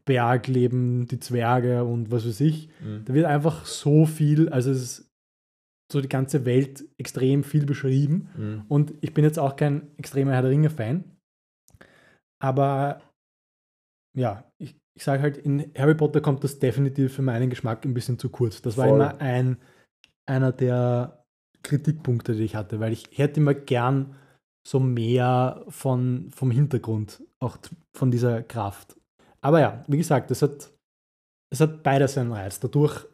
Berg 0.06 0.48
leben 0.48 1.10
die 1.10 1.20
Zwerge 1.20 1.84
und 1.84 2.10
was 2.10 2.26
weiß 2.26 2.40
ich. 2.40 2.70
Mhm. 2.80 3.04
Da 3.04 3.14
wird 3.14 3.26
einfach 3.26 3.66
so 3.66 4.06
viel, 4.06 4.48
also 4.48 4.72
es 4.72 4.82
ist 4.82 5.12
so 5.92 6.00
die 6.00 6.08
ganze 6.08 6.46
Welt 6.46 6.86
extrem 6.98 7.44
viel 7.44 7.66
beschrieben. 7.66 8.30
Mhm. 8.38 8.64
Und 8.70 8.94
ich 9.02 9.14
bin 9.14 9.26
jetzt 9.26 9.40
auch 9.40 9.58
kein 9.58 9.92
extremer 9.98 10.32
Herr 10.32 10.44
der 10.44 10.52
Ringe-Fan. 10.52 11.04
Aber 12.42 13.02
ja, 14.16 14.50
ich, 14.58 14.74
ich 14.96 15.04
sage 15.04 15.22
halt, 15.24 15.38
in 15.38 15.72
Harry 15.78 15.96
Potter 15.96 16.22
kommt 16.22 16.44
das 16.44 16.60
definitiv 16.60 17.14
für 17.14 17.22
meinen 17.22 17.50
Geschmack 17.50 17.86
ein 17.86 17.94
bisschen 17.94 18.20
zu 18.20 18.30
kurz. 18.30 18.62
Das 18.62 18.78
war 18.78 18.88
Voll. 18.88 19.00
immer 19.00 19.20
ein, 19.20 19.58
einer 20.26 20.52
der 20.52 21.26
Kritikpunkte, 21.64 22.36
die 22.36 22.44
ich 22.44 22.56
hatte, 22.56 22.80
weil 22.80 22.94
ich 22.94 23.10
hätte 23.14 23.40
immer 23.40 23.54
gern 23.54 24.16
so 24.68 24.80
mehr 24.80 25.64
von, 25.70 26.30
vom 26.32 26.52
Hintergrund, 26.52 27.24
auch 27.40 27.58
von 27.96 28.12
dieser 28.12 28.44
Kraft. 28.44 28.96
Aber 29.42 29.60
ja, 29.60 29.84
wie 29.88 29.98
gesagt, 29.98 30.32
es 30.32 30.42
hat, 30.42 30.72
es 31.52 31.60
hat 31.60 31.84
beides 31.84 32.14
seinen 32.14 32.32
Reiz. 32.32 32.60
Dadurch 32.60 33.06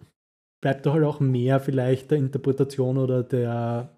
bleibt 0.62 0.86
da 0.86 0.94
halt 0.94 1.04
auch 1.04 1.20
mehr 1.20 1.60
vielleicht 1.60 2.12
der 2.12 2.18
Interpretation 2.18 2.98
oder 2.98 3.24
der 3.24 3.98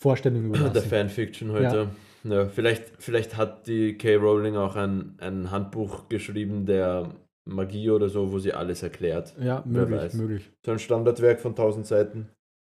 Vorstellung 0.00 0.44
überlassen. 0.46 0.74
Der 0.74 0.82
Fanfiction 0.82 1.52
heute. 1.52 1.76
Ja. 1.76 1.90
Vielleicht, 2.22 2.92
vielleicht 2.98 3.36
hat 3.36 3.66
die 3.66 3.96
K. 3.96 4.16
Rowling 4.16 4.56
auch 4.56 4.76
ein, 4.76 5.16
ein 5.18 5.50
Handbuch 5.50 6.08
geschrieben 6.08 6.66
der 6.66 7.14
Magie 7.44 7.90
oder 7.90 8.08
so, 8.08 8.32
wo 8.32 8.38
sie 8.38 8.52
alles 8.52 8.82
erklärt. 8.82 9.34
Ja, 9.40 9.62
möglich, 9.66 10.12
möglich. 10.14 10.50
So 10.64 10.72
ein 10.72 10.78
Standardwerk 10.78 11.40
von 11.40 11.52
1000 11.52 11.86
Seiten. 11.86 12.28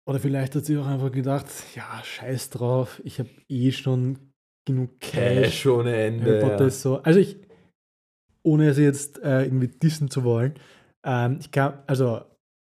Oder 0.07 0.19
vielleicht 0.19 0.55
hat 0.55 0.65
sie 0.65 0.77
auch 0.77 0.87
einfach 0.87 1.11
gedacht, 1.11 1.45
ja, 1.75 2.01
scheiß 2.03 2.49
drauf, 2.49 3.01
ich 3.03 3.19
habe 3.19 3.29
eh 3.49 3.71
schon 3.71 4.17
genug 4.65 4.99
Cash. 4.99 5.43
Cash 5.43 5.65
ohne 5.67 5.95
Ende. 5.95 6.39
Ja. 6.39 6.69
so. 6.69 6.97
Also 6.97 7.19
ich, 7.19 7.37
ohne 8.43 8.73
sie 8.73 8.83
jetzt 8.83 9.21
äh, 9.23 9.43
irgendwie 9.43 9.67
dissen 9.67 10.09
zu 10.09 10.23
wollen, 10.23 10.55
ähm, 11.05 11.37
ich 11.39 11.51
kann, 11.51 11.79
also 11.87 12.21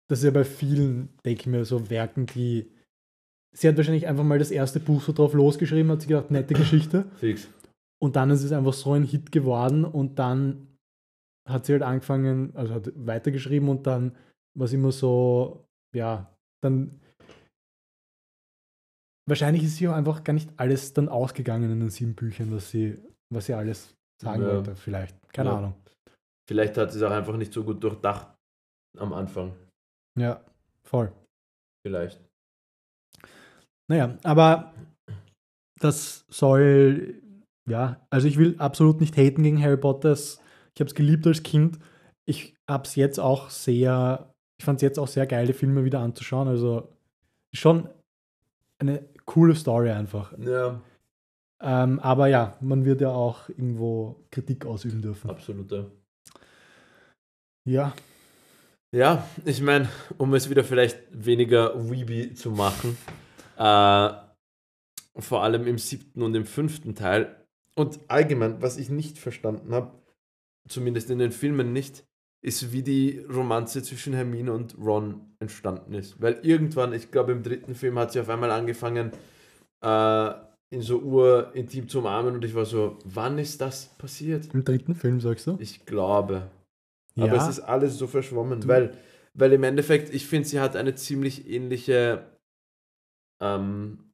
das 0.09 0.19
ist 0.19 0.25
ja 0.25 0.31
bei 0.31 0.43
vielen, 0.43 1.09
denke 1.23 1.41
ich 1.41 1.47
mir, 1.47 1.63
so 1.63 1.89
Werken, 1.89 2.25
die 2.25 2.71
sie 3.53 3.67
hat 3.67 3.77
wahrscheinlich 3.77 4.07
einfach 4.07 4.23
mal 4.23 4.39
das 4.39 4.51
erste 4.51 4.79
Buch 4.79 5.01
so 5.01 5.11
drauf 5.13 5.33
losgeschrieben, 5.33 5.91
hat 5.91 6.01
sie 6.01 6.07
gedacht, 6.07 6.31
nette 6.31 6.53
Geschichte. 6.53 7.05
Fix. 7.15 7.47
Und 8.01 8.15
dann 8.15 8.31
ist 8.31 8.43
es 8.43 8.51
einfach 8.51 8.73
so 8.73 8.93
ein 8.93 9.03
Hit 9.03 9.31
geworden 9.31 9.85
und 9.85 10.17
dann 10.19 10.67
hat 11.47 11.65
sie 11.65 11.73
halt 11.73 11.83
angefangen, 11.83 12.55
also 12.55 12.73
hat 12.73 12.91
weitergeschrieben 12.95 13.69
und 13.69 13.85
dann 13.87 14.15
war 14.57 14.65
es 14.65 14.73
immer 14.73 14.91
so, 14.91 15.65
ja, 15.95 16.33
dann 16.63 16.99
wahrscheinlich 19.27 19.63
ist 19.63 19.77
sie 19.77 19.87
auch 19.87 19.93
einfach 19.93 20.23
gar 20.23 20.33
nicht 20.33 20.51
alles 20.57 20.93
dann 20.93 21.09
ausgegangen 21.09 21.71
in 21.71 21.79
den 21.79 21.89
sieben 21.89 22.15
Büchern, 22.15 22.51
was 22.51 22.71
sie, 22.71 22.97
was 23.33 23.45
sie 23.45 23.53
alles 23.53 23.95
sagen 24.21 24.41
Ja. 24.43 24.47
wollte, 24.55 24.75
vielleicht. 24.75 25.15
Keine 25.33 25.49
Ja. 25.49 25.57
Ahnung. 25.57 25.75
Vielleicht 26.47 26.77
hat 26.77 26.91
sie 26.91 26.97
es 26.97 27.03
auch 27.03 27.11
einfach 27.11 27.37
nicht 27.37 27.53
so 27.53 27.63
gut 27.63 27.83
durchdacht 27.83 28.35
am 28.97 29.13
Anfang. 29.13 29.53
Ja, 30.19 30.43
voll. 30.85 31.11
Vielleicht. 31.85 32.19
Naja, 33.91 34.17
aber 34.23 34.73
das 35.81 36.23
soll, 36.29 37.21
ja, 37.67 37.99
also 38.09 38.25
ich 38.25 38.37
will 38.37 38.55
absolut 38.57 39.01
nicht 39.01 39.17
haten 39.17 39.43
gegen 39.43 39.61
Harry 39.61 39.75
Potter. 39.75 40.13
Ich 40.13 40.79
habe 40.79 40.87
es 40.87 40.95
geliebt 40.95 41.27
als 41.27 41.43
Kind. 41.43 41.77
Ich 42.23 42.55
habe 42.69 42.85
es 42.85 42.95
jetzt 42.95 43.19
auch 43.19 43.49
sehr, 43.49 44.33
ich 44.57 44.63
fand 44.63 44.77
es 44.77 44.83
jetzt 44.83 44.97
auch 44.97 45.09
sehr 45.09 45.27
geil, 45.27 45.45
die 45.45 45.51
Filme 45.51 45.83
wieder 45.83 45.99
anzuschauen. 45.99 46.47
Also 46.47 46.87
schon 47.53 47.89
eine 48.79 49.03
coole 49.25 49.55
Story 49.55 49.89
einfach. 49.91 50.31
Ja, 50.37 50.79
Ähm, 51.61 51.99
aber 51.99 52.27
ja, 52.27 52.55
man 52.61 52.85
wird 52.85 53.01
ja 53.01 53.09
auch 53.09 53.49
irgendwo 53.49 54.23
Kritik 54.31 54.65
ausüben 54.65 55.01
dürfen. 55.01 55.29
absolut. 55.29 55.69
Ja. 55.69 55.85
Ja, 57.65 57.93
Ja, 58.93 59.27
ich 59.43 59.61
meine, 59.61 59.89
um 60.17 60.33
es 60.33 60.49
wieder 60.49 60.63
vielleicht 60.63 60.97
weniger 61.11 61.73
weeby 61.91 62.33
zu 62.35 62.51
machen, 62.51 62.97
äh, 63.61 65.21
vor 65.21 65.43
allem 65.43 65.67
im 65.67 65.77
siebten 65.77 66.21
und 66.21 66.33
im 66.35 66.45
fünften 66.45 66.95
Teil 66.95 67.35
und 67.75 67.99
allgemein, 68.07 68.61
was 68.61 68.77
ich 68.77 68.89
nicht 68.89 69.17
verstanden 69.17 69.73
habe, 69.73 69.91
zumindest 70.67 71.09
in 71.09 71.19
den 71.19 71.31
Filmen 71.31 71.73
nicht, 71.73 72.03
ist, 72.43 72.71
wie 72.71 72.81
die 72.81 73.19
Romanze 73.19 73.83
zwischen 73.83 74.13
Hermine 74.13 74.51
und 74.53 74.75
Ron 74.79 75.35
entstanden 75.39 75.93
ist. 75.93 76.19
Weil 76.21 76.39
irgendwann, 76.41 76.93
ich 76.93 77.11
glaube 77.11 77.33
im 77.33 77.43
dritten 77.43 77.75
Film 77.75 77.99
hat 77.99 78.11
sie 78.13 78.19
auf 78.19 78.29
einmal 78.29 78.51
angefangen, 78.51 79.11
äh, 79.81 80.31
in 80.71 80.81
so 80.81 80.99
urintim 80.99 81.87
zu 81.87 81.99
umarmen 81.99 82.33
und 82.35 82.45
ich 82.45 82.55
war 82.55 82.65
so, 82.65 82.97
wann 83.03 83.37
ist 83.37 83.59
das 83.61 83.87
passiert? 83.97 84.51
im 84.53 84.63
dritten 84.63 84.95
Film 84.95 85.19
sagst 85.19 85.45
du? 85.47 85.57
Ich 85.59 85.85
glaube. 85.85 86.49
Ja, 87.15 87.25
Aber 87.25 87.35
es 87.37 87.47
ist 87.49 87.59
alles 87.59 87.97
so 87.97 88.07
verschwommen, 88.07 88.61
Du- 88.61 88.67
weil, 88.69 88.97
weil 89.33 89.51
im 89.53 89.63
Endeffekt, 89.63 90.13
ich 90.13 90.25
finde, 90.25 90.47
sie 90.47 90.59
hat 90.61 90.75
eine 90.77 90.95
ziemlich 90.95 91.47
ähnliche 91.49 92.25
ähm, 93.41 94.11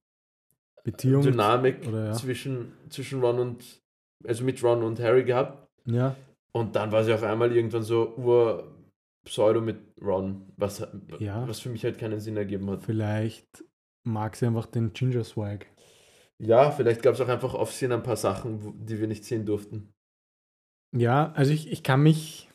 Beziehung. 0.84 1.22
Dynamik 1.22 1.86
oder 1.88 2.06
ja. 2.08 2.14
zwischen, 2.14 2.74
zwischen 2.90 3.22
Ron 3.22 3.40
und, 3.40 3.82
also 4.26 4.44
mit 4.44 4.64
Ron 4.64 4.84
und 4.84 5.00
Harry 5.00 5.24
gehabt. 5.24 5.68
Ja, 5.86 6.16
Und 6.54 6.76
dann 6.76 6.92
war 6.92 7.04
sie 7.04 7.14
auf 7.14 7.24
einmal 7.24 7.52
irgendwann 7.56 7.84
so 7.84 8.16
ur 8.18 8.74
Pseudo 9.26 9.62
mit 9.62 9.78
Ron, 10.02 10.52
was, 10.56 10.86
Ja. 11.20 11.48
was 11.48 11.60
für 11.60 11.70
mich 11.70 11.84
halt 11.84 11.98
keinen 11.98 12.20
Sinn 12.20 12.38
ergeben 12.38 12.70
hat. 12.70 12.84
vielleicht 12.84 13.64
mag 14.04 14.36
sie 14.38 14.48
einfach 14.48 14.66
den 14.66 14.94
Ginger 14.94 15.24
Swag. 15.26 15.68
Ja, 16.40 16.72
vielleicht 16.72 17.02
gab 17.02 17.16
es 17.16 17.22
auch 17.22 17.28
einfach 17.28 17.54
auf 17.54 17.74
Sinn 17.74 17.92
ein 17.92 18.04
paar 18.04 18.16
Sachen, 18.16 18.86
die 18.86 19.00
wir 19.00 19.08
nicht 19.08 19.26
sehen 19.26 19.46
durften. 19.46 19.94
Ja, 20.96 21.34
also 21.34 21.52
ich, 21.52 21.70
ich 21.72 21.84
kann 21.84 22.02
mich 22.04 22.50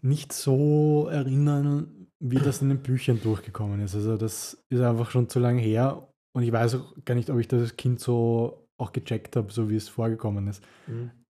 nicht 0.00 0.32
so 0.32 1.08
erinnern, 1.08 1.97
wie 2.20 2.38
das 2.38 2.62
in 2.62 2.68
den 2.68 2.82
Büchern 2.82 3.20
durchgekommen 3.22 3.80
ist. 3.80 3.94
Also 3.94 4.16
das 4.16 4.64
ist 4.70 4.80
einfach 4.80 5.10
schon 5.10 5.28
zu 5.28 5.38
lange 5.38 5.60
her 5.60 6.08
und 6.32 6.42
ich 6.42 6.52
weiß 6.52 6.76
auch 6.76 6.94
gar 7.04 7.14
nicht, 7.14 7.30
ob 7.30 7.38
ich 7.38 7.48
das 7.48 7.62
als 7.62 7.76
Kind 7.76 8.00
so 8.00 8.68
auch 8.76 8.92
gecheckt 8.92 9.36
habe, 9.36 9.52
so 9.52 9.70
wie 9.70 9.76
es 9.76 9.88
vorgekommen 9.88 10.48
ist. 10.48 10.62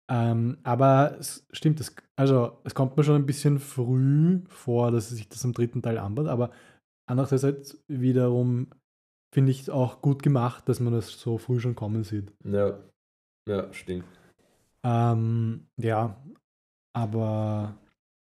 Ähm, 0.09 0.57
aber 0.63 1.17
es 1.19 1.45
stimmt, 1.51 1.79
es, 1.79 1.95
also 2.15 2.59
es 2.63 2.73
kommt 2.73 2.95
mir 2.95 3.03
schon 3.03 3.15
ein 3.15 3.25
bisschen 3.25 3.59
früh 3.59 4.41
vor, 4.47 4.91
dass 4.91 5.09
sich 5.09 5.27
das 5.27 5.43
im 5.43 5.53
dritten 5.53 5.81
Teil 5.81 5.97
anbaut, 5.97 6.27
aber 6.27 6.51
andererseits 7.09 7.83
wiederum 7.88 8.67
finde 9.33 9.51
ich 9.51 9.61
es 9.61 9.69
auch 9.69 10.01
gut 10.01 10.23
gemacht, 10.23 10.69
dass 10.69 10.79
man 10.79 10.93
das 10.93 11.19
so 11.19 11.38
früh 11.38 11.59
schon 11.59 11.75
kommen 11.75 12.03
sieht. 12.03 12.31
Ja, 12.45 12.79
ja, 13.47 13.71
stimmt. 13.73 14.05
Ähm, 14.83 15.67
ja, 15.77 16.15
aber 16.93 17.75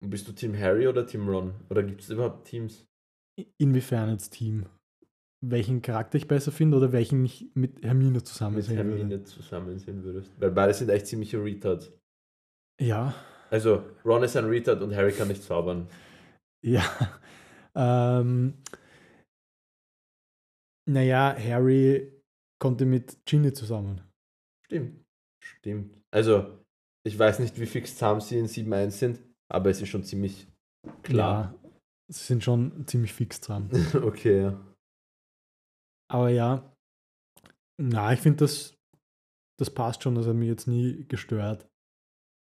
Und 0.06 0.12
bist 0.12 0.28
du 0.28 0.34
Team 0.34 0.56
Harry 0.56 0.88
oder 0.88 1.08
Team 1.08 1.28
Ron? 1.28 1.56
Oder 1.68 1.82
gibt 1.82 2.02
es 2.02 2.12
überhaupt 2.12 2.46
Teams? 2.46 2.86
inwiefern 3.58 4.12
jetzt 4.12 4.30
Team? 4.34 4.68
Welchen 5.44 5.82
Charakter 5.82 6.20
ich 6.20 6.28
besser 6.28 6.52
finde 6.52 6.78
oder 6.78 6.92
welchen 6.92 7.26
ich 7.26 7.50
mit 7.56 7.84
Hermine 7.84 8.24
zusammen 8.24 8.58
mit 8.58 8.66
sehen 8.66 8.78
würde? 8.78 8.98
Hermine 9.00 9.24
zusammen 9.24 9.80
sehen 9.80 10.04
würdest. 10.04 10.32
Weil 10.40 10.52
beide 10.52 10.76
sind 10.76 10.90
echt 10.92 11.08
ziemliche 11.08 11.44
Retards. 11.44 11.92
Ja, 12.80 13.16
Also, 13.50 13.84
Ron 14.06 14.22
ist 14.22 14.38
ein 14.38 14.46
Retard 14.46 14.84
und 14.84 14.96
Harry 14.96 15.12
kann 15.12 15.28
nicht 15.28 15.42
zaubern. 15.42 15.88
ja. 16.64 16.84
ähm, 17.76 18.62
naja, 20.88 21.36
Harry 21.36 22.14
konnte 22.60 22.86
mit 22.86 23.26
Ginny 23.26 23.54
zusammen. 23.54 24.02
Stimmt. 24.68 25.04
Stimmt. 25.44 26.00
Also, 26.14 26.64
ich 27.08 27.18
weiß 27.18 27.40
nicht, 27.40 27.60
wie 27.60 27.66
fix 27.66 27.98
zahm 27.98 28.22
sie 28.22 28.38
in 28.38 28.46
7.1 28.46 28.92
sind, 28.92 29.35
aber 29.52 29.70
es 29.70 29.82
ist 29.82 29.90
schon 29.90 30.04
ziemlich 30.04 30.48
klar. 31.04 31.54
Ja, 31.54 31.70
sie 32.12 32.26
sind 32.26 32.44
schon 32.44 32.88
ziemlich 32.88 33.14
fix 33.14 33.42
dran. 33.42 33.70
okay, 34.04 34.42
ja. 34.42 34.76
Aber 36.12 36.30
ja, 36.30 36.76
na, 37.78 38.14
ich 38.14 38.20
finde, 38.20 38.38
das, 38.38 38.78
das 39.60 39.70
passt 39.70 40.04
schon. 40.04 40.16
Das 40.16 40.28
hat 40.28 40.36
mich 40.36 40.48
jetzt 40.48 40.68
nie 40.68 41.06
gestört. 41.08 41.68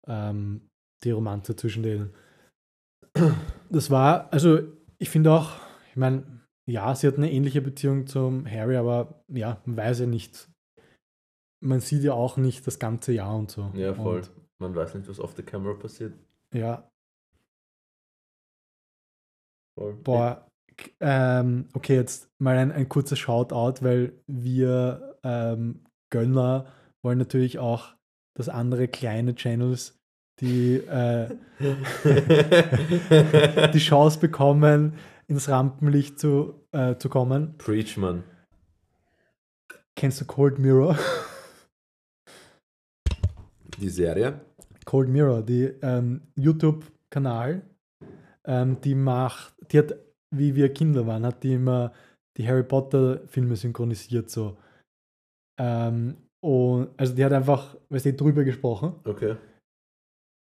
Ähm, 0.07 0.67
die 1.03 1.11
Romanze 1.11 1.55
zwischen 1.55 1.83
denen. 1.83 2.13
Das 3.69 3.89
war, 3.89 4.31
also 4.31 4.59
ich 4.97 5.09
finde 5.09 5.31
auch, 5.31 5.51
ich 5.89 5.95
meine, 5.97 6.45
ja, 6.69 6.93
sie 6.95 7.07
hat 7.07 7.17
eine 7.17 7.31
ähnliche 7.31 7.61
Beziehung 7.61 8.07
zum 8.07 8.49
Harry, 8.49 8.75
aber 8.75 9.23
ja, 9.27 9.61
man 9.65 9.77
weiß 9.77 10.01
ja 10.01 10.05
nicht. 10.05 10.49
Man 11.61 11.79
sieht 11.79 12.03
ja 12.03 12.13
auch 12.13 12.37
nicht 12.37 12.65
das 12.65 12.79
ganze 12.79 13.11
Jahr 13.11 13.35
und 13.35 13.51
so. 13.51 13.71
Ja, 13.75 13.93
voll. 13.93 14.19
Und, 14.19 14.31
Man 14.59 14.75
weiß 14.75 14.95
nicht, 14.95 15.09
was 15.09 15.19
off 15.19 15.35
the 15.35 15.43
camera 15.43 15.73
passiert. 15.73 16.13
ja. 16.53 16.88
Boah, 20.03 20.49
ähm, 20.99 21.67
okay, 21.73 21.95
jetzt 21.95 22.29
mal 22.39 22.57
ein, 22.57 22.71
ein 22.71 22.89
kurzer 22.89 23.15
Shoutout, 23.15 23.83
weil 23.83 24.13
wir 24.27 25.17
ähm, 25.23 25.83
Gönner 26.09 26.65
wollen 27.01 27.17
natürlich 27.17 27.59
auch, 27.59 27.95
dass 28.33 28.49
andere 28.49 28.87
kleine 28.87 29.35
Channels 29.35 29.99
die, 30.39 30.77
äh, 30.77 31.29
die 33.73 33.79
Chance 33.79 34.19
bekommen, 34.19 34.93
ins 35.27 35.49
Rampenlicht 35.49 36.19
zu, 36.19 36.65
äh, 36.71 36.95
zu 36.95 37.09
kommen. 37.09 37.57
Preach, 37.57 37.97
man. 37.97 38.23
Kennst 39.95 40.21
du 40.21 40.25
Cold 40.25 40.59
Mirror? 40.59 40.97
Die 43.79 43.89
Serie? 43.89 44.39
Cold 44.85 45.09
Mirror, 45.09 45.43
die 45.43 45.65
ähm, 45.81 46.21
YouTube-Kanal, 46.35 47.61
ähm, 48.45 48.79
die 48.81 48.95
macht, 48.95 49.53
die 49.71 49.79
hat, 49.79 49.93
wie 50.35 50.55
wir 50.55 50.73
Kinder 50.73 51.05
waren, 51.07 51.25
hat 51.25 51.43
die 51.43 51.53
immer 51.53 51.93
die 52.37 52.47
Harry 52.47 52.63
Potter-Filme 52.63 53.55
synchronisiert 53.55 54.29
so. 54.29 54.57
Ähm, 55.59 56.17
und 56.41 56.89
also 56.97 57.13
die 57.13 57.25
hat 57.25 57.33
einfach, 57.33 57.75
weißt 57.89 58.05
du, 58.05 58.13
drüber 58.13 58.43
gesprochen. 58.43 58.95
Okay. 59.03 59.35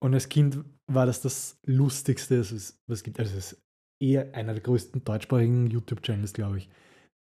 Und 0.01 0.13
als 0.13 0.29
Kind 0.29 0.63
war 0.91 1.05
das 1.05 1.21
das 1.21 1.59
Lustigste, 1.65 2.39
was 2.39 2.51
es, 2.51 2.77
was 2.87 2.99
es 2.99 3.03
gibt. 3.03 3.19
Also 3.19 3.37
es 3.37 3.53
ist 3.53 3.61
eher 4.01 4.33
einer 4.35 4.53
der 4.53 4.61
größten 4.63 5.03
deutschsprachigen 5.03 5.67
YouTube-Channels, 5.67 6.33
glaube 6.33 6.57
ich. 6.57 6.69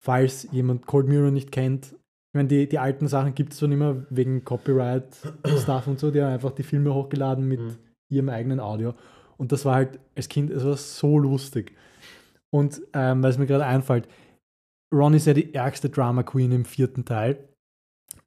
Falls 0.02 0.50
jemand 0.52 0.86
Cold 0.86 1.08
Mirror 1.08 1.30
nicht 1.30 1.52
kennt, 1.52 1.92
ich 1.92 2.34
meine, 2.34 2.48
die, 2.48 2.68
die 2.68 2.78
alten 2.78 3.08
Sachen 3.08 3.34
gibt 3.34 3.52
es 3.52 3.58
schon 3.58 3.72
immer 3.72 4.06
wegen 4.08 4.44
Copyright-Stuff 4.44 5.86
und 5.88 5.98
so, 5.98 6.10
die 6.10 6.22
haben 6.22 6.32
einfach 6.32 6.52
die 6.52 6.62
Filme 6.62 6.94
hochgeladen 6.94 7.46
mit 7.48 7.60
Mhm. 7.60 7.76
ihrem 8.10 8.28
eigenen 8.28 8.60
Audio. 8.60 8.94
Und 9.40 9.52
das 9.52 9.64
war 9.64 9.76
halt 9.76 9.98
als 10.14 10.28
Kind, 10.28 10.50
es 10.50 10.66
war 10.66 10.76
so 10.76 11.18
lustig. 11.18 11.72
Und 12.50 12.82
ähm, 12.92 13.22
weil 13.22 13.30
es 13.30 13.38
mir 13.38 13.46
gerade 13.46 13.64
einfällt, 13.64 14.06
Ron 14.94 15.14
ist 15.14 15.26
ja 15.26 15.32
die 15.32 15.54
ärgste 15.54 15.88
Drama 15.88 16.22
Queen 16.24 16.52
im 16.52 16.66
vierten 16.66 17.06
Teil. 17.06 17.48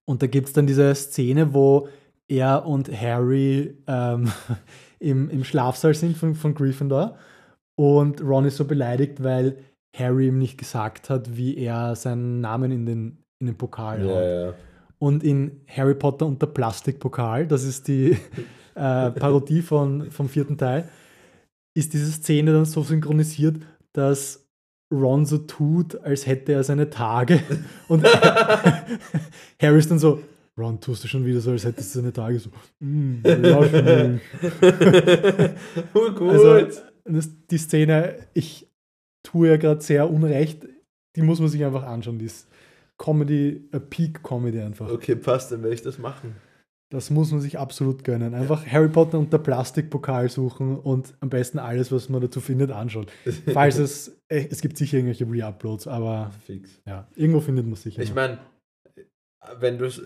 Und 0.05 0.23
da 0.23 0.27
gibt 0.27 0.47
es 0.47 0.53
dann 0.53 0.65
diese 0.65 0.95
Szene, 0.95 1.53
wo 1.53 1.87
er 2.27 2.65
und 2.65 2.91
Harry 2.91 3.77
ähm, 3.85 4.31
im, 4.99 5.29
im 5.29 5.43
Schlafsaal 5.43 5.93
sind 5.93 6.17
von, 6.17 6.33
von 6.33 6.55
Gryffindor. 6.55 7.15
Und 7.75 8.19
Ron 8.23 8.45
ist 8.45 8.57
so 8.57 8.65
beleidigt, 8.65 9.23
weil 9.23 9.57
Harry 9.95 10.29
ihm 10.29 10.39
nicht 10.39 10.57
gesagt 10.57 11.11
hat, 11.11 11.37
wie 11.37 11.57
er 11.57 11.95
seinen 11.95 12.41
Namen 12.41 12.71
in 12.71 12.87
den, 12.87 13.23
in 13.39 13.45
den 13.45 13.57
Pokal. 13.57 14.03
Ja, 14.03 14.45
ja. 14.47 14.53
Und 14.97 15.23
in 15.23 15.61
Harry 15.67 15.93
Potter 15.93 16.25
und 16.25 16.41
der 16.41 16.47
Plastikpokal, 16.47 17.45
das 17.45 17.63
ist 17.65 17.87
die 17.87 18.17
äh, 18.75 19.11
Parodie 19.11 19.61
von, 19.61 20.09
vom 20.09 20.27
vierten 20.27 20.57
Teil, 20.57 20.89
ist 21.73 21.93
diese 21.93 22.11
Szene 22.11 22.53
dann 22.53 22.65
so 22.65 22.83
synchronisiert, 22.83 23.57
dass 23.93 24.47
Ron 24.91 25.25
so 25.25 25.39
tut, 25.39 25.95
als 26.01 26.27
hätte 26.27 26.53
er 26.53 26.63
seine 26.63 26.89
Tage. 26.89 27.41
Und 27.87 28.03
Harry 29.61 29.79
ist 29.79 29.89
dann 29.89 29.99
so, 29.99 30.21
Ron, 30.57 30.79
tust 30.79 31.03
du 31.03 31.07
schon 31.07 31.25
wieder 31.25 31.39
so, 31.39 31.51
als 31.51 31.65
hättest 31.65 31.95
du 31.95 31.99
seine 31.99 32.13
Tage 32.13 32.37
so, 32.39 32.51
mm, 32.79 33.21
lass 33.23 33.71
mich. 33.71 34.21
Oh, 35.95 36.11
gut. 36.11 36.29
Also, 36.29 36.81
das, 37.05 37.29
die 37.49 37.57
Szene, 37.57 38.15
ich 38.33 38.69
tue 39.23 39.49
ja 39.49 39.57
gerade 39.57 39.81
sehr 39.81 40.09
unrecht, 40.09 40.67
die 41.15 41.21
muss 41.21 41.39
man 41.39 41.49
sich 41.49 41.63
einfach 41.65 41.83
anschauen. 41.83 42.19
Die 42.19 42.25
ist 42.25 42.47
Comedy, 42.97 43.67
a 43.71 43.79
Peak 43.79 44.23
Comedy 44.23 44.61
einfach. 44.61 44.91
okay, 44.91 45.15
passt, 45.15 45.51
dann 45.51 45.63
werde 45.63 45.73
ich 45.73 45.81
das 45.81 45.97
machen. 45.97 46.35
Das 46.93 47.09
muss 47.09 47.31
man 47.31 47.41
sich 47.41 47.57
absolut 47.57 48.03
gönnen. 48.03 48.35
Einfach 48.35 48.65
Harry 48.67 48.87
Potter 48.87 49.17
und 49.17 49.33
der 49.33 49.39
Plastikpokal 49.39 50.29
suchen 50.29 50.77
und 50.77 51.15
am 51.21 51.29
besten 51.29 51.57
alles, 51.57 51.91
was 51.91 52.07
man 52.07 52.21
dazu 52.21 52.39
findet, 52.39 52.69
anschauen. 52.71 53.07
Falls 53.51 53.79
es, 53.79 54.21
äh, 54.29 54.47
es 54.51 54.61
gibt 54.61 54.77
sicher 54.77 54.97
irgendwelche 54.97 55.25
Re-Uploads, 55.25 55.87
aber 55.87 56.31
Fix. 56.45 56.81
ja, 56.85 57.07
irgendwo 57.15 57.39
findet 57.41 57.65
man 57.65 57.73
es 57.73 57.81
sicher. 57.81 58.01
Ich 58.03 58.13
meine, 58.13 58.37
wenn 59.59 59.77
du 59.79 59.85
es 59.85 60.01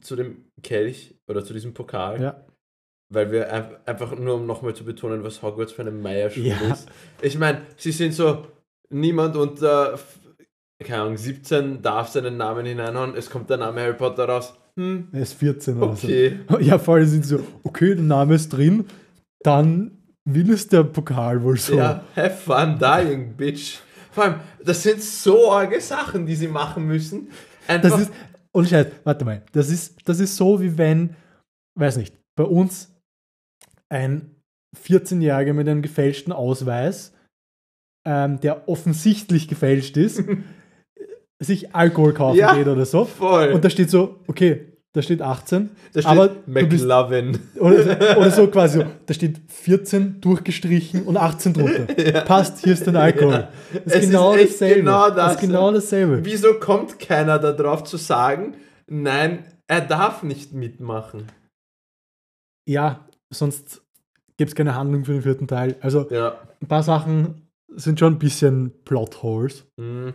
zu 0.00 0.16
dem 0.16 0.46
Kelch 0.62 1.14
oder 1.28 1.44
zu 1.44 1.52
diesem 1.52 1.74
Pokal, 1.74 2.20
ja, 2.22 2.46
weil 3.12 3.30
wir 3.30 3.52
ein- 3.52 3.76
einfach 3.86 4.18
nur 4.18 4.34
um 4.36 4.46
nochmal 4.46 4.74
zu 4.74 4.84
betonen, 4.84 5.22
was 5.22 5.42
Hogwarts 5.42 5.72
für 5.72 5.82
eine 5.82 5.92
Meierschule 5.92 6.48
Ja. 6.48 6.72
ist. 6.72 6.88
Ich 7.22 7.38
meine, 7.38 7.62
sie 7.76 7.92
sind 7.92 8.12
so, 8.14 8.46
niemand 8.90 9.36
unter, 9.36 9.98
keine 10.82 11.02
Ahnung, 11.02 11.16
17 11.16 11.82
darf 11.82 12.08
seinen 12.08 12.36
Namen 12.36 12.66
hineinhauen, 12.66 13.14
es 13.14 13.30
kommt 13.30 13.50
der 13.50 13.58
Name 13.58 13.80
Harry 13.82 13.94
Potter 13.96 14.24
raus. 14.28 14.54
Hm, 14.78 15.08
er 15.12 15.22
ist 15.22 15.34
14 15.34 15.76
oder 15.76 15.92
okay. 15.92 16.40
so. 16.48 16.58
Ja, 16.60 16.78
vor 16.78 16.96
allem 16.96 17.06
sind 17.06 17.24
sie 17.24 17.36
so, 17.36 17.46
okay, 17.62 17.94
der 17.94 18.04
Name 18.04 18.34
ist 18.34 18.50
drin, 18.50 18.84
dann 19.42 19.98
will 20.24 20.50
es 20.50 20.68
der 20.68 20.84
Pokal 20.84 21.42
wohl 21.42 21.56
so. 21.56 21.76
Ja, 21.76 22.04
have 22.14 22.36
fun 22.36 22.78
dying, 22.78 23.34
bitch. 23.36 23.78
Vor 24.12 24.24
allem, 24.24 24.40
das 24.64 24.82
sind 24.82 25.02
so 25.02 25.52
arge 25.52 25.80
Sachen, 25.80 26.26
die 26.26 26.34
sie 26.36 26.48
machen 26.48 26.86
müssen. 26.86 27.28
Einfach, 27.66 27.90
Das 27.90 28.00
ist, 28.00 28.12
und 28.52 28.68
Scheiß, 28.68 28.86
warte 29.04 29.24
mal, 29.24 29.42
das 29.52 29.70
ist, 29.70 29.96
das 30.08 30.20
ist 30.20 30.36
so, 30.36 30.60
wie 30.60 30.76
wenn, 30.78 31.14
weiß 31.78 31.96
nicht, 31.98 32.16
bei 32.34 32.44
uns 32.44 32.94
ein 33.88 34.36
14-Jähriger 34.76 35.52
mit 35.52 35.68
einem 35.68 35.82
gefälschten 35.82 36.32
Ausweis, 36.32 37.12
ähm, 38.06 38.40
der 38.40 38.68
offensichtlich 38.68 39.48
gefälscht 39.48 39.96
ist, 39.96 40.22
sich 41.40 41.74
Alkohol 41.74 42.12
kaufen 42.14 42.38
Ja. 42.38 42.54
geht 42.54 42.66
oder 42.68 42.86
so. 42.86 43.04
voll. 43.04 43.52
Und 43.52 43.64
da 43.64 43.70
steht 43.70 43.90
so, 43.90 44.20
okay, 44.26 44.72
da 44.92 45.02
steht 45.02 45.20
18, 45.20 45.68
da 45.92 46.00
steht 46.00 46.10
aber 46.10 46.30
McLovin. 46.46 47.38
oder, 47.60 47.78
oder 48.18 48.30
so 48.30 48.46
quasi, 48.46 48.78
so, 48.78 48.84
da 49.04 49.12
steht 49.12 49.40
14 49.48 50.20
durchgestrichen 50.22 51.02
und 51.02 51.18
18 51.18 51.52
drunter. 51.52 51.84
Passt, 52.24 52.64
hier 52.64 52.72
ist 52.72 52.86
dein 52.86 52.96
Alkohol. 52.96 53.48
Das 53.84 53.94
Es 53.96 54.04
ist 54.04 54.10
genau 54.10 54.32
ist 54.32 54.40
echt 54.40 54.52
dasselbe. 54.54 54.74
genau 54.80 55.06
Das 55.08 55.16
das. 55.16 55.34
ist 55.34 55.40
genau 55.40 55.72
dasselbe. 55.72 56.24
Wieso 56.24 56.54
kommt 56.54 56.98
keiner 56.98 57.38
darauf 57.38 57.84
zu 57.84 57.98
sagen, 57.98 58.54
nein, 58.86 59.44
er 59.68 59.82
darf 59.82 60.22
nicht 60.22 60.54
mitmachen? 60.54 61.24
ja, 62.68 63.06
sonst 63.30 63.82
gibt 64.38 64.50
es 64.50 64.54
keine 64.54 64.74
Handlung 64.74 65.04
für 65.04 65.12
den 65.12 65.22
vierten 65.22 65.46
Teil. 65.48 65.76
Also 65.80 66.08
Ja, 66.10 66.38
ein 66.62 66.68
paar 66.68 66.82
Sachen 66.82 67.42
sind 67.74 67.98
schon 67.98 68.14
ein 68.14 68.18
bisschen 68.18 68.72
Plotholes. 68.84 69.64
hm, 69.78 70.14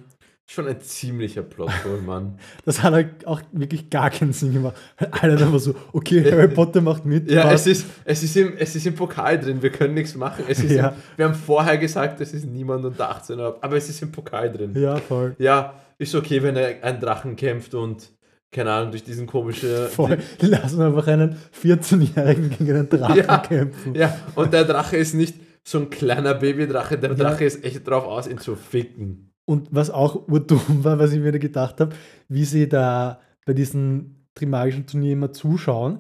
schon 0.54 0.68
ein 0.68 0.82
ziemlicher 0.82 1.42
Plothole, 1.44 2.02
Mann. 2.06 2.38
Das 2.66 2.84
hat 2.84 2.94
halt 2.94 3.26
auch 3.28 3.42
wirklich 3.52 3.90
gar 3.90 4.10
keinen 4.10 4.34
Sinn 4.34 4.54
gemacht. 4.54 4.76
Alle 4.98 5.36
dann 5.36 5.48
einfach 5.48 5.60
so, 5.60 5.74
okay, 5.94 6.30
Harry 6.30 6.48
Potter 6.54 6.82
macht 6.82 7.06
mit. 7.06 7.30
Ja, 7.32 7.52
es 7.52 7.68
ist, 7.68 7.86
es, 8.06 8.22
ist 8.24 8.36
im, 8.38 8.54
es 8.58 8.76
ist 8.76 8.86
im 8.86 8.96
Pokal 8.96 9.40
drin, 9.40 9.62
wir 9.62 9.70
können 9.72 9.94
nichts 9.94 10.16
machen. 10.16 10.46
Es 10.48 10.60
ist 10.64 10.72
Ja. 10.72 10.90
im, 10.90 10.94
wir 11.18 11.26
haben 11.26 11.36
vorher 11.36 11.78
gesagt, 11.78 12.20
es 12.22 12.34
ist 12.34 12.46
niemand 12.46 12.84
unter 12.86 13.10
18, 13.10 13.40
aber 13.40 13.76
es 13.78 13.90
ist 13.90 14.02
im 14.02 14.12
Pokal 14.12 14.52
drin. 14.52 14.74
ja, 14.76 14.98
voll. 14.98 15.36
Ja, 15.40 15.74
ist 15.98 16.16
okay, 16.16 16.42
wenn 16.44 16.56
er 16.56 16.84
ein 16.84 17.00
Drachen 17.00 17.36
kämpft 17.36 17.74
und, 17.74 18.10
keine 18.52 18.72
Ahnung, 18.72 18.92
durch 18.92 19.04
diesen 19.04 19.28
komischen... 19.28 19.70
voll. 19.88 20.18
Die 20.42 20.48
lassen 20.48 20.82
einfach 20.82 21.08
einen 21.08 21.38
14-Jährigen 21.64 22.50
gegen 22.58 22.72
einen 22.76 22.90
Drachen 22.90 23.16
Ja. 23.18 23.38
kämpfen. 23.38 23.96
Ja, 23.96 24.18
und 24.36 24.52
der 24.54 24.66
Drache 24.66 24.98
ist 24.98 25.14
nicht 25.14 25.36
so 25.64 25.78
ein 25.80 25.90
kleiner 25.90 26.34
Babydrache, 26.34 26.98
der 26.98 27.12
Ja. 27.12 27.16
Drache 27.16 27.46
ist 27.46 27.64
echt 27.64 27.88
drauf 27.88 28.06
aus, 28.06 28.28
ihn 28.28 28.40
zu 28.40 28.56
ficken. 28.56 29.31
Und 29.46 29.68
was 29.72 29.90
auch 29.90 30.28
urdumm 30.28 30.84
war, 30.84 31.00
was 31.00 31.14
ich 31.14 31.20
mir 31.20 31.32
da 31.32 31.38
gedacht 31.38 31.80
habe, 31.80 31.96
wie 32.30 32.46
sie 32.46 32.70
da 32.70 33.20
bei 33.46 33.54
diesen 33.54 34.28
Trimagischen 34.36 34.86
Turnier 34.86 35.14
immer 35.14 35.32
zuschauen. 35.34 36.00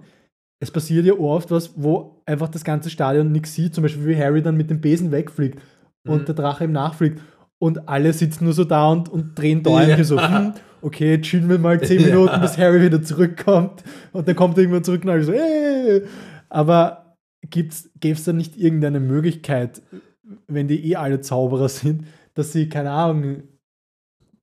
Es 0.61 0.71
passiert 0.71 1.05
ja 1.05 1.13
oft 1.13 1.51
was, 1.51 1.73
wo 1.75 2.21
einfach 2.25 2.47
das 2.47 2.63
ganze 2.63 2.89
Stadion 2.89 3.31
nichts 3.31 3.55
sieht, 3.55 3.73
zum 3.73 3.81
Beispiel 3.81 4.05
wie 4.07 4.17
Harry 4.17 4.41
dann 4.41 4.55
mit 4.57 4.69
dem 4.69 4.79
Besen 4.79 5.11
wegfliegt 5.11 5.59
und 6.07 6.21
Mhm. 6.21 6.25
der 6.25 6.35
Drache 6.35 6.63
ihm 6.65 6.71
nachfliegt. 6.71 7.19
Und 7.59 7.89
alle 7.89 8.13
sitzen 8.13 8.45
nur 8.45 8.53
so 8.53 8.63
da 8.63 8.89
und, 8.89 9.09
und 9.09 9.37
drehen 9.37 9.63
Däumchen 9.63 9.89
Ja. 9.97 10.03
so, 10.03 10.19
hm, 10.21 10.53
okay, 10.81 11.19
chillen 11.21 11.49
wir 11.49 11.59
mal 11.59 11.81
zehn 11.81 11.99
Ja. 12.01 12.07
Minuten, 12.07 12.41
bis 12.41 12.57
Harry 12.57 12.81
wieder 12.81 13.01
zurückkommt. 13.03 13.83
Und 14.13 14.27
dann 14.27 14.35
kommt 14.35 14.57
er 14.57 14.61
irgendwann 14.63 14.83
zurück 14.83 15.03
und 15.03 15.09
alle 15.09 15.23
so, 15.23 15.31
äh. 15.33 16.03
Aber 16.49 17.15
gäbe 17.49 17.69
es 17.69 18.23
da 18.23 18.33
nicht 18.33 18.55
irgendeine 18.57 18.99
Möglichkeit, 18.99 19.81
wenn 20.47 20.67
die 20.67 20.89
eh 20.91 20.95
alle 20.95 21.21
Zauberer 21.21 21.69
sind, 21.69 22.05
dass 22.33 22.51
sie, 22.53 22.69
keine 22.69 22.91
Ahnung, 22.91 23.43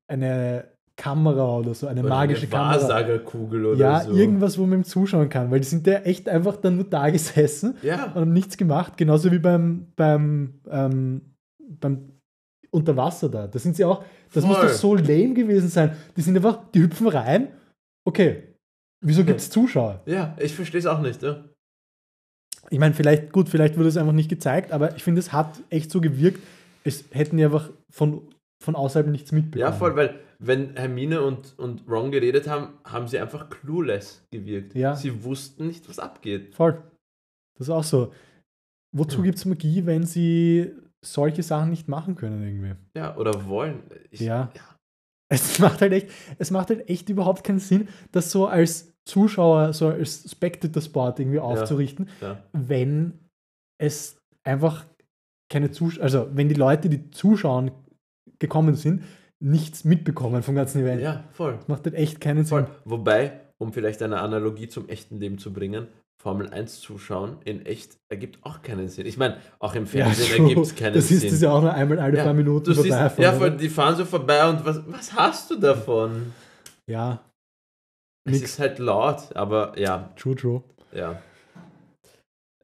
eine 0.06 0.64
Kamera 0.96 1.58
oder 1.58 1.74
so, 1.74 1.86
eine 1.86 2.00
Oder 2.00 2.08
magische 2.08 2.42
eine 2.42 2.50
Kamera. 2.50 2.72
Wahrsagerkugel 2.74 3.66
oder 3.66 3.78
Ja, 3.78 4.00
so. 4.00 4.12
irgendwas, 4.12 4.58
wo 4.58 4.66
man 4.66 4.80
ihm 4.80 4.84
zuschauen 4.84 5.28
kann, 5.28 5.50
weil 5.50 5.60
die 5.60 5.66
sind 5.68 5.86
ja 5.86 5.98
echt 6.00 6.28
einfach 6.28 6.56
dann 6.56 6.76
nur 6.76 6.86
da 6.86 7.08
gesessen 7.10 7.76
Ja, 7.82 8.06
und 8.06 8.14
haben 8.16 8.32
nichts 8.32 8.56
gemacht, 8.56 8.96
genauso 8.96 9.30
wie 9.30 9.38
beim, 9.38 9.86
beim, 9.94 10.60
ähm, 10.68 11.34
beim 11.80 12.12
Unterwasser 12.70 13.28
da. 13.28 13.46
Da 13.46 13.58
sind 13.58 13.76
sie 13.76 13.84
auch, 13.84 14.02
das 14.32 14.44
muss 14.44 14.56
Voll. 14.58 14.66
doch 14.66 14.74
so 14.74 14.94
lame 14.96 15.34
gewesen 15.34 15.68
sein. 15.68 15.96
Die 16.16 16.20
sind 16.20 16.36
einfach, 16.36 16.58
die 16.74 16.80
hüpfen 16.82 17.06
rein, 17.08 17.48
okay, 18.04 18.54
wieso 19.00 19.24
gibt 19.24 19.40
es 19.40 19.50
Zuschauer? 19.50 20.02
ja, 20.06 20.36
ich 20.40 20.54
verstehe 20.54 20.80
es 20.80 20.86
auch 20.86 21.00
nicht. 21.00 21.22
Ja. 21.22 21.44
Ich 22.70 22.78
meine, 22.78 22.92
vielleicht, 22.94 23.32
gut, 23.32 23.48
vielleicht 23.48 23.76
wurde 23.78 23.88
es 23.88 23.96
einfach 23.96 24.12
nicht 24.12 24.28
gezeigt, 24.28 24.72
aber 24.72 24.96
ich 24.96 25.02
finde, 25.04 25.20
es 25.20 25.32
hat 25.32 25.62
echt 25.70 25.90
so 25.90 26.00
gewirkt, 26.00 26.40
es 26.84 27.04
hätten 27.12 27.36
die 27.36 27.44
einfach 27.44 27.70
von, 27.90 28.28
von 28.62 28.74
außerhalb 28.76 29.06
nichts 29.08 29.32
mitbekommen. 29.32 29.60
ja, 29.60 29.72
voll, 29.72 29.96
weil 29.96 30.20
wenn 30.38 30.76
Hermine 30.76 31.22
und, 31.22 31.58
und 31.58 31.82
Ron 31.88 32.10
geredet 32.12 32.48
haben, 32.48 32.78
haben 32.84 33.08
sie 33.08 33.18
einfach 33.18 33.48
clueless 33.50 34.24
gewirkt. 34.32 34.74
Ja. 34.74 34.94
Sie 34.94 35.24
wussten 35.24 35.66
nicht, 35.66 35.88
was 35.88 35.98
abgeht. 35.98 36.54
Voll. 36.54 36.80
Das 37.58 37.66
ist 37.68 37.70
auch 37.74 37.84
so. 37.84 38.12
Wozu 38.96 39.18
Hm. 39.18 39.24
gibt 39.24 39.38
es 39.38 39.44
Magie, 39.44 39.84
wenn 39.84 40.04
sie 40.04 40.72
solche 41.04 41.42
Sachen 41.42 41.70
nicht 41.70 41.88
machen 41.88 42.14
können 42.14 42.42
irgendwie? 42.42 42.74
Ja, 42.96 43.16
oder 43.16 43.46
wollen. 43.46 43.82
Ich, 44.10 44.20
Ja. 44.20 44.50
Es 45.30 45.58
macht 45.58 45.82
halt 45.82 45.92
echt, 45.92 46.08
es 46.38 46.50
macht 46.50 46.70
halt 46.70 46.88
echt 46.88 47.10
überhaupt 47.10 47.44
keinen 47.44 47.58
Sinn, 47.58 47.88
das 48.12 48.30
so 48.30 48.46
als 48.46 48.94
Zuschauer, 49.06 49.74
so 49.74 49.88
als 49.88 50.30
Spectator-Sport 50.30 51.20
irgendwie 51.20 51.38
aufzurichten, 51.38 52.08
ja. 52.22 52.42
wenn 52.54 53.18
es 53.78 54.16
einfach 54.42 54.86
keine 55.50 55.70
Zuschauer, 55.70 56.02
also 56.02 56.28
wenn 56.32 56.48
die 56.48 56.54
Leute, 56.54 56.88
die 56.88 57.10
zuschauen, 57.10 57.70
gekommen 58.38 58.74
sind, 58.74 59.02
nichts 59.40 59.84
mitbekommen 59.84 60.42
vom 60.42 60.54
ganzen 60.54 60.82
Event. 60.82 61.00
ja, 61.02 61.24
voll. 61.32 61.54
Das 61.56 61.68
macht 61.68 61.84
halt 61.84 61.94
echt 61.94 62.20
keinen 62.20 62.44
Sinn. 62.44 62.66
voll. 62.66 62.68
Wobei, 62.84 63.40
um 63.58 63.72
vielleicht 63.72 64.02
eine 64.02 64.20
Analogie 64.20 64.68
zum 64.68 64.88
echten 64.88 65.18
Leben 65.18 65.38
zu 65.38 65.52
bringen, 65.52 65.86
Formel 66.20 66.48
1 66.50 66.80
zuschauen 66.80 67.36
in 67.44 67.64
echt 67.64 67.96
ergibt 68.10 68.40
auch 68.44 68.62
keinen 68.62 68.88
Sinn. 68.88 69.06
Ich 69.06 69.16
meine, 69.16 69.36
auch 69.60 69.74
im 69.76 69.86
Fernsehen 69.86 70.36
true. 70.36 70.48
ergibt 70.48 70.66
es 70.66 70.74
keinen 70.74 70.94
Das 70.94 71.10
ist 71.12 71.20
Sinn. 71.20 71.30
das 71.30 71.40
ja 71.40 71.52
auch 71.52 71.60
nur 71.62 71.72
einmal 71.72 72.00
alle 72.00 72.16
paar 72.22 72.34
Minuten 72.34 72.74
vorbeifahren, 72.74 73.22
ja, 73.22 73.32
voll, 73.32 73.56
die 73.56 73.68
fahren 73.68 73.94
so 73.96 74.04
vorbei 74.04 74.48
und 74.48 74.64
was, 74.64 74.80
was 74.86 75.12
hast 75.14 75.50
du 75.50 75.56
davon? 75.56 76.32
ja. 76.86 77.20
Es 78.26 78.40
Nix. 78.40 78.50
ist 78.50 78.58
halt 78.58 78.78
laut, 78.80 79.34
aber 79.36 79.78
ja, 79.78 80.10
True, 80.16 80.34
true. 80.36 80.62
ja. 80.92 81.22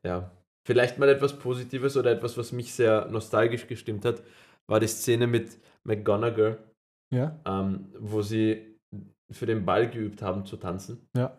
Ja. 0.05 0.31
Vielleicht 0.67 0.99
mal 0.99 1.09
etwas 1.09 1.39
Positives 1.39 1.97
oder 1.97 2.11
etwas, 2.13 2.37
was 2.39 2.53
mich 2.53 2.73
sehr 2.73 3.07
nostalgisch 3.11 3.67
gestimmt 3.67 4.05
hat, 4.05 4.23
war 4.67 4.81
die 4.81 4.87
Szene 4.87 5.27
mit 5.27 5.59
McGonagall, 5.85 6.59
Ja. 7.13 7.39
ähm, 7.45 7.87
wo 7.99 8.23
sie 8.23 8.79
für 9.31 9.47
den 9.47 9.65
Ball 9.65 9.91
geübt 9.91 10.23
haben 10.23 10.47
zu 10.47 10.57
tanzen. 10.57 11.07
Ja. 11.17 11.37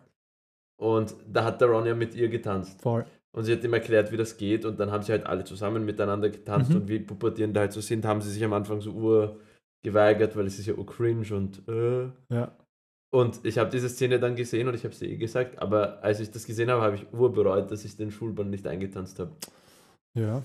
Und 0.80 1.14
da 1.26 1.44
hat 1.44 1.60
der 1.60 1.68
Ron 1.68 1.86
ja 1.86 1.94
mit 1.94 2.14
ihr 2.14 2.28
getanzt. 2.28 2.80
Voll. 2.82 3.04
Und 3.34 3.44
sie 3.44 3.52
hat 3.52 3.64
ihm 3.64 3.74
erklärt, 3.74 4.12
wie 4.12 4.16
das 4.16 4.36
geht. 4.36 4.64
Und 4.64 4.78
dann 4.78 4.90
haben 4.90 5.02
sie 5.02 5.12
halt 5.12 5.26
alle 5.26 5.44
zusammen 5.44 5.84
miteinander 5.84 6.28
getanzt. 6.30 6.70
Mhm. 6.70 6.76
Und 6.76 6.88
wie 6.88 6.98
Pubertierende 7.00 7.60
halt 7.60 7.72
so 7.72 7.80
sind, 7.80 8.04
haben 8.04 8.20
sie 8.20 8.30
sich 8.30 8.44
am 8.44 8.52
Anfang 8.52 8.80
so 8.80 8.92
ur 8.92 9.40
geweigert, 9.84 10.36
weil 10.36 10.46
es 10.46 10.58
ist 10.58 10.66
ja 10.66 10.74
ur 10.74 10.86
cringe 10.86 11.34
und 11.34 11.66
äh. 11.68 12.08
Ja. 12.32 12.56
Und 13.14 13.44
ich 13.44 13.58
habe 13.58 13.70
diese 13.70 13.88
Szene 13.88 14.18
dann 14.18 14.36
gesehen 14.36 14.68
und 14.68 14.74
ich 14.74 14.84
habe 14.84 14.94
dir 14.94 15.08
eh 15.08 15.16
gesagt, 15.16 15.58
aber 15.58 16.02
als 16.02 16.20
ich 16.20 16.30
das 16.30 16.44
gesehen 16.44 16.70
habe, 16.70 16.82
habe 16.82 16.96
ich 16.96 17.12
urbereut, 17.12 17.70
dass 17.70 17.84
ich 17.84 17.96
den 17.96 18.10
Schulball 18.10 18.46
nicht 18.46 18.66
eingetanzt 18.66 19.18
habe. 19.18 19.34
Ja. 20.18 20.44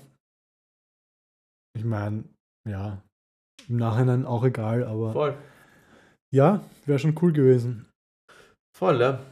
Ich 1.76 1.84
meine, 1.84 2.24
ja. 2.68 3.02
im 3.68 3.76
Nachhinein 3.76 4.26
auch 4.26 4.44
egal, 4.44 4.84
aber 4.84 5.12
Voll. 5.12 5.38
ja, 6.32 6.64
wäre 6.86 6.98
schon 6.98 7.18
cool 7.20 7.32
gewesen. 7.32 7.86
Voll, 8.76 9.00
ja. 9.00 9.24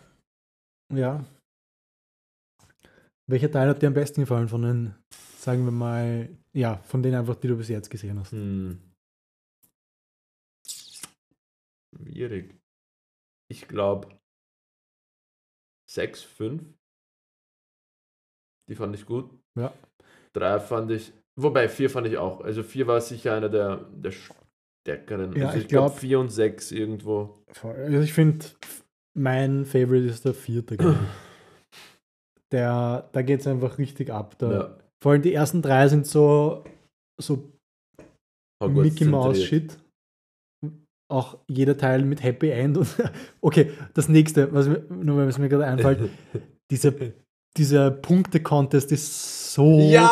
Ja. 0.92 1.24
Welcher 3.28 3.50
Teil 3.50 3.68
hat 3.68 3.80
dir 3.80 3.86
am 3.86 3.94
besten 3.94 4.22
gefallen 4.22 4.48
von 4.48 4.62
den, 4.62 4.94
sagen 5.38 5.64
wir 5.64 5.70
mal, 5.70 6.28
ja, 6.52 6.78
von 6.78 7.02
denen 7.02 7.14
einfach, 7.14 7.36
die 7.36 7.48
du 7.48 7.56
bis 7.56 7.68
jetzt 7.68 7.88
gesehen 7.90 8.18
hast? 8.18 8.32
Hm. 8.32 8.80
Schwierig. 11.94 12.59
Ich 13.50 13.66
glaube 13.68 14.08
6, 15.90 16.22
5. 16.22 16.62
Die 18.68 18.74
fand 18.76 18.94
ich 18.94 19.04
gut. 19.06 19.30
Ja. 19.58 19.72
3 20.34 20.60
fand 20.60 20.90
ich, 20.92 21.12
wobei 21.36 21.68
4 21.68 21.90
fand 21.90 22.06
ich 22.06 22.16
auch. 22.18 22.40
Also 22.40 22.62
4 22.62 22.86
war 22.86 23.00
sicher 23.00 23.34
einer 23.34 23.48
der, 23.48 23.78
der 23.92 24.12
stärkeren. 24.12 25.34
Ja, 25.36 25.46
also 25.46 25.58
ich 25.58 25.64
ich 25.64 25.68
glaube 25.68 25.88
glaub- 25.88 25.98
4 25.98 26.20
und 26.20 26.28
6 26.30 26.70
irgendwo. 26.72 27.42
Also 27.62 28.00
ich 28.00 28.12
finde, 28.12 28.46
mein 29.16 29.64
Favorite 29.66 30.06
ist 30.06 30.24
der 30.24 30.34
vierte. 30.34 30.76
Der, 32.52 33.08
da 33.12 33.22
geht 33.22 33.38
es 33.40 33.46
einfach 33.46 33.78
richtig 33.78 34.10
ab. 34.10 34.36
Da, 34.38 34.52
Ja. 34.52 34.78
Vor 35.00 35.12
allem 35.12 35.22
die 35.22 35.32
ersten 35.32 35.62
drei 35.62 35.86
sind 35.86 36.04
so, 36.04 36.64
so 37.22 37.48
Mickey 38.66 39.04
Mouse. 39.04 39.40
Shit. 39.40 39.78
Auch 41.10 41.38
jeder 41.48 41.76
Teil 41.76 42.04
mit 42.04 42.22
Happy 42.22 42.50
End. 42.50 42.78
Und 42.78 42.88
okay, 43.40 43.72
das 43.94 44.08
nächste, 44.08 44.52
was 44.54 44.68
mir, 44.68 44.84
nur 44.88 45.18
weil 45.18 45.28
es 45.28 45.38
mir 45.38 45.48
gerade 45.48 45.66
einfällt, 45.66 46.08
dieser, 46.70 46.92
dieser 47.56 47.90
Punkte-Contest 47.90 48.92
ist 48.92 49.52
so, 49.52 49.78
Ja! 49.90 50.08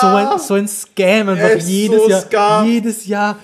so, 0.00 0.06
ein, 0.08 0.38
so 0.38 0.54
ein 0.54 0.68
Scam. 0.68 1.28
Einfach 1.30 1.66
jedes 1.66 2.02
so 2.02 2.08
Jahr. 2.10 2.20
scam. 2.20 2.66
Jedes 2.66 3.06
Jahr. 3.06 3.36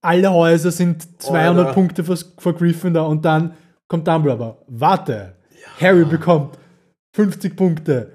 Alle 0.00 0.32
Häuser 0.32 0.70
sind 0.70 1.22
200 1.22 1.66
Alter. 1.66 1.74
Punkte 1.74 2.04
vor, 2.04 2.18
vor 2.38 2.52
Gryffindor 2.54 3.08
und 3.08 3.24
dann 3.24 3.54
kommt 3.88 4.06
Dumbledore. 4.06 4.58
Warte, 4.66 5.36
Harry 5.80 6.04
bekommt 6.04 6.58
50 7.14 7.56
Punkte. 7.56 8.12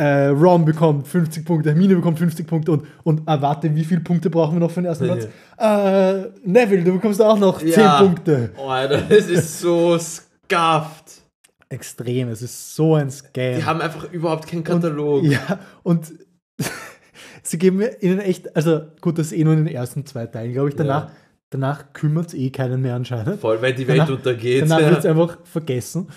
Äh, 0.00 0.28
Ron 0.28 0.64
bekommt 0.64 1.06
50 1.06 1.44
Punkte, 1.44 1.70
Hermine 1.70 1.94
bekommt 1.96 2.18
50 2.18 2.46
Punkte 2.46 2.72
und, 2.72 2.86
und 3.04 3.20
ah, 3.26 3.38
warte, 3.42 3.74
wie 3.74 3.84
viele 3.84 4.00
Punkte 4.00 4.30
brauchen 4.30 4.54
wir 4.56 4.60
noch 4.60 4.70
für 4.70 4.80
den 4.80 4.86
ersten 4.86 5.04
Platz? 5.04 5.28
Äh, 5.58 6.30
Neville, 6.48 6.84
du 6.84 6.92
bekommst 6.94 7.20
auch 7.20 7.38
noch 7.38 7.58
10 7.58 7.68
Ja. 7.68 8.00
Punkte. 8.00 8.50
Oh, 8.56 8.68
Alter, 8.68 9.02
das 9.02 9.26
ist 9.26 9.60
so 9.60 9.98
scuffed. 9.98 11.20
Extrem, 11.68 12.28
es 12.28 12.40
ist 12.40 12.74
so 12.74 12.94
ein 12.94 13.10
Scam. 13.10 13.56
Die 13.56 13.64
haben 13.64 13.82
einfach 13.82 14.10
überhaupt 14.10 14.46
keinen 14.48 14.64
Katalog. 14.64 15.22
Ja, 15.24 15.58
und 15.82 16.12
sie 17.42 17.58
geben 17.58 17.76
mir 17.76 18.02
ihnen 18.02 18.20
echt, 18.20 18.56
also 18.56 18.80
gut, 19.02 19.18
das 19.18 19.26
ist 19.28 19.32
eh 19.38 19.44
nur 19.44 19.52
in 19.52 19.66
den 19.66 19.74
ersten 19.74 20.06
zwei 20.06 20.26
Teilen, 20.26 20.52
glaube 20.52 20.70
ich. 20.70 20.76
Danach, 20.76 21.04
Ja. 21.08 21.10
danach 21.50 21.92
kümmert 21.92 22.28
es 22.28 22.34
eh 22.34 22.48
keinen 22.50 22.80
mehr 22.80 22.94
anscheinend. 22.94 23.38
Voll, 23.40 23.60
weil 23.60 23.74
die 23.74 23.86
Welt 23.86 23.98
Danach- 24.00 24.12
untergeht. 24.12 24.62
Danach 24.62 24.80
wird 24.88 24.98
es 24.98 25.04
ja. 25.04 25.10
einfach 25.10 25.38
vergessen. 25.44 26.08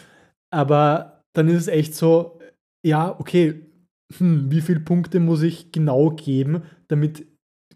Aber 0.52 1.24
dann 1.34 1.50
ist 1.50 1.64
es 1.64 1.68
echt 1.68 1.96
so, 1.96 2.40
ja, 2.86 3.14
okay, 3.20 3.60
hm, 4.18 4.51
wie 4.51 4.62
viele 4.62 4.80
Punkte 4.80 5.20
muss 5.20 5.41
ich 5.41 5.72
genau 5.72 6.12
geben, 6.12 6.64
damit 6.88 7.26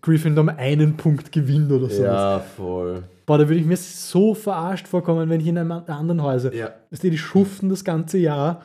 Gryffindor 0.01 0.43
um 0.43 0.49
einen 0.49 0.97
Punkt 0.97 1.31
gewinnt 1.31 1.71
oder 1.71 1.89
so. 1.89 2.03
ja, 2.03 2.39
voll. 2.39 3.03
Boah, 3.25 3.37
da 3.37 3.49
würde 3.49 3.59
ich 3.59 3.65
mir 3.65 3.75
so 3.77 4.33
verarscht 4.33 4.87
vorkommen, 4.87 5.29
wenn 5.29 5.41
ich 5.41 5.47
in 5.47 5.57
einem 5.57 5.71
anderen 5.71 6.21
Häuser. 6.21 6.53
Ja, 6.53 6.73
die 6.91 7.17
schuften 7.17 7.67
das 7.69 7.83
ganze 7.83 8.17
Jahr, 8.19 8.61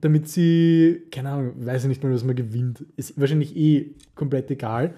damit 0.00 0.28
sie, 0.28 1.06
keine 1.10 1.30
Ahnung, 1.30 1.64
weiß 1.64 1.84
ich 1.84 1.88
nicht 1.88 2.02
mal, 2.04 2.12
was 2.12 2.24
man 2.24 2.36
gewinnt. 2.36 2.84
Ist 2.96 3.18
wahrscheinlich 3.18 3.56
eh 3.56 3.94
komplett 4.14 4.50
egal. 4.50 4.94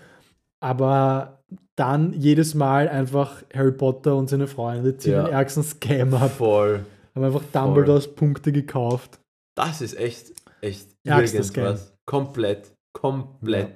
Aber 0.61 1.45
dann 1.77 2.13
jedes 2.15 2.55
Mal 2.55 2.89
einfach 2.89 3.43
Harry 3.55 3.71
Potter 3.73 4.17
und 4.17 4.29
seine 4.29 4.49
Freunde 4.49 4.97
ziehen 4.97 5.13
Ja. 5.13 5.25
den 5.25 5.33
ärgsten 5.33 5.63
Scam 5.63 6.15
ab. 6.15 6.33
voll. 6.33 6.81
Haben 7.15 7.25
einfach 7.25 7.43
Dumbledores 7.53 8.15
Punkte 8.15 8.51
gekauft. 8.51 9.21
Das 9.55 9.81
ist 9.81 9.97
echt, 9.97 10.33
echt 10.61 10.91
Scam. 11.07 11.21
irgendwas. 11.21 11.95
Komplett. 12.07 12.73
Komplett. 12.93 13.75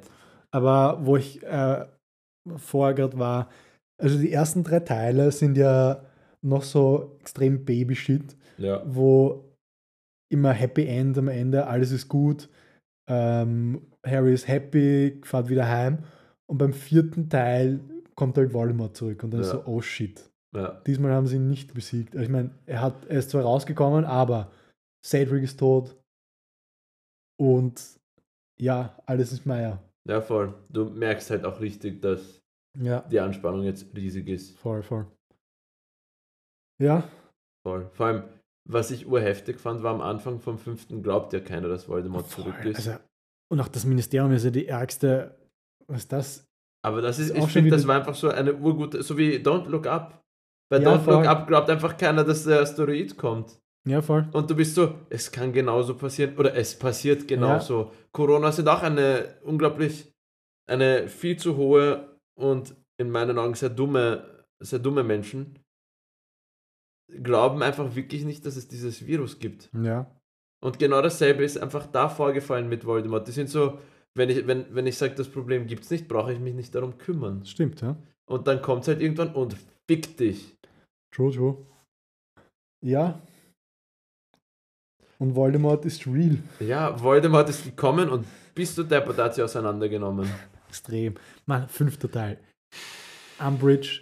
Aber 0.53 1.05
wo 1.05 1.17
ich 1.17 1.43
äh, 1.43 1.87
vorher 2.57 2.95
gerade 2.95 3.19
war, 3.19 3.51
also 4.01 4.19
die 4.19 4.33
ersten 4.33 4.65
drei 4.65 4.81
Teile 4.81 5.31
sind 5.31 5.57
ja 5.57 6.05
noch 6.43 6.63
so 6.63 7.17
extrem 7.21 7.65
Baby-Shit. 7.65 8.37
Ja. 8.59 8.83
wo 8.87 9.57
immer 10.31 10.53
Happy 10.53 10.87
End 10.87 11.17
am 11.17 11.29
Ende, 11.29 11.67
alles 11.67 11.93
ist 11.93 12.09
gut, 12.09 12.49
ähm, 13.09 13.87
Harry 14.07 14.35
ist 14.35 14.47
happy, 14.49 15.19
fährt 15.25 15.49
wieder 15.49 15.67
heim 15.67 16.05
und 16.47 16.59
beim 16.59 16.73
vierten 16.75 17.29
Teil 17.31 17.81
kommt 18.15 18.37
halt 18.37 18.53
Voldemort 18.53 18.95
zurück 18.97 19.23
und 19.25 19.31
dann 19.33 19.41
ist 19.41 19.47
Ja. 19.49 19.55
so, 19.55 19.63
oh 19.67 19.81
shit. 19.81 20.31
Ja. 20.55 20.81
Diesmal 20.87 21.13
haben 21.13 21.27
sie 21.27 21.37
ihn 21.37 21.49
nicht 21.49 21.73
besiegt. 21.75 22.15
Also 22.15 22.25
ich 22.25 22.31
meine, 22.31 22.51
er, 22.67 22.83
hat, 22.83 23.07
er 23.07 23.19
ist 23.19 23.31
zwar 23.31 23.43
rausgekommen, 23.43 24.05
aber 24.05 24.51
Cedric 25.05 25.43
ist 25.45 25.59
tot 25.59 25.97
und 27.41 27.99
ja, 28.61 28.95
alles 29.07 29.33
ist 29.33 29.47
Meier. 29.47 29.83
ja, 30.07 30.21
voll. 30.21 30.53
Du 30.69 30.85
merkst 30.91 31.31
halt 31.31 31.45
auch 31.47 31.59
richtig, 31.61 32.03
dass 32.03 32.43
Ja, 32.79 33.01
die 33.11 33.19
Anspannung 33.19 33.63
jetzt 33.65 33.87
riesig 33.97 34.29
ist. 34.29 34.59
voll, 34.59 34.83
voll. 34.83 35.07
Ja, 36.81 37.05
Voll. 37.63 37.91
Vor 37.93 38.07
allem, 38.07 38.23
was 38.67 38.91
ich 38.91 39.07
urheftig 39.07 39.59
fand, 39.61 39.83
war 39.83 39.93
am 39.95 40.01
Anfang 40.01 40.41
vom 40.41 40.57
fünften 40.59 41.03
glaubt 41.03 41.33
ja 41.35 41.41
keiner, 41.41 41.69
dass 41.69 41.89
Voldemort 41.89 42.31
zurück 42.31 42.55
voll. 42.57 42.71
ist. 42.71 42.89
Also, 42.89 42.99
und 43.53 43.61
auch 43.61 43.69
das 43.69 43.85
Ministerium 43.85 44.33
ist 44.33 44.45
ja 44.45 44.51
die 44.51 44.67
ärgste, 44.67 45.37
was 45.87 45.99
ist 46.03 46.13
das? 46.13 46.47
Aber 46.83 47.03
das 47.03 47.19
ist, 47.19 47.31
Ist 47.31 47.37
ich 47.37 47.53
finde, 47.53 47.71
das 47.71 47.87
war 47.87 47.97
einfach 47.97 48.15
so 48.15 48.31
eine 48.31 48.55
urgute, 48.55 49.03
so 49.03 49.19
wie 49.19 49.37
Don't 49.37 49.67
Look 49.69 49.87
Up. 49.87 50.23
Bei 50.71 50.79
Ja, 50.79 50.89
Don't 50.89 50.97
Look 50.97 51.05
voll. 51.05 51.27
Up 51.27 51.47
glaubt 51.49 51.69
einfach 51.69 51.97
keiner, 51.99 52.25
dass 52.25 52.45
der 52.45 52.61
Asteroid 52.61 53.19
kommt. 53.19 53.61
Ja, 53.87 54.03
voll. 54.03 54.29
Und 54.33 54.51
du 54.51 54.55
bist 54.55 54.75
so, 54.75 54.95
es 55.09 55.33
kann 55.33 55.53
genauso 55.53 55.95
passieren 55.95 56.37
oder 56.37 56.55
es 56.55 56.79
passiert 56.79 57.27
genauso. 57.27 57.93
Corona 58.13 58.53
sind 58.53 58.69
auch 58.69 58.83
eine 58.83 59.37
unglaublich, 59.43 60.13
eine 60.69 61.09
viel 61.09 61.39
zu 61.39 61.57
hohe 61.57 62.19
und 62.39 62.75
in 62.99 63.11
meinen 63.11 63.39
Augen 63.39 63.55
sehr 63.55 63.71
dumme, 63.71 64.45
sehr 64.61 64.79
dumme 64.79 65.03
Menschen 65.03 65.59
glauben 67.23 67.63
einfach 67.63 67.95
wirklich 67.95 68.25
nicht, 68.25 68.47
dass 68.47 68.57
es 68.57 68.69
dieses 68.69 69.07
Virus 69.07 69.39
gibt. 69.39 69.69
Ja. 69.73 70.11
Und 70.63 70.79
genau 70.79 71.01
dasselbe 71.03 71.45
ist 71.45 71.59
einfach 71.59 71.87
da 71.87 72.09
vorgefallen 72.09 72.69
mit 72.69 72.85
Voldemort. 72.85 73.27
Die 73.27 73.33
sind 73.33 73.49
so, 73.49 73.79
wenn 74.15 74.29
ich, 74.29 74.47
wenn, 74.47 74.67
wenn 74.75 74.87
ich 74.87 74.99
sage, 74.99 75.15
das 75.15 75.29
Problem 75.29 75.67
gibt 75.67 75.85
es 75.85 75.91
nicht, 75.91 76.07
brauche 76.07 76.33
ich 76.33 76.39
mich 76.39 76.55
nicht 76.55 76.75
darum 76.75 76.99
kümmern. 76.99 77.45
Stimmt, 77.45 77.81
ja. 77.81 77.97
Und 78.27 78.47
dann 78.47 78.63
kommt 78.63 78.83
es 78.83 78.89
halt 78.89 79.01
irgendwann 79.01 79.35
und 79.35 79.57
fick 79.89 80.17
dich. 80.17 80.57
True, 81.13 81.33
true. 81.33 81.67
Ja. 82.85 83.21
Und 85.21 85.35
Voldemort 85.37 85.85
ist 85.85 86.07
real. 86.07 86.39
Ja, 86.61 86.99
Voldemort 87.01 87.49
ist 87.51 87.65
gekommen 87.65 88.09
und 88.09 88.27
bist 88.55 88.77
du 88.79 88.83
deppert, 88.85 89.19
hat 89.19 89.35
sie 89.35 89.43
auseinandergenommen. 89.43 90.29
Extrem. 90.69 91.15
Mann, 91.47 91.69
fünfter 91.69 92.11
Teil. 92.11 92.39
Umbridge, 93.39 94.01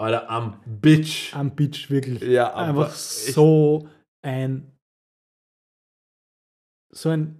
Alter, 0.00 0.28
am 0.30 0.60
Bitch. 0.66 1.34
am 1.34 1.50
Bitch, 1.54 1.90
wirklich. 1.90 2.22
Ja, 2.22 2.52
aber 2.52 2.84
Einfach 2.86 2.94
so 2.94 3.88
ein. 4.24 4.72
So 6.94 7.08
ein. 7.10 7.38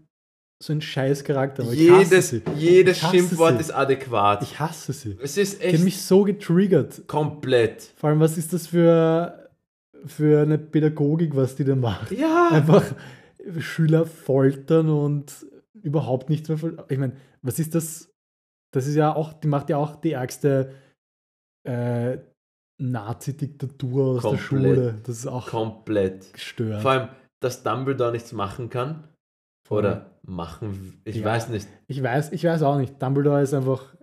So 0.63 0.73
ein 0.73 0.81
scheiß 0.81 1.25
Charakter. 1.25 1.65
aber 1.65 1.73
ich 1.73 1.91
hasse 1.91 2.05
jedes, 2.15 2.29
sie. 2.31 2.43
jedes 2.57 2.97
Ich 2.99 3.03
hasse 3.03 3.17
Schimpfwort 3.17 3.55
sie. 3.55 3.61
ist 3.63 3.71
adäquat. 3.73 4.43
Ich 4.45 4.61
hasse 4.61 4.93
sie. 4.93 5.19
es 5.21 5.37
ist 5.37 5.61
Die 5.61 5.67
hat 5.67 5.75
echt 5.75 5.85
mich 5.85 6.01
so 6.01 6.23
getriggert. 6.23 7.07
komplett. 7.09 7.83
Vor 7.97 8.11
allem, 8.11 8.21
was 8.21 8.39
ist 8.39 8.53
das 8.53 8.69
für, 8.69 9.42
für 10.07 10.43
eine 10.43 10.59
Pädagogik, 10.59 11.35
was 11.37 11.55
die 11.57 11.65
da 11.65 11.75
macht? 11.77 12.11
Ja. 12.13 12.49
einfach 12.53 12.85
Schüler 13.59 14.07
foltern 14.07 14.89
und 14.89 15.47
überhaupt 15.83 16.31
nichts 16.31 16.49
mehr. 16.49 16.59
Ich 16.89 16.99
meine, 16.99 17.17
was 17.43 17.59
ist 17.59 17.75
das? 17.75 18.11
Das 18.73 18.87
ist 18.87 18.95
ja 18.95 19.15
auch, 19.15 19.33
die 19.33 19.49
macht 19.49 19.69
ja 19.71 19.77
auch 19.77 19.97
die 19.97 20.13
ärgste 20.13 20.73
äh, 21.65 22.19
Nazi-Diktatur 22.81 24.05
aus 24.17 24.23
der 24.23 24.31
Komplett. 24.31 24.41
Schule. 24.45 24.95
Das 25.05 25.19
ist 25.19 25.27
auch 25.27 25.47
Komplett. 25.49 26.33
gestört. 26.33 26.83
Vor 26.83 26.91
allem, 26.91 27.09
dass 27.41 27.63
Dumbledore 27.63 28.13
nichts 28.13 28.33
machen 28.33 28.71
kann. 28.71 29.05
Oder 29.71 30.11
machen, 30.23 31.01
ich 31.05 31.17
Ja. 31.17 31.25
weiß 31.25 31.49
nicht. 31.49 31.67
Ich 31.87 32.03
weiß, 32.03 32.33
ich 32.33 32.45
weiß 32.45 32.63
auch 32.63 32.77
nicht. 32.77 33.01
Dumbledore 33.01 33.41
ist 33.43 33.55
einfach, 33.55 33.95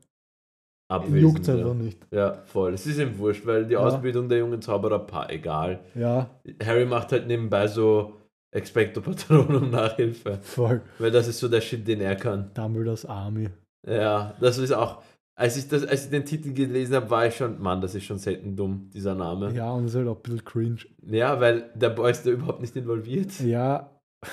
Abwesend. 0.89 1.21
juckt 1.21 1.47
ja. 1.47 1.53
einfach 1.55 1.73
nicht. 1.75 1.99
Ja, 2.11 2.33
voll. 2.45 2.73
Es 2.73 2.85
ist 2.87 2.97
ihm 2.99 3.17
wurscht, 3.17 3.45
weil 3.45 3.65
die 3.65 3.73
Ja. 3.73 3.79
Ausbildung 3.79 4.27
der 4.27 4.39
jungen 4.39 4.61
Zauberer, 4.61 4.99
pa, 4.99 5.27
egal. 5.29 5.79
Ja, 5.95 6.29
Harry 6.63 6.85
macht 6.85 7.11
halt 7.11 7.27
nebenbei 7.27 7.67
so 7.67 8.13
Expecto 8.51 8.99
Patronum 9.01 9.69
Nachhilfe. 9.71 10.39
voll. 10.41 10.81
Weil 10.97 11.11
das 11.11 11.27
ist 11.27 11.39
so 11.39 11.47
der 11.47 11.61
Shit, 11.61 11.87
den 11.87 12.01
er 12.01 12.15
kann. 12.15 12.51
Dumbledores 12.55 13.05
Army. 13.05 13.49
Ja, 13.87 14.35
das 14.41 14.57
ist 14.57 14.71
auch. 14.71 15.01
Als 15.37 15.55
ich, 15.55 15.69
das, 15.69 15.85
als 15.85 16.03
ich 16.05 16.09
den 16.11 16.25
Titel 16.25 16.53
gelesen 16.53 16.95
habe, 16.95 17.09
war 17.09 17.25
ich 17.27 17.35
schon, 17.37 17.61
Mann, 17.61 17.79
das 17.79 17.95
ist 17.95 18.03
schon 18.03 18.17
selten 18.17 18.57
dumm, 18.57 18.89
dieser 18.93 19.15
Name. 19.15 19.53
Ja, 19.53 19.71
und 19.71 19.85
ist 19.85 19.95
halt 19.95 20.07
auch 20.09 20.17
ein 20.17 20.21
bisschen 20.23 20.43
cringe. 20.43 20.79
Ja, 21.05 21.39
weil 21.39 21.69
der 21.75 21.91
Boy 21.91 22.11
ist 22.11 22.25
da 22.25 22.31
überhaupt 22.31 22.59
nicht 22.59 22.75
involviert. 22.75 23.39
Ja. 23.39 23.89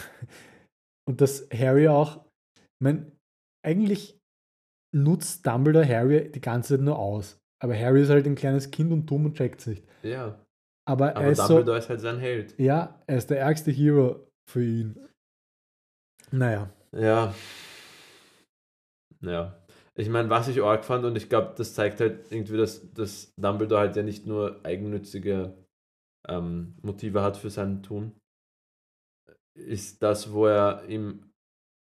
Und 1.09 1.21
dass 1.21 1.47
Harry 1.57 1.87
auch, 1.87 2.25
ich 2.57 2.63
mein, 2.81 3.13
eigentlich 3.65 4.19
nutzt 4.97 5.47
Dumbledore 5.47 5.87
Harry 5.87 6.31
die 6.33 6.41
ganze 6.41 6.75
Zeit 6.77 6.85
nur 6.85 6.99
aus. 6.99 7.39
Aber 7.63 7.79
Harry 7.79 8.03
ist 8.03 8.11
halt 8.11 8.27
ein 8.27 8.35
kleines 8.35 8.71
Kind 8.71 8.93
und 8.93 9.07
dumm 9.07 9.27
und 9.27 9.37
checkt's 9.37 9.67
nicht. 9.67 9.85
Ja. 10.03 10.39
Aber, 10.89 11.11
er 11.11 11.17
Aber 11.17 11.31
ist 11.31 11.39
so, 11.39 11.49
Dumbledore 11.49 11.79
ist 11.79 11.89
halt 11.89 12.01
sein 12.01 12.19
Held. 12.19 12.59
ja, 12.59 13.03
er 13.07 13.17
ist 13.17 13.31
der 13.31 13.41
ärgste 13.41 13.71
Hero 13.71 14.27
für 14.49 14.65
ihn. 14.65 14.99
Naja, 16.31 16.71
Ja. 16.93 17.35
Ja. 19.21 19.57
Ich 19.99 20.11
meine, 20.11 20.29
was 20.29 20.49
ich 20.49 20.63
arg 20.63 20.85
fand, 20.85 21.05
und 21.07 21.17
ich 21.17 21.31
glaube, 21.31 21.55
das 21.57 21.73
zeigt 21.75 22.01
halt 22.01 22.31
irgendwie, 22.31 22.59
dass, 22.59 22.93
dass 22.93 23.33
Dumbledore 23.37 23.81
halt 23.81 23.97
ja 23.97 24.03
nicht 24.03 24.27
nur 24.27 24.61
eigennützige 24.65 25.57
ähm, 26.29 26.75
Motive 26.83 27.23
hat 27.23 27.39
für 27.39 27.49
sein 27.49 27.83
Tun, 27.83 28.13
ist 29.55 30.03
das, 30.03 30.33
wo 30.33 30.47
er 30.47 30.83
im 30.85 31.33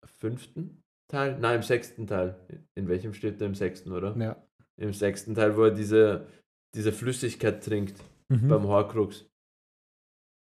fünften 0.04 0.79
Teil, 1.10 1.38
nein, 1.40 1.56
im 1.56 1.62
sechsten 1.62 2.06
Teil, 2.06 2.34
in 2.74 2.88
welchem 2.88 3.12
steht 3.14 3.40
er? 3.40 3.46
Im 3.46 3.54
sechsten, 3.54 3.92
oder? 3.92 4.16
ja. 4.16 4.36
Im 4.78 4.94
sechsten 4.94 5.34
Teil, 5.34 5.56
wo 5.58 5.64
er 5.64 5.70
diese, 5.72 6.26
diese 6.74 6.92
Flüssigkeit 6.92 7.62
trinkt 7.64 8.00
Mhm. 8.32 8.48
beim 8.48 8.66
Horcrux. 8.68 9.26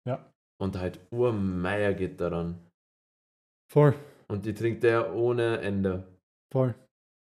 Ja. 0.08 0.26
Und 0.60 0.78
halt 0.80 1.00
Urmeier 1.12 1.94
geht 1.94 2.20
daran. 2.22 2.58
Voll, 3.72 3.94
Und 4.30 4.46
die 4.46 4.54
trinkt 4.54 4.84
er 4.86 5.14
ohne 5.14 5.60
Ende. 5.60 6.08
voll. 6.52 6.74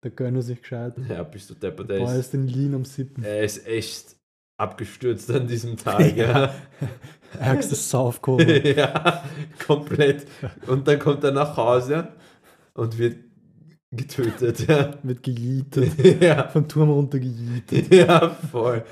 Der 0.05 0.11
gönnt 0.13 0.37
er 0.37 0.43
sich 0.43 0.61
gescheit. 0.61 0.95
Ja, 1.09 1.23
bist 1.25 1.51
du 1.51 1.55
deppert. 1.55 1.91
Der 1.91 1.99
Boah, 1.99 2.13
ist, 2.13 2.19
ist 2.19 2.33
den 2.35 2.47
Lean 2.47 2.75
am 2.75 2.85
siebten. 2.85 3.25
er 3.25 3.43
ist 3.43 3.67
echt 3.67 4.15
abgestürzt 4.59 5.31
an 5.33 5.47
diesem 5.49 5.77
Tag. 5.77 6.01
ja. 6.17 6.55
Ärgstes 7.41 7.91
Saufkohle. 7.91 8.75
ja, 8.77 9.25
komplett. 9.67 10.27
Und 10.67 10.87
dann 10.87 10.99
kommt 11.01 11.25
er 11.25 11.33
nach 11.33 11.57
Hause 11.57 12.09
und 12.77 12.99
wird 12.99 13.17
getötet. 13.91 14.67
Ja, 14.69 14.95
Wird 15.03 15.23
gejietet. 15.23 15.93
ja. 16.23 16.49
Vom 16.49 16.67
Turm 16.69 16.91
runter 16.91 17.19
gejietet. 17.19 17.93
ja 17.95 18.29
voll. 18.31 18.85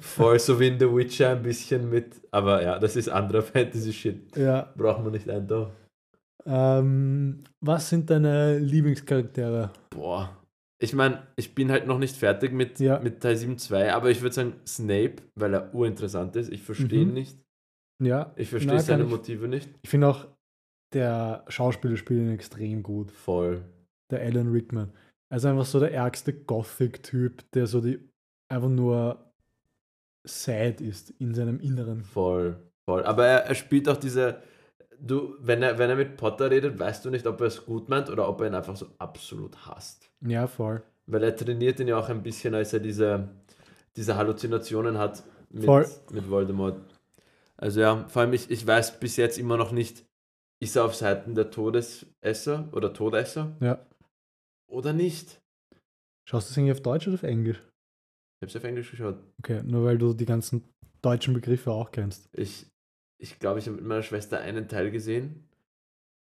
Voll 0.00 0.38
so 0.38 0.58
wie 0.58 0.68
in 0.68 0.78
The 0.78 0.86
Witcher 0.86 1.30
ein 1.30 1.42
bisschen 1.42 1.88
mit. 1.90 2.20
Aber 2.30 2.62
ja, 2.62 2.78
das 2.78 2.96
ist 2.96 3.08
anderer 3.08 3.42
Fantasy-Shit. 3.42 4.36
Ja. 4.36 4.72
Braucht 4.76 5.02
man 5.02 5.12
nicht 5.12 5.28
eintauchen. 5.28 5.72
Ähm, 6.46 7.44
was 7.60 7.88
sind 7.90 8.08
deine 8.10 8.58
Lieblingscharaktere? 8.58 9.70
Boah. 9.90 10.34
Ich 10.80 10.92
meine, 10.94 11.22
ich 11.36 11.54
bin 11.54 11.70
halt 11.70 11.86
noch 11.86 11.98
nicht 11.98 12.16
fertig 12.16 12.52
mit, 12.52 12.78
Ja. 12.80 13.00
mit 13.00 13.20
Teil 13.20 13.36
7.2, 13.36 13.90
aber 13.92 14.10
ich 14.10 14.22
würde 14.22 14.34
sagen 14.34 14.54
Snape, 14.66 15.16
weil 15.34 15.54
er 15.54 15.74
urinteressant 15.74 16.36
ist. 16.36 16.50
Ich 16.52 16.62
verstehe 16.62 17.02
ihn 17.02 17.08
Mhm. 17.08 17.14
nicht. 17.14 17.38
Ja, 18.02 18.32
Ich 18.36 18.48
verstehe 18.48 18.78
seine 18.80 19.04
Motive 19.04 19.48
nicht. 19.48 19.68
ich 19.82 19.90
finde 19.90 20.06
auch, 20.08 20.26
der 20.92 21.44
Schauspieler 21.48 21.96
spielt 21.96 22.20
ihn 22.20 22.34
extrem 22.34 22.82
gut. 22.82 23.10
Voll. 23.10 23.62
Der 24.10 24.20
Alan 24.20 24.50
Rickman. 24.50 24.92
Er 25.30 25.36
ist 25.36 25.44
einfach 25.44 25.66
so 25.66 25.80
der 25.80 25.92
ärgste 25.92 26.32
Gothic-Typ, 26.32 27.50
der 27.52 27.66
so 27.66 27.80
die 27.80 27.98
einfach 28.48 28.68
nur 28.70 29.32
sad 30.24 30.80
ist 30.80 31.10
in 31.10 31.34
seinem 31.34 31.60
Inneren. 31.60 32.02
Voll, 32.02 32.56
voll. 32.86 33.04
Aber 33.04 33.26
er, 33.26 33.44
er 33.46 33.54
spielt 33.54 33.88
auch 33.88 33.96
diese. 33.96 34.42
Du, 35.00 35.36
wenn 35.40 35.62
er, 35.62 35.78
wenn 35.78 35.90
er 35.90 35.96
mit 35.96 36.16
Potter 36.16 36.50
redet, 36.50 36.78
weißt 36.78 37.04
du 37.04 37.10
nicht, 37.10 37.26
ob 37.26 37.40
er 37.40 37.46
es 37.46 37.64
gut 37.64 37.88
meint 37.88 38.10
oder 38.10 38.28
ob 38.28 38.40
er 38.40 38.48
ihn 38.48 38.54
einfach 38.54 38.74
so 38.74 38.88
absolut 38.98 39.66
hasst. 39.66 40.10
Ja, 40.26 40.48
voll. 40.48 40.82
Weil 41.06 41.22
er 41.22 41.36
trainiert 41.36 41.78
ihn 41.78 41.86
ja 41.86 41.96
auch 41.96 42.08
ein 42.08 42.22
bisschen, 42.22 42.54
als 42.54 42.72
er 42.72 42.80
diese, 42.80 43.28
diese 43.94 44.16
Halluzinationen 44.16 44.98
hat 44.98 45.22
mit, 45.50 45.64
Voll. 45.64 45.86
mit 46.10 46.28
Voldemort. 46.28 46.80
Also 47.56 47.80
ja, 47.80 48.06
vor 48.08 48.22
allem 48.22 48.32
ich, 48.32 48.50
ich 48.50 48.66
weiß 48.66 48.98
bis 48.98 49.16
jetzt 49.16 49.38
immer 49.38 49.56
noch 49.56 49.70
nicht, 49.70 50.04
ist 50.60 50.76
er 50.76 50.84
auf 50.84 50.94
Seiten 50.94 51.34
der 51.34 51.50
Todesesser 51.50 52.68
oder 52.72 52.92
Todesser 52.92 53.56
Ja. 53.60 53.84
oder 54.68 54.92
nicht. 54.92 55.40
Schaust 56.28 56.48
du 56.48 56.50
das 56.52 56.58
eigentlich 56.58 56.72
auf 56.72 56.82
Deutsch 56.82 57.06
oder 57.06 57.14
auf 57.14 57.22
Englisch? 57.22 57.58
Ich 57.58 58.42
habe 58.42 58.46
es 58.50 58.56
auf 58.56 58.64
Englisch 58.64 58.90
geschaut. 58.90 59.18
Okay, 59.42 59.62
nur 59.64 59.84
weil 59.84 59.98
du 59.98 60.12
die 60.14 60.26
ganzen 60.26 60.64
deutschen 61.02 61.34
Begriffe 61.34 61.70
auch 61.72 61.90
kennst. 61.90 62.28
Ich 62.32 62.66
ich 63.20 63.38
glaube, 63.40 63.58
ich 63.58 63.66
habe 63.66 63.76
mit 63.76 63.84
meiner 63.84 64.02
Schwester 64.02 64.40
einen 64.40 64.68
Teil 64.68 64.90
gesehen. 64.92 65.48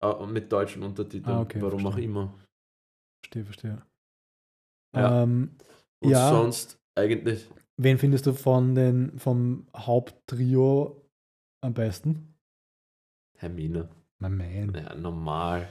äh, 0.02 0.26
Mit 0.26 0.52
deutschen 0.52 0.82
Untertiteln. 0.84 1.38
Ah, 1.38 1.42
okay, 1.42 1.62
Warum 1.62 1.86
auch 1.86 1.92
verstehe. 1.92 2.06
immer. 2.06 2.34
Verstehe, 3.22 3.46
verstehe. 3.46 3.86
Ja. 4.96 5.24
Ähm, 5.24 5.56
Und 6.02 6.10
Ja. 6.12 6.30
sonst 6.30 6.80
eigentlich. 6.96 7.48
wen 7.78 7.98
findest 8.00 8.26
du 8.26 8.34
von 8.34 8.74
den, 8.74 9.20
vom 9.20 9.68
Haupttrio 9.76 11.06
am 11.62 11.74
besten? 11.74 12.34
Hermine. 13.38 13.90
Mein 14.20 14.36
Man. 14.38 14.74
Ja, 14.76 14.96
normal. 14.96 15.68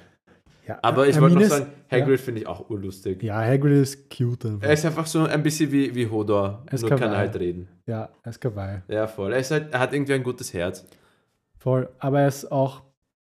Ja, 0.66 0.78
Aber 0.82 1.08
ich 1.08 1.18
wollte 1.20 1.34
noch 1.36 1.42
ist- 1.42 1.48
sagen, 1.50 1.72
Hagrid 1.90 2.20
finde 2.20 2.40
ich 2.42 2.46
auch 2.46 2.68
urlustig. 2.68 3.22
Ja, 3.22 3.36
Hagrid 3.40 3.72
ist 3.82 4.10
cute 4.14 4.44
einfach. 4.46 4.66
Er 4.66 4.72
ist 4.74 4.84
einfach 4.84 5.06
so 5.06 5.24
ein 5.24 5.42
bisschen 5.42 5.72
wie, 5.72 5.94
wie 5.94 6.06
Hodor. 6.06 6.62
Er 6.66 6.72
ist 6.74 6.82
nur 6.82 6.90
kann 6.90 7.02
er 7.10 7.16
halt 7.16 7.36
reden. 7.38 7.68
ja, 7.86 8.10
er 8.22 8.30
ist 8.30 8.40
kawaii. 8.40 8.82
Ja, 8.88 9.06
voll. 9.06 9.32
Er, 9.32 9.38
ist 9.40 9.50
halt, 9.50 9.72
er 9.72 9.80
hat 9.80 9.92
irgendwie 9.94 10.12
ein 10.14 10.22
gutes 10.22 10.52
Herz. 10.52 10.86
Voll. 11.58 11.88
Aber 11.98 12.20
er 12.20 12.28
ist 12.28 12.50
auch 12.52 12.82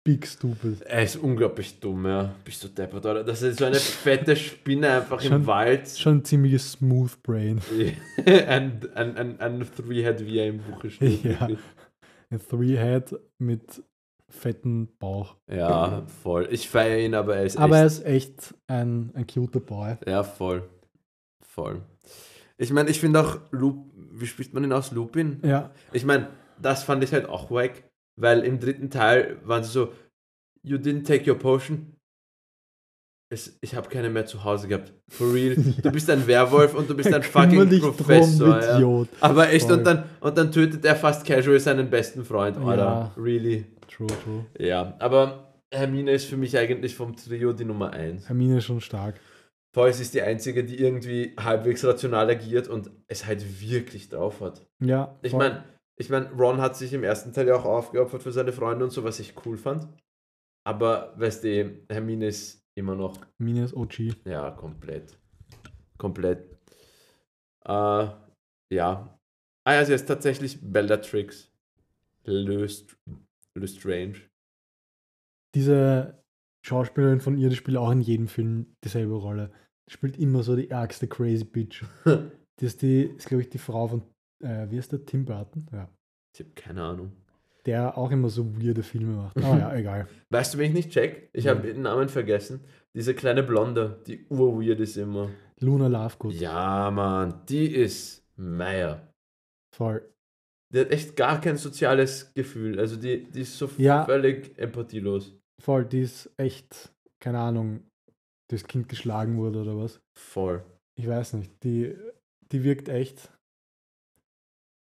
big 0.04 0.26
stupid. 0.26 0.82
Er 0.82 1.04
ist 1.04 1.16
unglaublich 1.18 1.80
dumm, 1.80 2.06
ja. 2.08 2.34
Bist 2.44 2.64
du 2.64 2.70
deppert, 2.70 3.06
oder? 3.06 3.24
Das 3.24 3.42
ist 3.44 3.60
so 3.60 3.66
eine 3.66 3.76
fette 3.76 4.36
Spinne 4.36 4.90
einfach 4.90 5.22
Schon- 5.22 5.34
im 5.34 5.46
Wald. 5.48 5.90
Schon 5.90 6.18
ein 6.20 6.26
ziemliches 6.26 6.72
Smooth 6.74 7.22
Brain. 7.22 7.62
ein, 8.26 8.82
ein, 8.96 9.16
ein, 9.18 9.40
ein 9.40 9.68
Three-Head, 9.76 10.26
wie 10.26 10.40
er 10.40 10.48
im 10.48 10.60
Buche 10.60 10.90
steht. 10.90 11.24
Ja. 11.24 11.48
Ein 12.30 12.40
Three-Head 12.50 13.16
mit 13.38 13.84
fetten 14.30 14.90
Bauch. 15.00 15.36
ja, 15.50 16.04
voll. 16.22 16.48
Ich 16.52 16.70
feiere 16.70 17.00
ihn, 17.00 17.16
aber 17.16 17.38
er 17.38 17.46
ist 17.46 17.58
Aber 17.58 17.78
er 17.78 17.86
echt 17.86 17.98
ist 18.00 18.06
echt 18.06 18.56
ein, 18.68 19.12
ein 19.14 19.26
cuter 19.28 19.60
Boy. 19.60 19.96
Ja, 20.06 20.24
voll. 20.24 20.68
Voll. 21.42 21.82
Ich 22.58 22.72
meine, 22.72 22.90
ich 22.90 23.00
finde 23.00 23.22
auch, 23.22 23.40
Lup, 23.52 23.86
wie 24.12 24.28
spricht 24.28 24.54
man 24.54 24.64
ihn 24.64 24.74
aus? 24.74 24.92
Lupin? 24.92 25.40
Ja, 25.44 25.72
Ich 25.94 26.04
meine, 26.06 26.28
das 26.62 26.84
fand 26.84 27.04
ich 27.04 27.14
halt 27.14 27.28
auch 27.30 27.50
wack, 27.52 27.84
weil 28.20 28.44
im 28.44 28.60
dritten 28.60 28.90
Teil 28.90 29.38
waren 29.44 29.64
sie 29.64 29.72
so, 29.72 29.94
you 30.64 30.78
didn't 30.78 31.06
take 31.06 31.30
your 31.30 31.38
potion. 31.38 31.94
Es, 33.30 33.58
ich 33.62 33.76
habe 33.76 33.90
keine 33.90 34.10
mehr 34.10 34.26
zu 34.26 34.44
Hause 34.44 34.68
gehabt. 34.70 34.94
For 35.10 35.34
real. 35.34 35.56
Du 35.84 35.92
bist 35.92 36.10
ein 36.10 36.26
Werwolf 36.28 36.74
und 36.74 36.90
du 36.90 36.96
bist 36.96 37.14
ein 37.14 37.24
fucking 37.24 37.80
Professor. 37.82 38.48
drum, 38.48 38.62
ja. 38.62 38.76
Idiot. 38.78 39.10
Aber 39.20 39.50
echt, 39.50 39.68
Voll. 39.68 39.78
und 39.80 39.84
dann, 39.84 40.04
und 40.22 40.38
dann 40.38 40.52
tötet 40.52 40.84
er 40.86 40.96
fast 40.96 41.26
casual 41.26 41.60
seinen 41.60 41.90
besten 41.90 42.24
Freund, 42.24 42.58
oder? 42.58 42.78
Ja. 42.78 43.12
Really? 43.18 43.66
True, 43.88 44.08
true. 44.08 44.46
Ja, 44.60 44.96
aber 45.00 45.54
Hermine 45.74 46.12
ist 46.12 46.26
für 46.26 46.38
mich 46.38 46.58
eigentlich 46.58 46.96
vom 46.96 47.16
Trio 47.16 47.54
die 47.54 47.66
Nummer 47.66 47.92
1. 47.92 48.28
Hermine 48.28 48.58
ist 48.58 48.66
schon 48.66 48.82
stark. 48.82 49.20
Sie 49.76 50.02
ist 50.02 50.16
die 50.16 50.24
einzige, 50.24 50.64
die 50.64 50.80
irgendwie 50.80 51.36
halbwegs 51.40 51.86
rational 51.86 52.28
agiert 52.32 52.68
und 52.68 52.90
es 53.08 53.28
halt 53.28 53.62
wirklich 53.62 54.10
drauf 54.10 54.42
hat. 54.42 54.66
Ja, 54.80 55.20
Ich 55.22 55.34
meine, 55.34 55.66
ich 55.98 56.10
mein, 56.10 56.28
Ron 56.28 56.62
hat 56.62 56.76
sich 56.76 56.94
im 56.94 57.04
ersten 57.04 57.32
Teil 57.32 57.48
ja 57.48 57.56
auch 57.56 57.66
aufgeopfert 57.66 58.24
für 58.24 58.32
seine 58.32 58.54
Freunde 58.54 58.86
und 58.86 58.92
so, 58.92 59.04
was 59.04 59.20
ich 59.20 59.36
cool 59.46 59.56
fand. 59.56 59.88
Aber, 60.64 61.14
weißt 61.18 61.44
du, 61.44 61.80
Hermine 61.90 62.28
ist 62.28 62.66
immer 62.74 62.96
noch, 62.96 63.18
Hermine 63.38 63.66
ist 63.66 63.76
OG. 63.76 64.16
ja, 64.26 64.50
komplett. 64.50 65.16
Komplett. 66.00 66.58
Äh, 67.66 68.08
ja. 68.72 69.20
Ah 69.64 69.74
ja, 69.74 69.86
sie 69.86 69.94
ist 69.94 70.08
tatsächlich 70.08 70.60
Bellatrix. 70.62 71.52
Löst, 72.24 72.98
Lestrange. 73.60 74.22
Diese 75.56 76.24
Schauspielerin 76.66 77.22
von 77.22 77.38
ihr, 77.38 77.50
die 77.50 77.56
spielt 77.56 77.78
auch 77.78 77.92
in 77.92 78.02
jedem 78.02 78.28
Film 78.28 78.76
dieselbe 78.84 79.16
Rolle. 79.16 79.52
Die 79.88 79.94
spielt 79.94 80.18
immer 80.18 80.44
so 80.44 80.56
die 80.56 80.70
ärgste 80.70 81.08
crazy 81.08 81.46
Bitch. 81.46 81.84
Die 82.60 82.66
ist, 82.66 82.82
die, 82.82 83.04
ist 83.04 83.28
glaube 83.28 83.44
ich, 83.44 83.50
die 83.50 83.60
Frau 83.60 83.88
von, 83.88 84.02
äh, 84.44 84.66
wie 84.72 84.78
ist 84.78 84.92
der, 84.92 85.06
Tim 85.06 85.26
Burton? 85.26 85.68
Ja. 85.72 85.88
Ich 86.34 86.40
habe 86.40 86.50
keine 86.56 86.82
Ahnung. 86.82 87.12
Der 87.68 87.96
auch 87.96 88.10
immer 88.10 88.30
so 88.30 88.60
weirde 88.60 88.82
Filme 88.82 89.16
macht. 89.16 89.38
Aber 89.38 89.60
ja, 89.60 89.74
egal. 89.76 90.08
Weißt 90.32 90.54
du, 90.54 90.58
wen 90.58 90.70
ich 90.70 90.74
nicht 90.74 90.90
check? 90.90 91.30
Ich 91.34 91.48
habe 91.48 91.62
den 91.62 91.84
Namen 91.84 92.10
vergessen. 92.10 92.62
Diese 92.96 93.14
kleine 93.14 93.44
Blonde, 93.44 94.02
die 94.08 94.26
urweird 94.30 94.80
ist 94.80 94.98
immer. 94.98 95.30
Luna 95.60 95.88
Lovegood. 95.88 96.34
Ja, 96.34 96.90
Mann, 96.90 97.46
die 97.48 97.68
ist 97.68 98.26
Meier. 98.38 99.14
Voll. 99.76 100.02
Die 100.74 100.80
hat 100.82 100.92
echt 100.92 101.16
gar 101.16 101.40
kein 101.40 101.58
soziales 101.58 102.34
Gefühl. 102.34 102.80
Also 102.80 102.98
die, 102.98 103.24
die 103.24 103.42
ist 103.42 103.58
so 103.58 103.70
Ja. 103.78 104.04
völlig 104.06 104.58
empathielos. 104.60 105.34
Voll, 105.62 105.86
die 105.86 106.02
ist 106.02 106.30
echt, 106.38 106.92
keine 107.20 107.40
Ahnung, 107.40 107.82
das 108.50 108.66
Kind 108.66 108.90
geschlagen 108.90 109.38
wurde 109.38 109.62
oder 109.62 109.78
was. 109.78 110.00
Voll. 110.18 110.64
Ich 110.96 111.08
weiß 111.08 111.34
nicht. 111.34 111.52
Die, 111.64 111.96
die 112.52 112.64
wirkt 112.64 112.90
echt. 112.90 113.30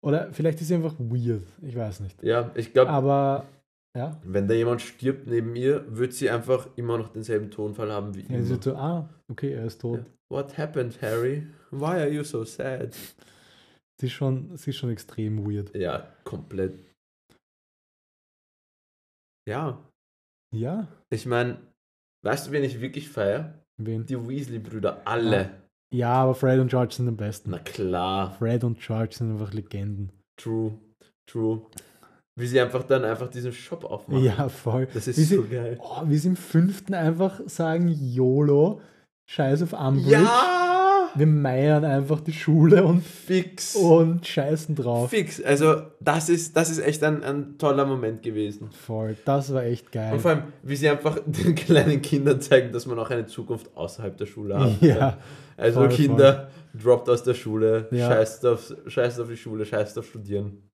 Oder 0.03 0.33
vielleicht 0.33 0.61
ist 0.61 0.69
sie 0.69 0.75
einfach 0.75 0.95
weird. 0.99 1.43
Ich 1.63 1.77
weiß 1.77 2.01
nicht. 2.01 2.23
Ja, 2.23 2.51
ich 2.55 2.73
glaube, 2.73 2.91
Aber 2.91 3.47
ja, 3.97 4.21
wenn 4.25 4.49
da 4.49 4.55
jemand 4.55 4.81
stirbt 4.81 5.27
neben 5.27 5.55
ihr, 5.57 5.85
wird 5.89 6.13
sie 6.15 6.31
einfach 6.31 6.69
immer 6.77 6.97
noch 6.97 7.09
denselben 7.09 7.51
Tonfall 7.51 7.91
haben 7.93 8.15
wie 8.15 8.21
ja 8.23 8.27
sie 8.29 8.35
immer. 8.35 8.49
wird 8.51 8.65
so, 8.65 8.77
ah, 8.77 9.09
okay, 9.29 9.53
er 9.53 9.65
ist 9.67 9.81
tot. 9.81 10.05
What 10.31 10.57
happened, 10.57 11.01
Harry? 11.03 11.47
Why 11.71 11.85
are 12.01 12.09
you 12.09 12.23
so 12.25 12.45
sad? 12.45 12.95
Sie, 14.01 14.07
ist 14.07 14.13
schon, 14.13 14.57
sie 14.57 14.71
ist 14.71 14.77
schon 14.77 14.91
extrem 14.91 15.45
weird. 15.47 15.75
Ja, 15.77 16.09
komplett. 16.25 16.79
Ja, 19.49 19.79
Ja, 20.55 20.89
ich 21.11 21.27
meine, 21.27 21.59
weißt 22.25 22.47
du, 22.49 22.53
wen 22.53 22.65
ich 22.65 22.81
wirklich 22.81 23.09
feier? 23.09 23.63
Wen? 23.79 24.07
Die 24.07 24.17
Weasley-Brüder, 24.17 25.07
alle. 25.07 25.51
Ja, 25.93 26.13
aber 26.13 26.35
Fred 26.35 26.61
und 26.61 26.69
George 26.69 26.95
sind 26.95 27.09
am 27.09 27.17
besten. 27.17 27.51
Na 27.51 27.59
klar, 27.59 28.33
Fred 28.33 28.65
und 28.65 28.79
George 28.81 29.15
sind 29.17 29.33
einfach 29.33 29.53
Legenden. 29.53 30.11
true, 30.37 30.79
true. 31.27 31.67
Wie 32.39 32.47
sie 32.47 32.61
einfach 32.61 32.85
dann 32.85 33.05
einfach 33.05 33.29
diesen 33.29 33.53
Shop 33.53 33.85
aufmachen. 33.85 34.25
Ja, 34.25 34.49
voll. 34.49 34.87
Das 34.95 35.09
ist 35.09 35.19
wie 35.19 35.23
sie, 35.25 35.37
so 35.37 35.47
geil. 35.47 35.79
oh, 35.81 36.03
wie 36.07 36.17
sie 36.17 36.29
im 36.29 36.37
fünften 36.37 36.95
einfach 36.95 37.41
sagen, 37.47 37.89
YOLO, 37.89 38.81
Scheiß 39.29 39.63
auf 39.63 39.73
Umbridge. 39.73 40.23
Ja! 40.23 40.70
Wir 41.17 41.27
meiern 41.27 41.85
einfach 41.85 42.21
die 42.21 42.33
Schule 42.33 42.85
und, 42.85 43.03
Fix. 43.03 43.75
und 43.75 44.27
scheißen 44.27 44.77
drauf. 44.77 45.11
Fix. 45.11 45.43
Also, 45.43 45.83
das 46.01 46.29
ist, 46.29 46.57
das 46.57 46.71
ist 46.71 46.79
echt 46.79 47.03
ein, 47.03 47.23
ein 47.25 47.59
toller 47.59 47.85
Moment 47.85 48.23
gewesen. 48.23 48.71
Voll, 48.71 49.17
das 49.25 49.53
war 49.53 49.65
echt 49.65 49.91
geil. 49.91 50.13
Und 50.13 50.21
vor 50.21 50.31
allem, 50.31 50.43
wie 50.63 50.77
sie 50.77 50.89
einfach 50.89 51.19
den 51.27 51.55
kleinen 51.57 52.01
Kindern 52.01 52.41
zeigen, 52.41 52.73
dass 52.73 52.87
man 52.87 52.99
auch 52.99 53.11
eine 53.11 53.27
Zukunft 53.27 53.77
außerhalb 53.77 54.17
der 54.17 54.27
Schule 54.27 54.59
hat. 54.59 54.81
Ja, 54.83 55.19
Also 55.57 55.81
voll, 55.81 55.89
Kinder, 55.91 56.49
droppt 56.81 57.09
aus 57.09 57.23
der 57.25 57.35
Schule, 57.35 57.89
Ja. 57.91 58.09
scheißt, 58.09 58.47
auf, 58.47 58.73
scheißt 58.87 59.21
auf 59.21 59.29
die 59.29 59.37
Schule, 59.37 59.65
scheißt 59.67 59.99
auf 59.99 60.07
Studieren. 60.07 60.71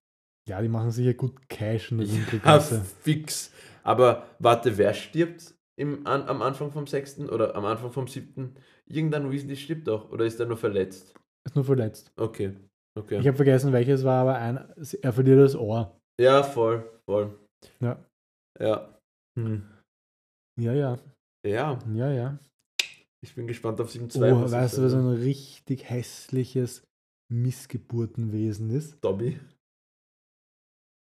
ja, 0.47 0.61
die 0.61 0.69
machen 0.69 0.91
sicher 0.91 1.15
gut 1.15 1.49
Cash 1.49 1.93
in 1.93 1.99
der 1.99 2.07
Ja, 2.45 2.61
fix. 3.03 3.51
Aber 3.83 4.25
warte, 4.39 4.77
wer 4.77 4.93
stirbt 4.93 5.55
im, 5.79 6.07
an, 6.07 6.23
am 6.29 6.43
Anfang 6.43 6.71
vom 6.73 6.87
sechsten 6.87 7.29
oder 7.29 7.55
am 7.55 7.65
Anfang 7.65 7.93
vom 7.93 8.07
siebten? 8.09 8.55
Irgendein 8.87 9.31
Weasley 9.31 9.57
stirbt 9.57 9.87
doch 9.89 10.11
oder 10.11 10.25
ist 10.25 10.41
er 10.41 10.47
nur 10.47 10.57
verletzt? 10.57 11.15
Ist 11.47 11.55
nur 11.55 11.65
verletzt. 11.65 12.13
Okay, 12.17 12.55
okay. 12.99 13.19
Ich 13.21 13.27
habe 13.27 13.37
vergessen, 13.37 13.73
welches 13.73 14.05
war, 14.05 14.23
aber 14.23 14.37
ein, 14.37 14.57
er 15.03 15.13
verliert 15.13 15.39
das 15.41 15.55
Ohr. 15.55 15.99
ja, 16.21 16.43
voll, 16.43 16.85
voll. 17.05 17.39
Ja. 17.81 18.05
Ja. 18.59 18.99
Hm. 19.39 19.63
Ja, 20.59 20.73
ja, 20.73 20.99
Ja, 21.45 21.79
ja, 21.93 22.11
ja. 22.11 22.39
ich 23.23 23.35
bin 23.35 23.47
gespannt 23.47 23.81
auf 23.81 23.91
7.2. 23.91 24.33
Oh, 24.33 24.51
weißt 24.51 24.79
du, 24.79 24.83
was 24.83 24.95
ein 24.95 25.09
richtig 25.09 25.91
hässliches 25.91 26.83
Missgeburtenwesen 27.31 28.71
ist? 28.71 28.97
Dobby? 29.05 29.39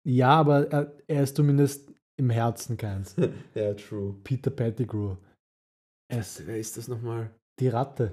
Ja, 0.09 0.31
aber 0.31 0.71
er, 0.71 0.97
er 1.09 1.23
ist 1.25 1.37
zumindest 1.37 1.86
im 2.17 2.31
Herzen 2.31 2.77
keins. 2.77 3.15
ja, 3.55 3.75
true. 3.75 4.15
Peter 4.25 4.51
Pettigrew. 4.51 5.17
Es, 6.09 6.47
Wer 6.47 6.59
ist 6.59 6.77
das 6.77 6.89
nochmal? 6.89 7.31
die 7.59 7.69
Ratte. 7.69 8.13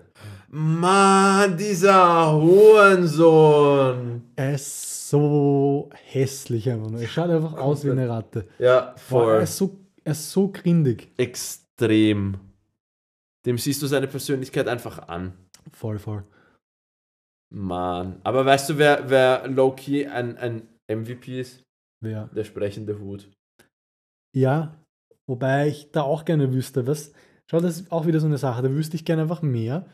Mann, 0.49 1.57
dieser 1.57 2.31
Hohensohn. 2.33 4.23
Er 4.35 4.53
ist 4.55 5.09
so 5.09 5.89
hässlich 5.93 6.69
einfach 6.69 6.89
nur. 6.89 7.01
Er 7.01 7.07
schaut 7.07 7.29
einfach 7.29 7.53
aus 7.53 7.83
wie 7.83 7.91
eine 7.91 8.07
Ratte. 8.07 8.47
Ja, 8.59 8.95
voll. 8.95 9.33
er, 9.35 9.41
ist 9.41 9.57
so, 9.57 9.77
er 10.03 10.13
ist 10.13 10.31
so 10.31 10.49
grindig. 10.49 11.09
Extrem. 11.17 12.39
Dem 13.45 13.57
siehst 13.57 13.81
du 13.81 13.87
seine 13.87 14.07
Persönlichkeit 14.07 14.67
einfach 14.67 15.09
an. 15.09 15.33
Voll, 15.71 15.99
voll. 15.99 16.23
Mann. 17.53 18.21
Aber 18.23 18.45
weißt 18.45 18.69
du, 18.69 18.77
wer, 18.77 19.09
wer 19.09 19.45
Loki 19.47 20.07
ein, 20.07 20.37
ein 20.37 20.69
MVP 20.87 21.41
ist? 21.41 21.61
Ja. 22.03 22.29
Der 22.33 22.45
sprechende 22.45 22.97
Hut. 22.99 23.29
Ja, 24.35 24.75
wobei 25.27 25.67
ich 25.67 25.91
da 25.91 26.01
auch 26.01 26.25
gerne 26.25 26.53
wüsste, 26.53 26.87
was. 26.87 27.13
Schau, 27.49 27.59
das 27.59 27.81
ist 27.81 27.91
auch 27.91 28.05
wieder 28.07 28.19
so 28.19 28.27
eine 28.27 28.37
Sache. 28.37 28.63
Da 28.63 28.71
wüsste 28.71 28.95
ich 28.95 29.05
gerne 29.05 29.23
einfach 29.23 29.41
mehr. 29.41 29.85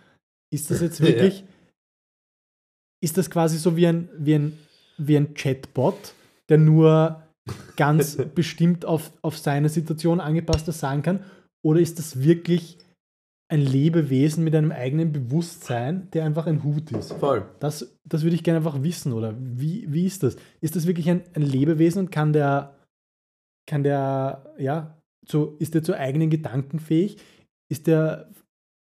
Ist 0.53 0.69
das 0.71 0.81
jetzt 0.81 0.99
Ja. 0.99 1.07
wirklich. 1.07 1.43
Ist 3.03 3.17
das 3.17 3.29
quasi 3.29 3.57
so 3.57 3.75
wie 3.77 3.87
ein, 3.87 4.09
wie 4.17 4.35
ein, 4.35 4.59
wie 4.97 5.17
ein 5.17 5.33
Chatbot, 5.33 6.13
der 6.49 6.57
nur 6.57 7.23
ganz 7.75 8.17
bestimmt 8.35 8.85
auf, 8.85 9.11
auf 9.21 9.37
seine 9.37 9.69
Situation 9.69 10.19
angepasst 10.19 10.65
sagen 10.65 11.01
kann? 11.01 11.23
Oder 11.65 11.79
ist 11.79 11.97
das 11.97 12.21
wirklich 12.21 12.77
ein 13.51 13.61
Lebewesen 13.61 14.43
mit 14.43 14.53
einem 14.53 14.71
eigenen 14.71 15.11
Bewusstsein, 15.11 16.09
der 16.11 16.25
einfach 16.25 16.45
ein 16.45 16.63
Hut 16.63 16.91
ist? 16.91 17.13
Voll. 17.13 17.45
Das, 17.59 17.95
das 18.07 18.23
würde 18.23 18.35
ich 18.35 18.43
gerne 18.43 18.57
einfach 18.57 18.83
wissen, 18.83 19.11
oder 19.13 19.33
wie, 19.39 19.91
wie 19.91 20.05
ist 20.05 20.23
das? 20.23 20.35
Ist 20.61 20.75
das 20.75 20.85
wirklich 20.85 21.09
ein, 21.09 21.23
ein 21.33 21.41
Lebewesen 21.41 21.99
und 22.05 22.11
kann 22.11 22.31
der, 22.33 22.75
kann 23.70 23.84
der, 23.84 24.53
ja, 24.57 24.97
zu, 25.26 25.55
ist 25.59 25.74
der 25.76 25.84
zu 25.84 25.95
eigenen 25.97 26.30
Gedanken 26.30 26.80
fähig? 26.80 27.17
Ist 27.72 27.88
der 27.88 28.30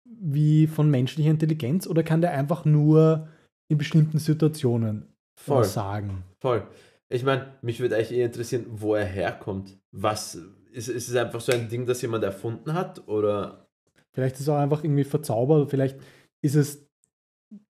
wie 0.04 0.66
von 0.66 0.90
menschlicher 0.90 1.30
Intelligenz 1.30 1.86
oder 1.86 2.02
kann 2.02 2.20
der 2.20 2.32
einfach 2.32 2.64
nur 2.64 3.28
in 3.68 3.76
bestimmten 3.78 4.18
Situationen 4.18 5.06
Voll. 5.38 5.64
sagen? 5.64 6.22
Voll. 6.40 6.66
Ich 7.08 7.22
meine, 7.24 7.46
mich 7.62 7.80
würde 7.80 7.96
eigentlich 7.96 8.12
eher 8.18 8.26
interessieren, 8.26 8.66
wo 8.68 8.94
er 8.94 9.04
herkommt. 9.04 9.76
Was 9.92 10.36
ist, 10.72 10.88
ist 10.88 11.08
es 11.08 11.16
einfach 11.16 11.40
so 11.40 11.52
ein 11.52 11.68
Ding, 11.68 11.84
das 11.86 12.02
jemand 12.02 12.24
erfunden 12.24 12.72
hat? 12.72 13.06
Oder 13.08 13.66
Vielleicht 14.14 14.36
ist 14.36 14.42
es 14.42 14.48
auch 14.48 14.56
einfach 14.56 14.82
irgendwie 14.82 15.04
verzaubert, 15.04 15.70
vielleicht 15.70 15.98
ist 16.42 16.54
es 16.54 16.86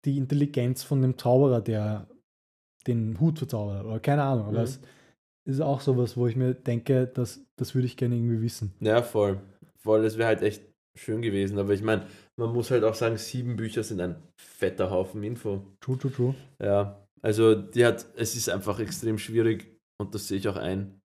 die 0.05 0.17
Intelligenz 0.17 0.83
von 0.83 1.01
dem 1.01 1.17
Zauberer, 1.17 1.59
der 1.61 2.07
den 2.87 3.19
Hut 3.19 3.39
verzaubert 3.39 3.79
hat, 3.79 3.85
oder 3.85 3.99
keine 3.99 4.23
Ahnung, 4.23 4.45
aber 4.47 4.59
Mhm. 4.59 4.63
es 4.63 4.79
ist 5.49 5.61
auch 5.61 5.81
sowas, 5.81 6.15
wo 6.17 6.27
ich 6.27 6.35
mir 6.35 6.53
denke, 6.53 7.07
dass, 7.07 7.41
das 7.57 7.75
würde 7.75 7.85
ich 7.87 7.97
gerne 7.97 8.15
irgendwie 8.15 8.41
wissen. 8.41 8.73
Ja, 8.79 9.01
voll. 9.01 9.41
Voll, 9.77 10.03
das 10.03 10.17
wäre 10.17 10.27
halt 10.27 10.41
echt 10.41 10.63
schön 10.95 11.21
gewesen. 11.21 11.57
Aber 11.59 11.73
ich 11.73 11.81
meine, 11.81 12.07
man 12.37 12.53
muss 12.53 12.71
halt 12.71 12.83
auch 12.83 12.93
sagen, 12.93 13.17
sieben 13.17 13.55
Bücher 13.55 13.83
sind 13.83 14.01
ein 14.01 14.21
fetter 14.37 14.91
Haufen 14.91 15.23
Info. 15.23 15.65
True, 15.81 15.97
true, 15.97 16.11
true. 16.11 16.35
Ja, 16.61 17.05
also 17.21 17.55
die 17.55 17.85
hat, 17.85 18.05
es 18.15 18.35
ist 18.35 18.49
einfach 18.49 18.79
extrem 18.79 19.17
schwierig 19.17 19.79
und 19.97 20.13
das 20.13 20.27
sehe 20.27 20.37
ich 20.37 20.47
auch 20.47 20.57
ein. 20.57 20.99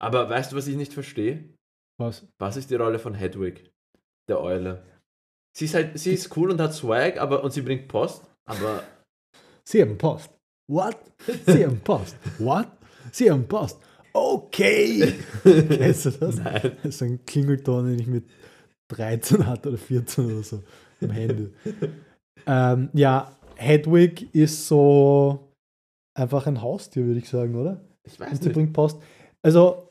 Aber 0.00 0.28
weißt 0.28 0.52
du, 0.52 0.56
was 0.56 0.66
ich 0.66 0.76
nicht 0.76 0.94
verstehe? 0.94 1.54
Was? 1.98 2.26
Was 2.38 2.56
ist 2.56 2.70
die 2.70 2.76
Rolle 2.76 2.98
von 2.98 3.14
Hedwig, 3.14 3.70
der 4.28 4.40
Eule? 4.40 4.82
Sie 5.56 5.66
ist 5.66 5.74
halt, 5.74 5.98
sie 5.98 6.14
ist 6.14 6.34
cool 6.36 6.50
und 6.50 6.60
hat 6.60 6.72
Swag, 6.72 7.18
aber 7.18 7.44
und 7.44 7.52
sie 7.52 7.62
bringt 7.62 7.88
Post, 7.88 8.24
aber 8.46 8.82
Sie 9.64 9.82
haben 9.82 9.98
Post. 9.98 10.30
What? 10.68 10.96
Sie 11.46 11.64
haben 11.64 11.80
Post. 11.80 12.16
What? 12.38 12.68
Sie 13.12 13.30
haben 13.30 13.46
Post. 13.46 13.78
Okay. 14.12 15.14
Kennst 15.42 16.06
du 16.06 16.10
das? 16.10 16.36
nein. 16.36 16.72
Das 16.82 16.94
ist 16.96 17.02
ein 17.02 17.24
Klingelton, 17.24 17.86
den 17.86 17.98
ich 17.98 18.06
mit 18.06 18.24
13 18.88 19.46
hatte 19.46 19.68
oder 19.68 19.78
14 19.78 20.24
oder 20.26 20.42
so 20.42 20.62
im 21.00 21.10
Handy. 21.10 21.50
ähm, 22.46 22.90
ja, 22.92 23.36
Hedwig 23.56 24.34
ist 24.34 24.66
so 24.66 25.52
einfach 26.14 26.46
ein 26.46 26.60
Haustier, 26.60 27.04
würde 27.06 27.20
ich 27.20 27.28
sagen, 27.28 27.54
oder? 27.54 27.80
Ich 28.04 28.18
weiß 28.18 28.30
Und 28.32 28.36
sie 28.42 28.48
nicht. 28.48 28.54
bringt 28.54 28.72
Post. 28.72 29.00
Also, 29.42 29.88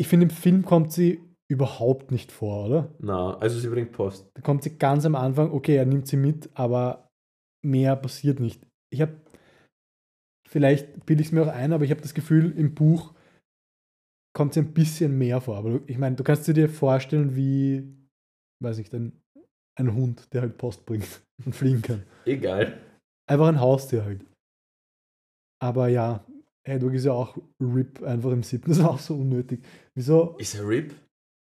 ich 0.00 0.08
finde, 0.08 0.24
im 0.24 0.30
Film 0.30 0.64
kommt 0.64 0.92
sie 0.92 1.20
überhaupt 1.48 2.10
nicht 2.10 2.32
vor, 2.32 2.66
oder? 2.66 2.88
Na, 3.00 3.36
also 3.38 3.58
sie 3.58 3.68
bringt 3.68 3.92
Post. 3.92 4.26
Da 4.34 4.40
kommt 4.40 4.62
sie 4.62 4.78
ganz 4.78 5.04
am 5.04 5.14
Anfang, 5.14 5.52
okay, 5.52 5.76
er 5.76 5.84
nimmt 5.84 6.06
sie 6.06 6.16
mit, 6.16 6.48
aber 6.54 7.08
mehr 7.64 7.94
passiert 7.96 8.40
nicht. 8.40 8.62
Ich 8.90 9.00
habe, 9.02 9.12
vielleicht 10.52 11.06
bilde 11.06 11.22
ich 11.22 11.28
es 11.28 11.32
mir 11.32 11.42
auch 11.42 11.48
ein, 11.54 11.72
aber 11.72 11.84
ich 11.84 11.90
habe 11.90 12.02
das 12.02 12.14
Gefühl, 12.14 12.52
im 12.56 12.74
Buch 12.74 13.14
kommt 14.34 14.54
sie 14.54 14.60
ein 14.60 14.72
bisschen 14.72 15.16
mehr 15.18 15.40
vor. 15.40 15.56
Aber 15.56 15.80
ich 15.86 15.98
meine, 15.98 16.16
du 16.16 16.24
kannst 16.24 16.46
dir 16.46 16.68
vorstellen, 16.68 17.34
wie, 17.34 17.82
weiß 18.60 18.78
ich, 18.78 18.92
ein, 18.92 19.20
ein 19.78 19.94
Hund, 19.94 20.32
der 20.32 20.42
halt 20.42 20.58
Post 20.58 20.84
bringt 20.86 21.22
und 21.44 21.54
fliegen 21.56 21.82
kann. 21.82 22.02
Egal. 22.26 22.78
Einfach 23.26 23.48
ein 23.48 23.60
Haustier 23.60 24.04
halt. 24.04 24.24
Aber 25.60 25.88
ja, 25.88 26.24
Hedwig 26.64 26.94
ist 26.94 27.04
ja 27.06 27.12
auch 27.12 27.36
RIP 27.60 28.02
einfach 28.02 28.30
im 28.30 28.42
siebten. 28.42 28.70
Das 28.70 28.82
war 28.82 28.90
auch 28.90 28.98
so 28.98 29.16
unnötig. 29.16 29.64
Wieso? 29.94 30.36
Ist 30.38 30.54
er 30.54 30.68
RIP? 30.68 30.94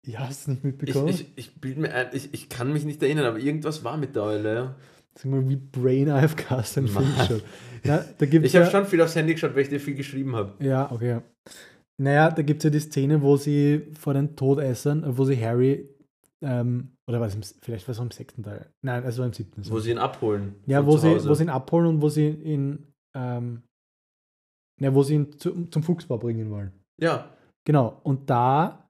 Ja, 0.06 0.20
hast 0.28 0.46
du 0.46 0.52
nicht 0.52 0.60
Ich, 0.60 0.64
mitbekommen? 0.64 1.08
ich, 1.08 1.26
ich, 1.36 1.60
bild 1.60 1.78
mir 1.78 1.92
ein, 1.92 2.08
ich, 2.12 2.32
ich 2.32 2.48
kann 2.48 2.72
mich 2.72 2.84
nicht 2.84 3.02
erinnern, 3.02 3.26
aber 3.26 3.38
irgendwas 3.38 3.84
war 3.84 3.96
mit 3.96 4.14
der 4.16 4.22
Eule. 4.22 4.76
Sag 5.18 5.30
mal, 5.30 5.48
wie 5.48 5.56
Brain 5.56 6.08
AFK 6.08 6.50
Mann. 6.50 7.14
schaut. 7.28 7.42
Ja, 7.84 8.04
da 8.18 8.26
gibt's 8.26 8.48
Ich 8.48 8.56
habe 8.56 8.66
ja, 8.66 8.70
schon 8.70 8.86
viel 8.86 9.00
aufs 9.00 9.16
Handy 9.16 9.34
geschaut, 9.34 9.54
weil 9.54 9.62
ich 9.62 9.68
dir 9.68 9.80
viel 9.80 9.94
geschrieben 9.94 10.36
habe. 10.36 10.52
Ja, 10.64 10.90
okay. 10.90 11.20
Naja, 12.00 12.30
da 12.30 12.42
gibt 12.42 12.60
es 12.60 12.64
ja 12.64 12.70
die 12.70 12.80
Szene, 12.80 13.20
wo 13.22 13.36
sie 13.36 13.88
vor 13.98 14.14
den 14.14 14.36
Todessern, 14.36 15.04
wo 15.16 15.24
sie 15.24 15.36
Harry, 15.36 15.88
ähm, 16.44 16.92
oder 17.08 17.20
was, 17.20 17.36
vielleicht 17.62 17.88
war 17.88 17.92
es 17.92 17.98
auch 17.98 18.04
im 18.04 18.12
sechsten 18.12 18.44
Teil. 18.44 18.70
Nein, 18.84 19.02
es 19.04 19.18
war 19.18 19.26
im 19.26 19.32
siebten. 19.32 19.62
Wo 19.68 19.80
sie 19.80 19.90
ihn 19.90 19.98
abholen. 19.98 20.54
ja, 20.66 20.86
wo 20.86 20.96
sie, 20.96 21.28
wo 21.28 21.34
sie 21.34 21.44
ihn 21.44 21.48
abholen 21.48 21.86
und 21.86 22.02
wo 22.02 22.08
sie 22.08 22.28
ihn, 22.28 22.92
ähm, 23.16 23.62
ja, 24.80 24.94
wo 24.94 25.02
sie 25.02 25.14
ihn 25.14 25.38
zu, 25.38 25.66
zum 25.66 25.82
Fuchsbau 25.82 26.18
bringen 26.18 26.50
wollen. 26.50 26.72
Ja, 27.00 27.28
Genau, 27.68 28.00
und 28.02 28.30
da 28.30 28.88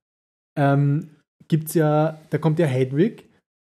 ähm, 0.56 1.10
gibt 1.48 1.66
es 1.66 1.74
ja, 1.74 2.20
da 2.30 2.38
kommt 2.38 2.60
ja 2.60 2.66
Hedwig 2.66 3.27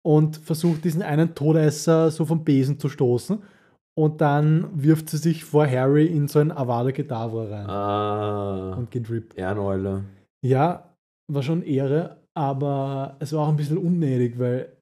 und 0.09 0.37
versucht 0.37 0.85
diesen 0.85 1.03
einen 1.03 1.35
Todesser 1.35 2.09
so 2.09 2.25
vom 2.25 2.43
Besen 2.43 2.79
zu 2.79 2.89
stoßen 2.89 3.43
und 3.95 4.21
dann 4.21 4.67
wirft 4.73 5.07
sie 5.07 5.17
sich 5.17 5.45
vor 5.45 5.67
Harry 5.67 6.07
in 6.07 6.27
so 6.27 6.39
ein 6.39 6.51
Avada 6.51 6.91
Kedavra 6.91 7.43
rein 7.43 7.69
ah, 7.69 8.73
und 8.75 8.89
geht 8.89 9.07
RIP. 9.07 9.37
Ehreneule. 9.37 10.05
Ja, 10.43 10.95
war 11.31 11.43
schon 11.43 11.61
Ehre, 11.61 12.17
aber 12.33 13.17
es 13.19 13.33
war 13.33 13.41
auch 13.41 13.49
ein 13.49 13.55
bisschen 13.55 13.77
unnötig, 13.77 14.39
weil 14.39 14.75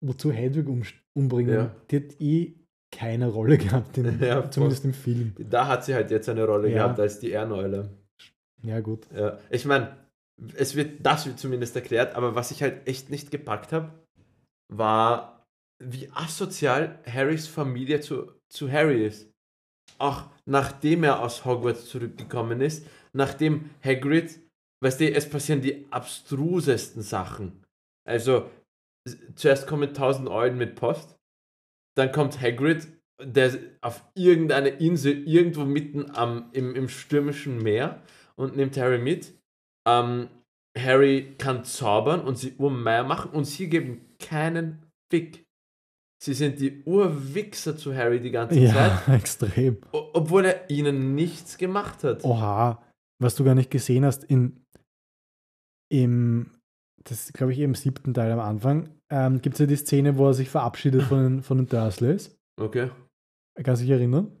wozu 0.00 0.30
Hedwig 0.30 0.68
um, 0.68 0.82
umbringen? 1.16 1.54
Ja. 1.54 1.74
Die 1.90 1.96
hat 1.96 2.20
eh 2.20 2.54
keine 2.92 3.26
Rolle 3.26 3.58
gehabt, 3.58 3.98
im, 3.98 4.20
Ja, 4.20 4.48
zumindest 4.48 4.84
im 4.84 4.94
Film. 4.94 5.34
Da 5.50 5.66
hat 5.66 5.84
sie 5.84 5.94
halt 5.94 6.12
jetzt 6.12 6.28
eine 6.28 6.44
Rolle 6.44 6.68
Ja. 6.68 6.84
gehabt 6.84 7.00
als 7.00 7.18
die 7.18 7.30
Ehreneule. 7.30 7.90
Ja, 8.62 8.78
gut. 8.78 9.08
Ja. 9.12 9.38
Ich 9.50 9.64
meine, 9.66 9.88
es 10.54 10.76
wird, 10.76 11.04
das 11.04 11.26
wird 11.26 11.40
zumindest 11.40 11.74
erklärt, 11.74 12.14
aber 12.14 12.36
was 12.36 12.52
ich 12.52 12.62
halt 12.62 12.86
echt 12.86 13.10
nicht 13.10 13.32
gepackt 13.32 13.72
habe, 13.72 14.03
war, 14.72 15.46
wie 15.82 16.10
asozial 16.12 16.98
Harrys 17.06 17.46
Familie 17.46 18.00
zu, 18.00 18.32
zu 18.48 18.70
Harry 18.70 19.06
ist. 19.06 19.30
Auch 19.98 20.24
nachdem 20.46 21.04
er 21.04 21.20
aus 21.20 21.44
Hogwarts 21.44 21.86
zurückgekommen 21.86 22.60
ist, 22.60 22.86
nachdem 23.12 23.70
Hagrid, 23.82 24.40
weißt 24.82 25.00
du, 25.00 25.12
es 25.12 25.28
passieren 25.28 25.62
die 25.62 25.86
abstrusesten 25.90 27.02
Sachen. 27.02 27.64
Also, 28.06 28.50
zuerst 29.34 29.66
kommen 29.66 29.94
tausend 29.94 30.28
Eulen 30.28 30.56
mit 30.58 30.74
Post, 30.74 31.16
dann 31.96 32.12
kommt 32.12 32.40
Hagrid, 32.40 32.88
der 33.22 33.58
auf 33.80 34.04
irgendeiner 34.14 34.80
Insel 34.80 35.26
irgendwo 35.26 35.64
mitten 35.64 36.10
am, 36.10 36.50
im, 36.52 36.74
im 36.74 36.88
stürmischen 36.88 37.58
Meer 37.58 38.02
und 38.36 38.56
nimmt 38.56 38.76
Harry 38.76 38.98
mit. 38.98 39.32
Ähm, 39.86 40.28
Harry 40.76 41.36
kann 41.38 41.64
zaubern 41.64 42.20
und 42.20 42.36
sie 42.36 42.54
Urmeier 42.58 43.04
machen 43.04 43.30
und 43.30 43.44
sie 43.44 43.68
geben 43.68 44.13
keinen 44.18 44.82
Fick. 45.12 45.44
Sie 46.22 46.34
sind 46.34 46.58
die 46.60 46.82
Urwichser 46.84 47.76
zu 47.76 47.94
Harry 47.94 48.20
die 48.20 48.30
ganze 48.30 48.54
Zeit, 48.56 49.06
Ja, 49.06 49.14
extrem. 49.14 49.78
obwohl 49.92 50.46
er 50.46 50.70
ihnen 50.70 51.14
nichts 51.14 51.58
gemacht 51.58 52.02
hat. 52.02 52.24
Oha, 52.24 52.82
was 53.20 53.34
du 53.34 53.44
gar 53.44 53.54
nicht 53.54 53.70
gesehen 53.70 54.04
hast, 54.04 54.24
in, 54.24 54.64
im, 55.92 56.50
das 57.04 57.32
glaube 57.32 57.52
ich 57.52 57.58
im 57.58 57.74
siebten 57.74 58.14
Teil 58.14 58.32
am 58.32 58.40
Anfang, 58.40 58.88
ähm, 59.10 59.42
gibt 59.42 59.54
es 59.56 59.60
ja 59.60 59.66
die 59.66 59.76
Szene, 59.76 60.16
wo 60.16 60.28
er 60.28 60.34
sich 60.34 60.48
verabschiedet 60.48 61.02
von 61.02 61.22
den, 61.22 61.42
von 61.42 61.58
den 61.58 61.66
Dursleys. 61.66 62.34
Okay. 62.60 62.90
Kannst 63.62 63.82
du 63.82 63.86
dich 63.86 63.92
erinnern? 63.94 64.32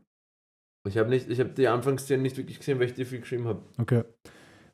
Ich 0.88 0.98
habe 0.98 1.08
nicht, 1.08 1.28
ich 1.30 1.40
habe 1.40 1.50
die 1.50 1.68
Anfangsszene 1.68 2.22
nicht 2.22 2.36
wirklich 2.36 2.58
gesehen, 2.58 2.78
weil 2.78 2.86
ich 2.86 2.94
die 2.94 3.04
viel 3.04 3.20
geschrieben 3.20 3.46
habe. 3.46 3.62
Okay. 3.78 4.04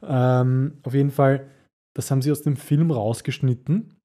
Ähm, 0.03 0.79
auf 0.83 0.95
jeden 0.95 1.11
Fall, 1.11 1.51
das 1.95 2.11
haben 2.11 2.23
sie 2.23 2.33
aus 2.33 2.43
dem 2.43 2.57
Film 2.57 2.91
rausgeschnitten. 2.91 4.00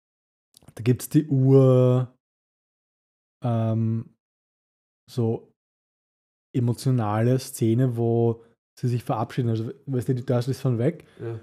Da 0.78 0.84
gibt 0.84 1.02
es 1.04 1.10
die 1.10 1.28
Ur 1.28 2.14
ähm, 3.44 4.14
so 5.10 5.52
emotionale 6.56 7.40
Szene, 7.40 7.96
wo 7.98 8.44
sie 8.80 8.88
sich 8.88 9.04
verabschieden. 9.04 9.50
Also, 9.50 9.72
weißt 9.86 10.10
du, 10.10 10.16
die 10.16 10.26
Dursleys 10.26 10.60
fahren 10.62 10.78
weg 10.80 11.06
Ja. 11.20 11.40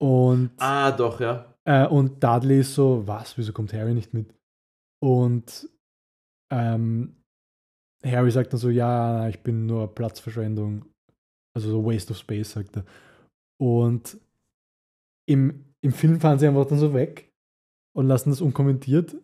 und, 0.00 0.50
Ah, 0.58 0.92
doch, 0.92 1.20
ja. 1.20 1.54
äh, 1.64 1.86
und 1.86 2.22
Dudley 2.22 2.60
ist 2.60 2.74
so, 2.74 3.06
was, 3.06 3.36
wieso 3.38 3.52
kommt 3.52 3.72
Harry 3.72 3.94
nicht 3.94 4.12
mit? 4.14 4.34
Und 5.02 5.68
ähm, 6.52 7.22
Harry 8.04 8.30
sagt 8.30 8.52
dann 8.52 8.60
so, 8.60 8.70
ja, 8.70 9.28
ich 9.28 9.42
bin 9.42 9.66
nur 9.66 9.94
Platzverschwendung. 9.94 10.84
Also 11.56 11.70
so 11.70 11.84
Waste 11.84 12.12
of 12.12 12.18
Space, 12.18 12.52
sagt 12.52 12.76
er. 12.76 12.84
Und 13.58 14.18
im, 15.28 15.64
im 15.82 15.92
Film 15.92 16.20
fahren 16.20 16.38
sie 16.38 16.46
einfach 16.46 16.66
dann 16.66 16.78
so 16.78 16.92
weg 16.92 17.32
und 17.96 18.06
lassen 18.06 18.30
das 18.30 18.40
unkommentiert. 18.40 19.16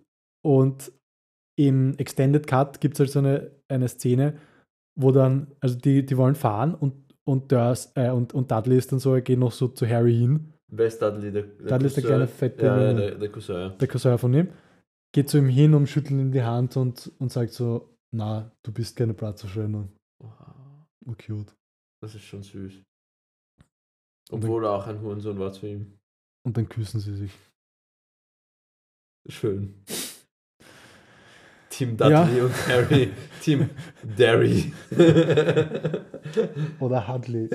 Und 0.44 0.92
im 1.58 1.96
Extended 1.98 2.46
Cut 2.46 2.80
gibt 2.80 2.94
es 2.94 3.00
halt 3.00 3.10
so 3.10 3.18
eine, 3.18 3.50
eine 3.68 3.88
Szene, 3.88 4.38
wo 4.98 5.12
dann, 5.12 5.52
also 5.60 5.76
die, 5.78 6.04
die 6.04 6.16
wollen 6.16 6.34
fahren 6.34 6.74
und, 6.74 6.94
und, 7.24 7.52
Durs, 7.52 7.92
äh, 7.94 8.10
und, 8.10 8.34
und 8.34 8.50
Dudley 8.50 8.78
ist 8.78 8.90
dann 8.92 8.98
so, 8.98 9.14
er 9.14 9.20
geht 9.20 9.38
noch 9.38 9.52
so 9.52 9.68
zu 9.68 9.86
Harry 9.88 10.14
hin, 10.14 10.48
Wer 10.74 10.86
ist 10.86 11.02
Dudley? 11.02 11.30
Der, 11.30 11.42
der 11.42 11.66
Dudley 11.66 11.86
ist 11.86 11.96
der 11.98 12.04
kleine 12.04 12.26
fette 12.26 12.64
Ja, 12.64 12.78
Junge. 12.88 12.94
der, 13.00 13.14
der 13.18 13.28
Cousin, 13.30 13.54
ja. 13.56 13.68
der 13.68 13.88
Cousin 13.88 14.16
von 14.18 14.32
ihm, 14.32 14.48
geht 15.14 15.28
zu 15.28 15.36
ihm 15.38 15.48
hin 15.48 15.74
und 15.74 15.86
schüttelt 15.86 16.18
ihm 16.18 16.32
die 16.32 16.42
Hand 16.42 16.76
und, 16.78 17.12
und 17.18 17.30
sagt 17.30 17.52
so, 17.52 17.94
na, 18.10 18.50
du 18.62 18.72
bist 18.72 18.96
keine 18.96 19.12
Platzverschwendung. 19.14 19.92
Oha, 20.24 20.86
Oh, 21.06 21.14
cute. 21.14 21.54
das 22.00 22.14
ist 22.14 22.22
schon 22.24 22.42
süß. 22.42 22.72
Obwohl 24.30 24.64
er 24.64 24.70
auch 24.72 24.86
ein 24.86 25.00
Hurensohn 25.02 25.38
war 25.38 25.52
zu 25.52 25.66
ihm. 25.66 25.98
Und 26.46 26.56
dann 26.56 26.68
küssen 26.68 27.00
sie 27.00 27.14
sich. 27.16 27.32
Schön. 29.28 29.84
Team 31.70 31.96
Dudley 31.96 32.40
und 32.42 32.66
Harry. 32.68 33.12
Team 33.40 33.70
Derry. 34.02 34.72
Oder 36.80 37.08
Hudley. 37.08 37.48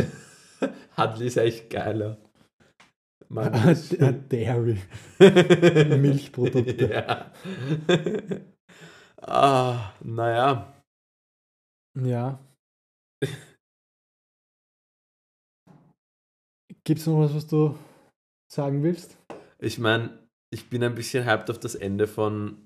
Hadley 0.95 1.27
ist 1.27 1.37
echt 1.37 1.69
geiler. 1.69 2.17
Der 3.29 3.75
schon. 3.75 4.29
Dairy. 4.29 4.77
Milchprodukte. 5.99 6.89
ja. 6.89 7.31
ah, 9.21 9.93
naja. 10.01 10.73
Ja. 11.95 12.39
Gibt 16.83 16.99
es 16.99 17.07
noch 17.07 17.19
was, 17.19 17.35
was 17.35 17.47
du 17.47 17.77
sagen 18.49 18.81
willst? 18.81 19.17
Ich 19.59 19.77
meine, 19.77 20.26
ich 20.51 20.69
bin 20.69 20.83
ein 20.83 20.95
bisschen 20.95 21.25
hyped 21.25 21.49
auf 21.49 21.59
das 21.59 21.75
Ende 21.75 22.07
von, 22.07 22.57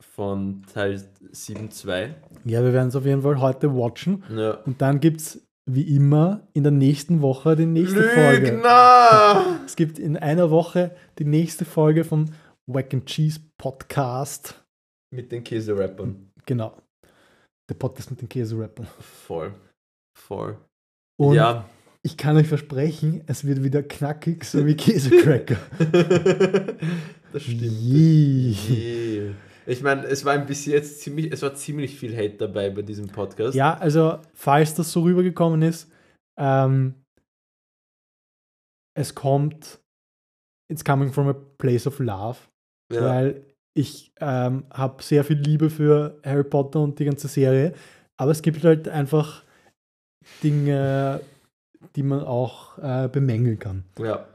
von 0.00 0.62
Teil 0.72 0.96
7.2. 1.32 2.14
Ja, 2.44 2.62
wir 2.62 2.72
werden 2.72 2.88
es 2.88 2.96
auf 2.96 3.04
jeden 3.04 3.22
Fall 3.22 3.40
heute 3.40 3.74
watchen. 3.74 4.24
Ja. 4.30 4.52
Und 4.64 4.80
dann 4.80 5.00
gibt 5.00 5.20
es 5.20 5.48
wie 5.70 5.96
immer 5.96 6.48
in 6.54 6.62
der 6.62 6.72
nächsten 6.72 7.20
Woche 7.20 7.54
die 7.54 7.66
nächste 7.66 8.02
Folge. 8.02 8.52
Lügner! 8.52 9.60
Es 9.66 9.76
gibt 9.76 9.98
in 9.98 10.16
einer 10.16 10.50
Woche 10.50 10.96
die 11.18 11.26
nächste 11.26 11.66
Folge 11.66 12.04
vom 12.04 12.32
Wack 12.66 12.94
and 12.94 13.04
Cheese 13.04 13.40
Podcast. 13.58 14.64
Mit 15.14 15.30
den 15.30 15.44
Käse-Rappern. 15.44 16.30
Genau. 16.46 16.74
Der 17.68 17.74
Podcast 17.74 18.10
mit 18.10 18.22
den 18.22 18.28
Käse-Rappern. 18.28 18.86
Voll. 18.98 19.54
Voll. 20.18 20.56
Und 21.20 21.34
ja. 21.34 21.68
Ich 22.08 22.16
kann 22.16 22.38
euch 22.38 22.46
versprechen, 22.48 23.22
es 23.26 23.46
wird 23.46 23.62
wieder 23.62 23.82
knackig, 23.82 24.42
so 24.44 24.64
wie 24.64 24.74
Käsecracker. 24.74 25.58
das 27.32 27.42
stimmt. 27.42 27.60
Yee. 27.62 28.50
Je. 28.52 29.30
Ich 29.66 29.82
meine, 29.82 30.06
es 30.06 30.24
war 30.24 30.32
ein 30.32 30.46
bisschen 30.46 30.72
jetzt 30.72 31.02
ziemlich, 31.02 31.30
es 31.30 31.42
war 31.42 31.54
ziemlich 31.54 31.98
viel 31.98 32.16
Hate 32.16 32.38
dabei 32.38 32.70
bei 32.70 32.80
diesem 32.80 33.08
Podcast. 33.08 33.54
Ja, 33.54 33.74
also 33.74 34.20
falls 34.32 34.74
das 34.74 34.90
so 34.90 35.02
rübergekommen 35.02 35.60
ist, 35.60 35.92
ähm, 36.40 36.94
es 38.96 39.14
kommt, 39.14 39.78
it's 40.72 40.82
coming 40.82 41.12
from 41.12 41.28
a 41.28 41.34
place 41.58 41.86
of 41.86 41.98
love, 41.98 42.38
Ja. 42.90 43.02
weil 43.02 43.44
ich 43.76 44.12
ähm, 44.20 44.64
habe 44.70 45.02
sehr 45.02 45.24
viel 45.24 45.36
Liebe 45.36 45.68
für 45.68 46.18
Harry 46.24 46.44
Potter 46.44 46.80
und 46.80 46.98
die 46.98 47.04
ganze 47.04 47.28
Serie, 47.28 47.74
aber 48.18 48.30
es 48.30 48.40
gibt 48.40 48.64
halt 48.64 48.88
einfach 48.88 49.44
Dinge, 50.42 51.20
die 51.96 52.02
man 52.02 52.22
auch 52.22 52.78
äh, 52.78 53.08
bemängeln 53.08 53.58
kann. 53.58 53.84
Ja. 53.98 54.26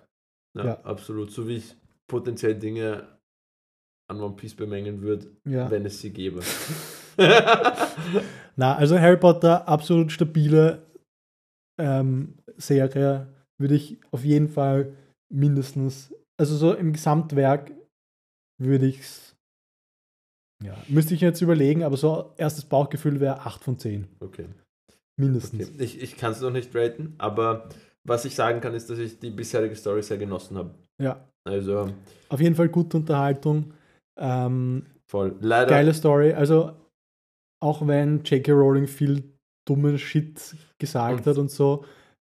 ja. 0.56 0.66
Ja. 0.66 0.82
absolut. 0.84 1.32
So 1.32 1.48
wie 1.48 1.58
ich 1.58 1.76
potenziell 2.08 2.56
Dinge 2.56 3.08
an 4.10 4.22
One 4.22 4.36
Piece 4.36 4.56
bemängeln 4.56 5.02
würde, 5.02 5.28
Ja. 5.46 5.70
wenn 5.72 5.86
es 5.86 6.00
sie 6.00 6.12
gäbe. 6.12 6.42
Na, 8.56 8.76
also 8.76 9.00
Harry 9.00 9.18
Potter, 9.18 9.68
absolut 9.68 10.12
stabile 10.12 10.86
ähm, 11.80 12.36
Serie, 12.58 13.28
würde 13.60 13.76
ich 13.76 14.00
auf 14.12 14.24
jeden 14.24 14.50
Fall 14.50 14.96
mindestens, 15.32 16.14
also 16.38 16.56
so 16.56 16.74
im 16.74 16.94
Gesamtwerk 16.94 17.72
würde 18.62 18.86
ich 18.86 19.00
es, 19.00 19.36
ja, 20.64 20.76
müsste 20.88 21.14
ich 21.16 21.22
jetzt 21.22 21.42
überlegen, 21.42 21.84
aber 21.84 21.98
so 21.98 22.34
erstes 22.38 22.66
Bauchgefühl 22.66 23.20
wäre 23.20 23.40
8 23.42 23.64
von 23.64 23.80
10, 23.80 24.08
okay. 24.20 24.48
Mindestens. 25.20 25.70
okay. 25.70 25.84
Ich, 25.84 26.02
ich 26.02 26.18
kann 26.18 26.32
es 26.32 26.42
noch 26.42 26.52
nicht 26.52 26.76
raten, 26.76 27.16
aber 27.18 27.70
was 28.06 28.26
ich 28.26 28.36
sagen 28.36 28.60
kann, 28.62 28.74
ist, 28.74 28.90
dass 28.90 29.00
ich 29.00 29.20
die 29.20 29.30
bisherige 29.30 29.76
Story 29.76 30.02
sehr 30.04 30.18
genossen 30.18 30.58
habe. 30.58 30.76
Ja, 31.02 31.28
Also 31.46 31.90
auf 32.30 32.40
jeden 32.40 32.56
Fall 32.56 32.70
gute 32.70 32.98
Unterhaltung, 32.98 33.74
ähm, 34.20 34.86
voll. 35.10 35.36
Leider. 35.42 35.70
geile 35.70 35.94
Story, 35.94 36.34
also 36.34 36.74
auch 37.62 37.86
wenn 37.88 38.24
J.K. 38.24 38.52
Rowling 38.52 38.88
viel 38.88 39.24
dummen 39.68 39.98
Shit 39.98 40.56
gesagt 40.80 41.20
Und- 41.20 41.26
hat 41.28 41.38
und 41.38 41.50
so, 41.52 41.86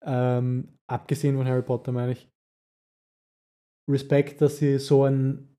ähm, 0.03 0.69
abgesehen 0.89 1.37
von 1.37 1.45
Harry 1.47 1.61
Potter 1.61 1.91
meine 1.91 2.13
ich, 2.13 2.27
Respekt, 3.89 4.41
dass 4.41 4.57
sie 4.57 4.77
so 4.79 5.03
ein 5.05 5.55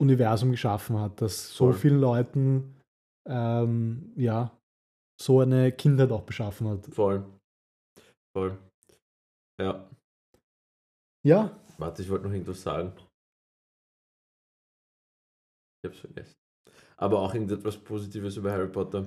Universum 0.00 0.50
geschaffen 0.50 0.98
hat, 0.98 1.20
das 1.22 1.50
so 1.54 1.66
Voll. 1.66 1.74
vielen 1.74 2.00
Leuten 2.00 2.74
ähm, 3.28 4.12
ja 4.16 4.50
so 5.20 5.40
eine 5.40 5.72
Kindheit 5.72 6.10
auch 6.10 6.22
beschaffen 6.22 6.68
hat. 6.68 6.86
Voll. 6.94 7.24
Voll. 8.36 8.58
Ja. 9.60 9.88
Ja, 11.26 11.64
Warte, 11.78 12.02
ich 12.02 12.10
wollte 12.10 12.26
noch 12.26 12.32
irgendwas 12.32 12.62
sagen. 12.62 12.92
Ich 15.82 15.90
hab's 15.90 15.98
vergessen. 15.98 16.34
Aber 16.96 17.20
auch 17.20 17.34
irgendetwas 17.34 17.76
Positives 17.76 18.36
über 18.36 18.52
Harry 18.52 18.68
Potter. 18.68 19.06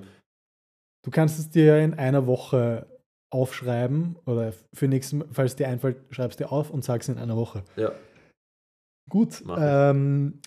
du 1.04 1.10
kannst 1.10 1.38
es 1.38 1.50
dir 1.50 1.78
in 1.78 1.94
einer 1.94 2.26
Woche 2.26 2.86
aufschreiben 3.30 4.16
oder 4.26 4.52
für 4.74 4.88
nächsten, 4.88 5.32
falls 5.32 5.56
dir 5.56 5.68
einfällt, 5.68 6.14
schreibst 6.14 6.40
dir 6.40 6.52
auf 6.52 6.70
und 6.70 6.84
sagst 6.84 7.08
in 7.08 7.18
einer 7.18 7.36
Woche. 7.36 7.64
Ja. 7.76 7.92
Gut, 9.10 9.42
ähm, 9.56 10.40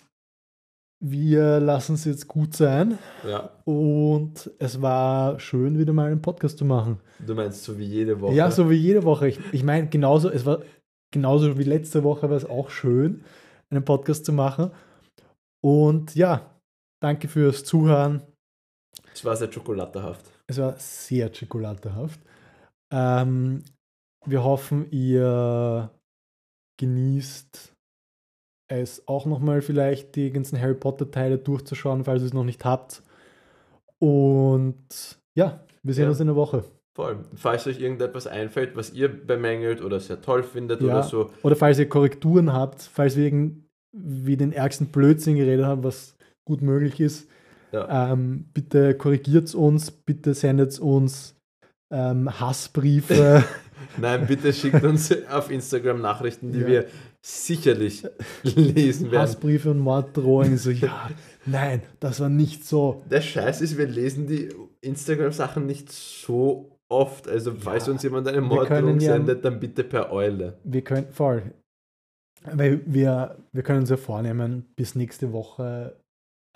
wir 1.04 1.58
lassen 1.58 1.94
es 1.94 2.04
jetzt 2.04 2.28
gut 2.28 2.54
sein 2.54 2.96
Ja. 3.28 3.50
und 3.64 4.50
es 4.60 4.80
war 4.80 5.40
schön, 5.40 5.76
wieder 5.78 5.92
mal 5.92 6.10
einen 6.10 6.22
Podcast 6.22 6.58
zu 6.58 6.64
machen. 6.64 7.00
Du 7.26 7.34
meinst 7.34 7.64
so 7.64 7.76
wie 7.76 7.84
jede 7.84 8.20
Woche. 8.20 8.34
Ja, 8.34 8.50
so 8.52 8.70
wie 8.70 8.76
jede 8.76 9.02
Woche. 9.02 9.28
Ich, 9.28 9.40
ich 9.52 9.64
meine, 9.64 9.88
genauso, 9.88 10.30
es 10.30 10.46
war 10.46 10.62
genauso 11.12 11.58
wie 11.58 11.64
letzte 11.64 12.04
Woche 12.04 12.30
war 12.30 12.36
es 12.36 12.44
auch 12.44 12.70
schön, 12.70 13.24
einen 13.70 13.84
Podcast 13.84 14.24
zu 14.24 14.32
machen. 14.32 14.70
Und 15.60 16.14
ja, 16.14 16.50
danke 17.02 17.26
fürs 17.26 17.64
Zuhören. 17.64 18.22
Es 19.12 19.24
war 19.24 19.36
sehr 19.36 19.52
schokoladehaft. 19.52 20.24
Es 20.46 20.58
war 20.58 20.76
sehr 20.78 21.34
schokoladehaft. 21.34 22.20
Ähm, 22.92 23.64
wir 24.24 24.44
hoffen, 24.44 24.88
ihr 24.92 25.90
genießt 26.78 27.71
es 28.80 29.06
auch 29.06 29.26
nochmal 29.26 29.60
vielleicht 29.62 30.16
die 30.16 30.30
ganzen 30.30 30.60
Harry 30.60 30.74
Potter 30.74 31.10
Teile 31.10 31.38
durchzuschauen, 31.38 32.04
falls 32.04 32.22
ihr 32.22 32.26
es 32.26 32.32
noch 32.34 32.44
nicht 32.44 32.64
habt. 32.64 33.02
Und 33.98 34.76
ja, 35.34 35.60
wir 35.82 35.94
sehen 35.94 36.04
Ja. 36.04 36.10
uns 36.10 36.20
in 36.20 36.26
der 36.26 36.36
Woche. 36.36 36.64
Voll. 36.94 37.20
Falls 37.34 37.66
euch 37.66 37.80
irgendetwas 37.80 38.26
einfällt, 38.26 38.76
was 38.76 38.92
ihr 38.92 39.08
bemängelt 39.08 39.80
oder 39.82 39.98
sehr 40.00 40.20
toll 40.20 40.42
findet 40.42 40.80
Ja. 40.82 40.86
oder 40.88 41.02
so, 41.04 41.30
Oder 41.42 41.56
falls 41.56 41.78
ihr 41.78 41.88
Korrekturen 41.88 42.52
habt, 42.52 42.82
falls 42.82 43.16
wir 43.16 43.24
irgendwie 43.24 44.36
den 44.36 44.52
ärgsten 44.52 44.88
Blödsinn 44.88 45.36
geredet 45.36 45.64
haben, 45.64 45.84
was 45.84 46.16
gut 46.44 46.60
möglich 46.60 47.00
ist, 47.00 47.28
ja. 47.72 48.12
ähm, 48.12 48.46
bitte 48.52 48.94
korrigiert 48.94 49.54
uns, 49.54 49.90
bitte 49.90 50.34
sendet 50.34 50.78
uns 50.80 51.34
ähm, 51.90 52.28
Hassbriefe. 52.40 53.44
Nein, 53.98 54.26
bitte 54.26 54.52
schickt 54.52 54.82
uns 54.84 55.14
auf 55.30 55.50
Instagram 55.50 56.00
Nachrichten, 56.00 56.52
die 56.52 56.60
Ja. 56.60 56.66
wir 56.66 56.86
sicherlich 57.24 58.04
lesen 58.42 59.10
werden. 59.10 59.22
Hassbriefe 59.22 59.70
und 59.70 59.78
Morddrohungen. 59.78 60.58
So, 60.58 60.70
ja, 60.70 61.10
nein, 61.46 61.82
das 62.00 62.20
war 62.20 62.28
nicht 62.28 62.64
so. 62.66 63.02
Der 63.10 63.20
Scheiß 63.20 63.60
ist, 63.60 63.78
wir 63.78 63.86
lesen 63.86 64.26
die 64.26 64.52
Instagram-Sachen 64.80 65.64
nicht 65.66 65.90
so 65.92 66.78
oft. 66.90 67.28
Also, 67.28 67.54
falls 67.54 67.86
Ja, 67.86 67.92
uns 67.92 68.02
jemand 68.02 68.26
eine 68.28 68.40
Morddrohung 68.40 68.98
ja- 69.00 69.12
sendet, 69.14 69.44
dann 69.44 69.60
bitte 69.60 69.84
per 69.84 70.12
Eule. 70.12 70.58
Wir 70.64 70.82
können, 70.82 71.08
voll. 71.12 71.52
Weil 72.44 72.80
wir, 72.86 73.38
wir 73.52 73.62
können 73.62 73.80
uns 73.80 73.90
ja 73.90 73.96
vornehmen, 73.96 74.66
bis 74.74 74.96
nächste 74.96 75.32
Woche 75.32 75.96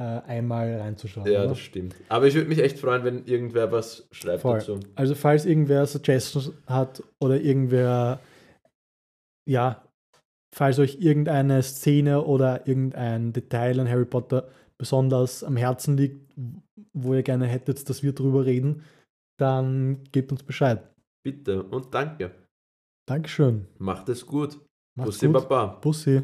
äh, 0.00 0.02
einmal 0.02 0.80
reinzuschauen. 0.80 1.30
Ja, 1.30 1.40
oder? 1.40 1.50
das 1.50 1.60
stimmt. 1.60 1.94
Aber 2.08 2.26
ich 2.26 2.34
würde 2.34 2.48
mich 2.48 2.58
echt 2.58 2.80
freuen, 2.80 3.04
wenn 3.04 3.24
irgendwer 3.24 3.70
was 3.70 4.08
schreibt 4.10 4.42
Voll. 4.42 4.58
dazu. 4.58 4.80
Also 4.96 5.14
falls 5.14 5.46
irgendwer 5.46 5.86
Suggestions 5.86 6.50
hat 6.66 7.04
oder 7.22 7.40
irgendwer, 7.40 8.18
ja, 9.48 9.85
falls 10.56 10.78
euch 10.78 10.98
irgendeine 11.00 11.62
Szene 11.62 12.22
oder 12.22 12.66
irgendein 12.66 13.32
Detail 13.32 13.78
an 13.80 13.88
Harry 13.88 14.06
Potter 14.06 14.48
besonders 14.78 15.44
am 15.44 15.56
Herzen 15.56 15.96
liegt, 15.96 16.32
wo 16.92 17.14
ihr 17.14 17.22
gerne 17.22 17.46
hättet, 17.46 17.88
dass 17.88 18.02
wir 18.02 18.14
drüber 18.14 18.46
reden, 18.46 18.82
dann 19.38 20.04
gebt 20.12 20.32
uns 20.32 20.42
Bescheid. 20.42 20.90
Bitte 21.22 21.62
und 21.62 21.92
danke. 21.92 22.34
Dankeschön. 23.06 23.66
Macht 23.78 24.08
es 24.08 24.26
gut. 24.26 24.58
Macht's 24.96 25.18
Bussi 25.18 25.26
gut. 25.26 25.48
Baba. 25.48 25.66
Bussi. 25.80 26.22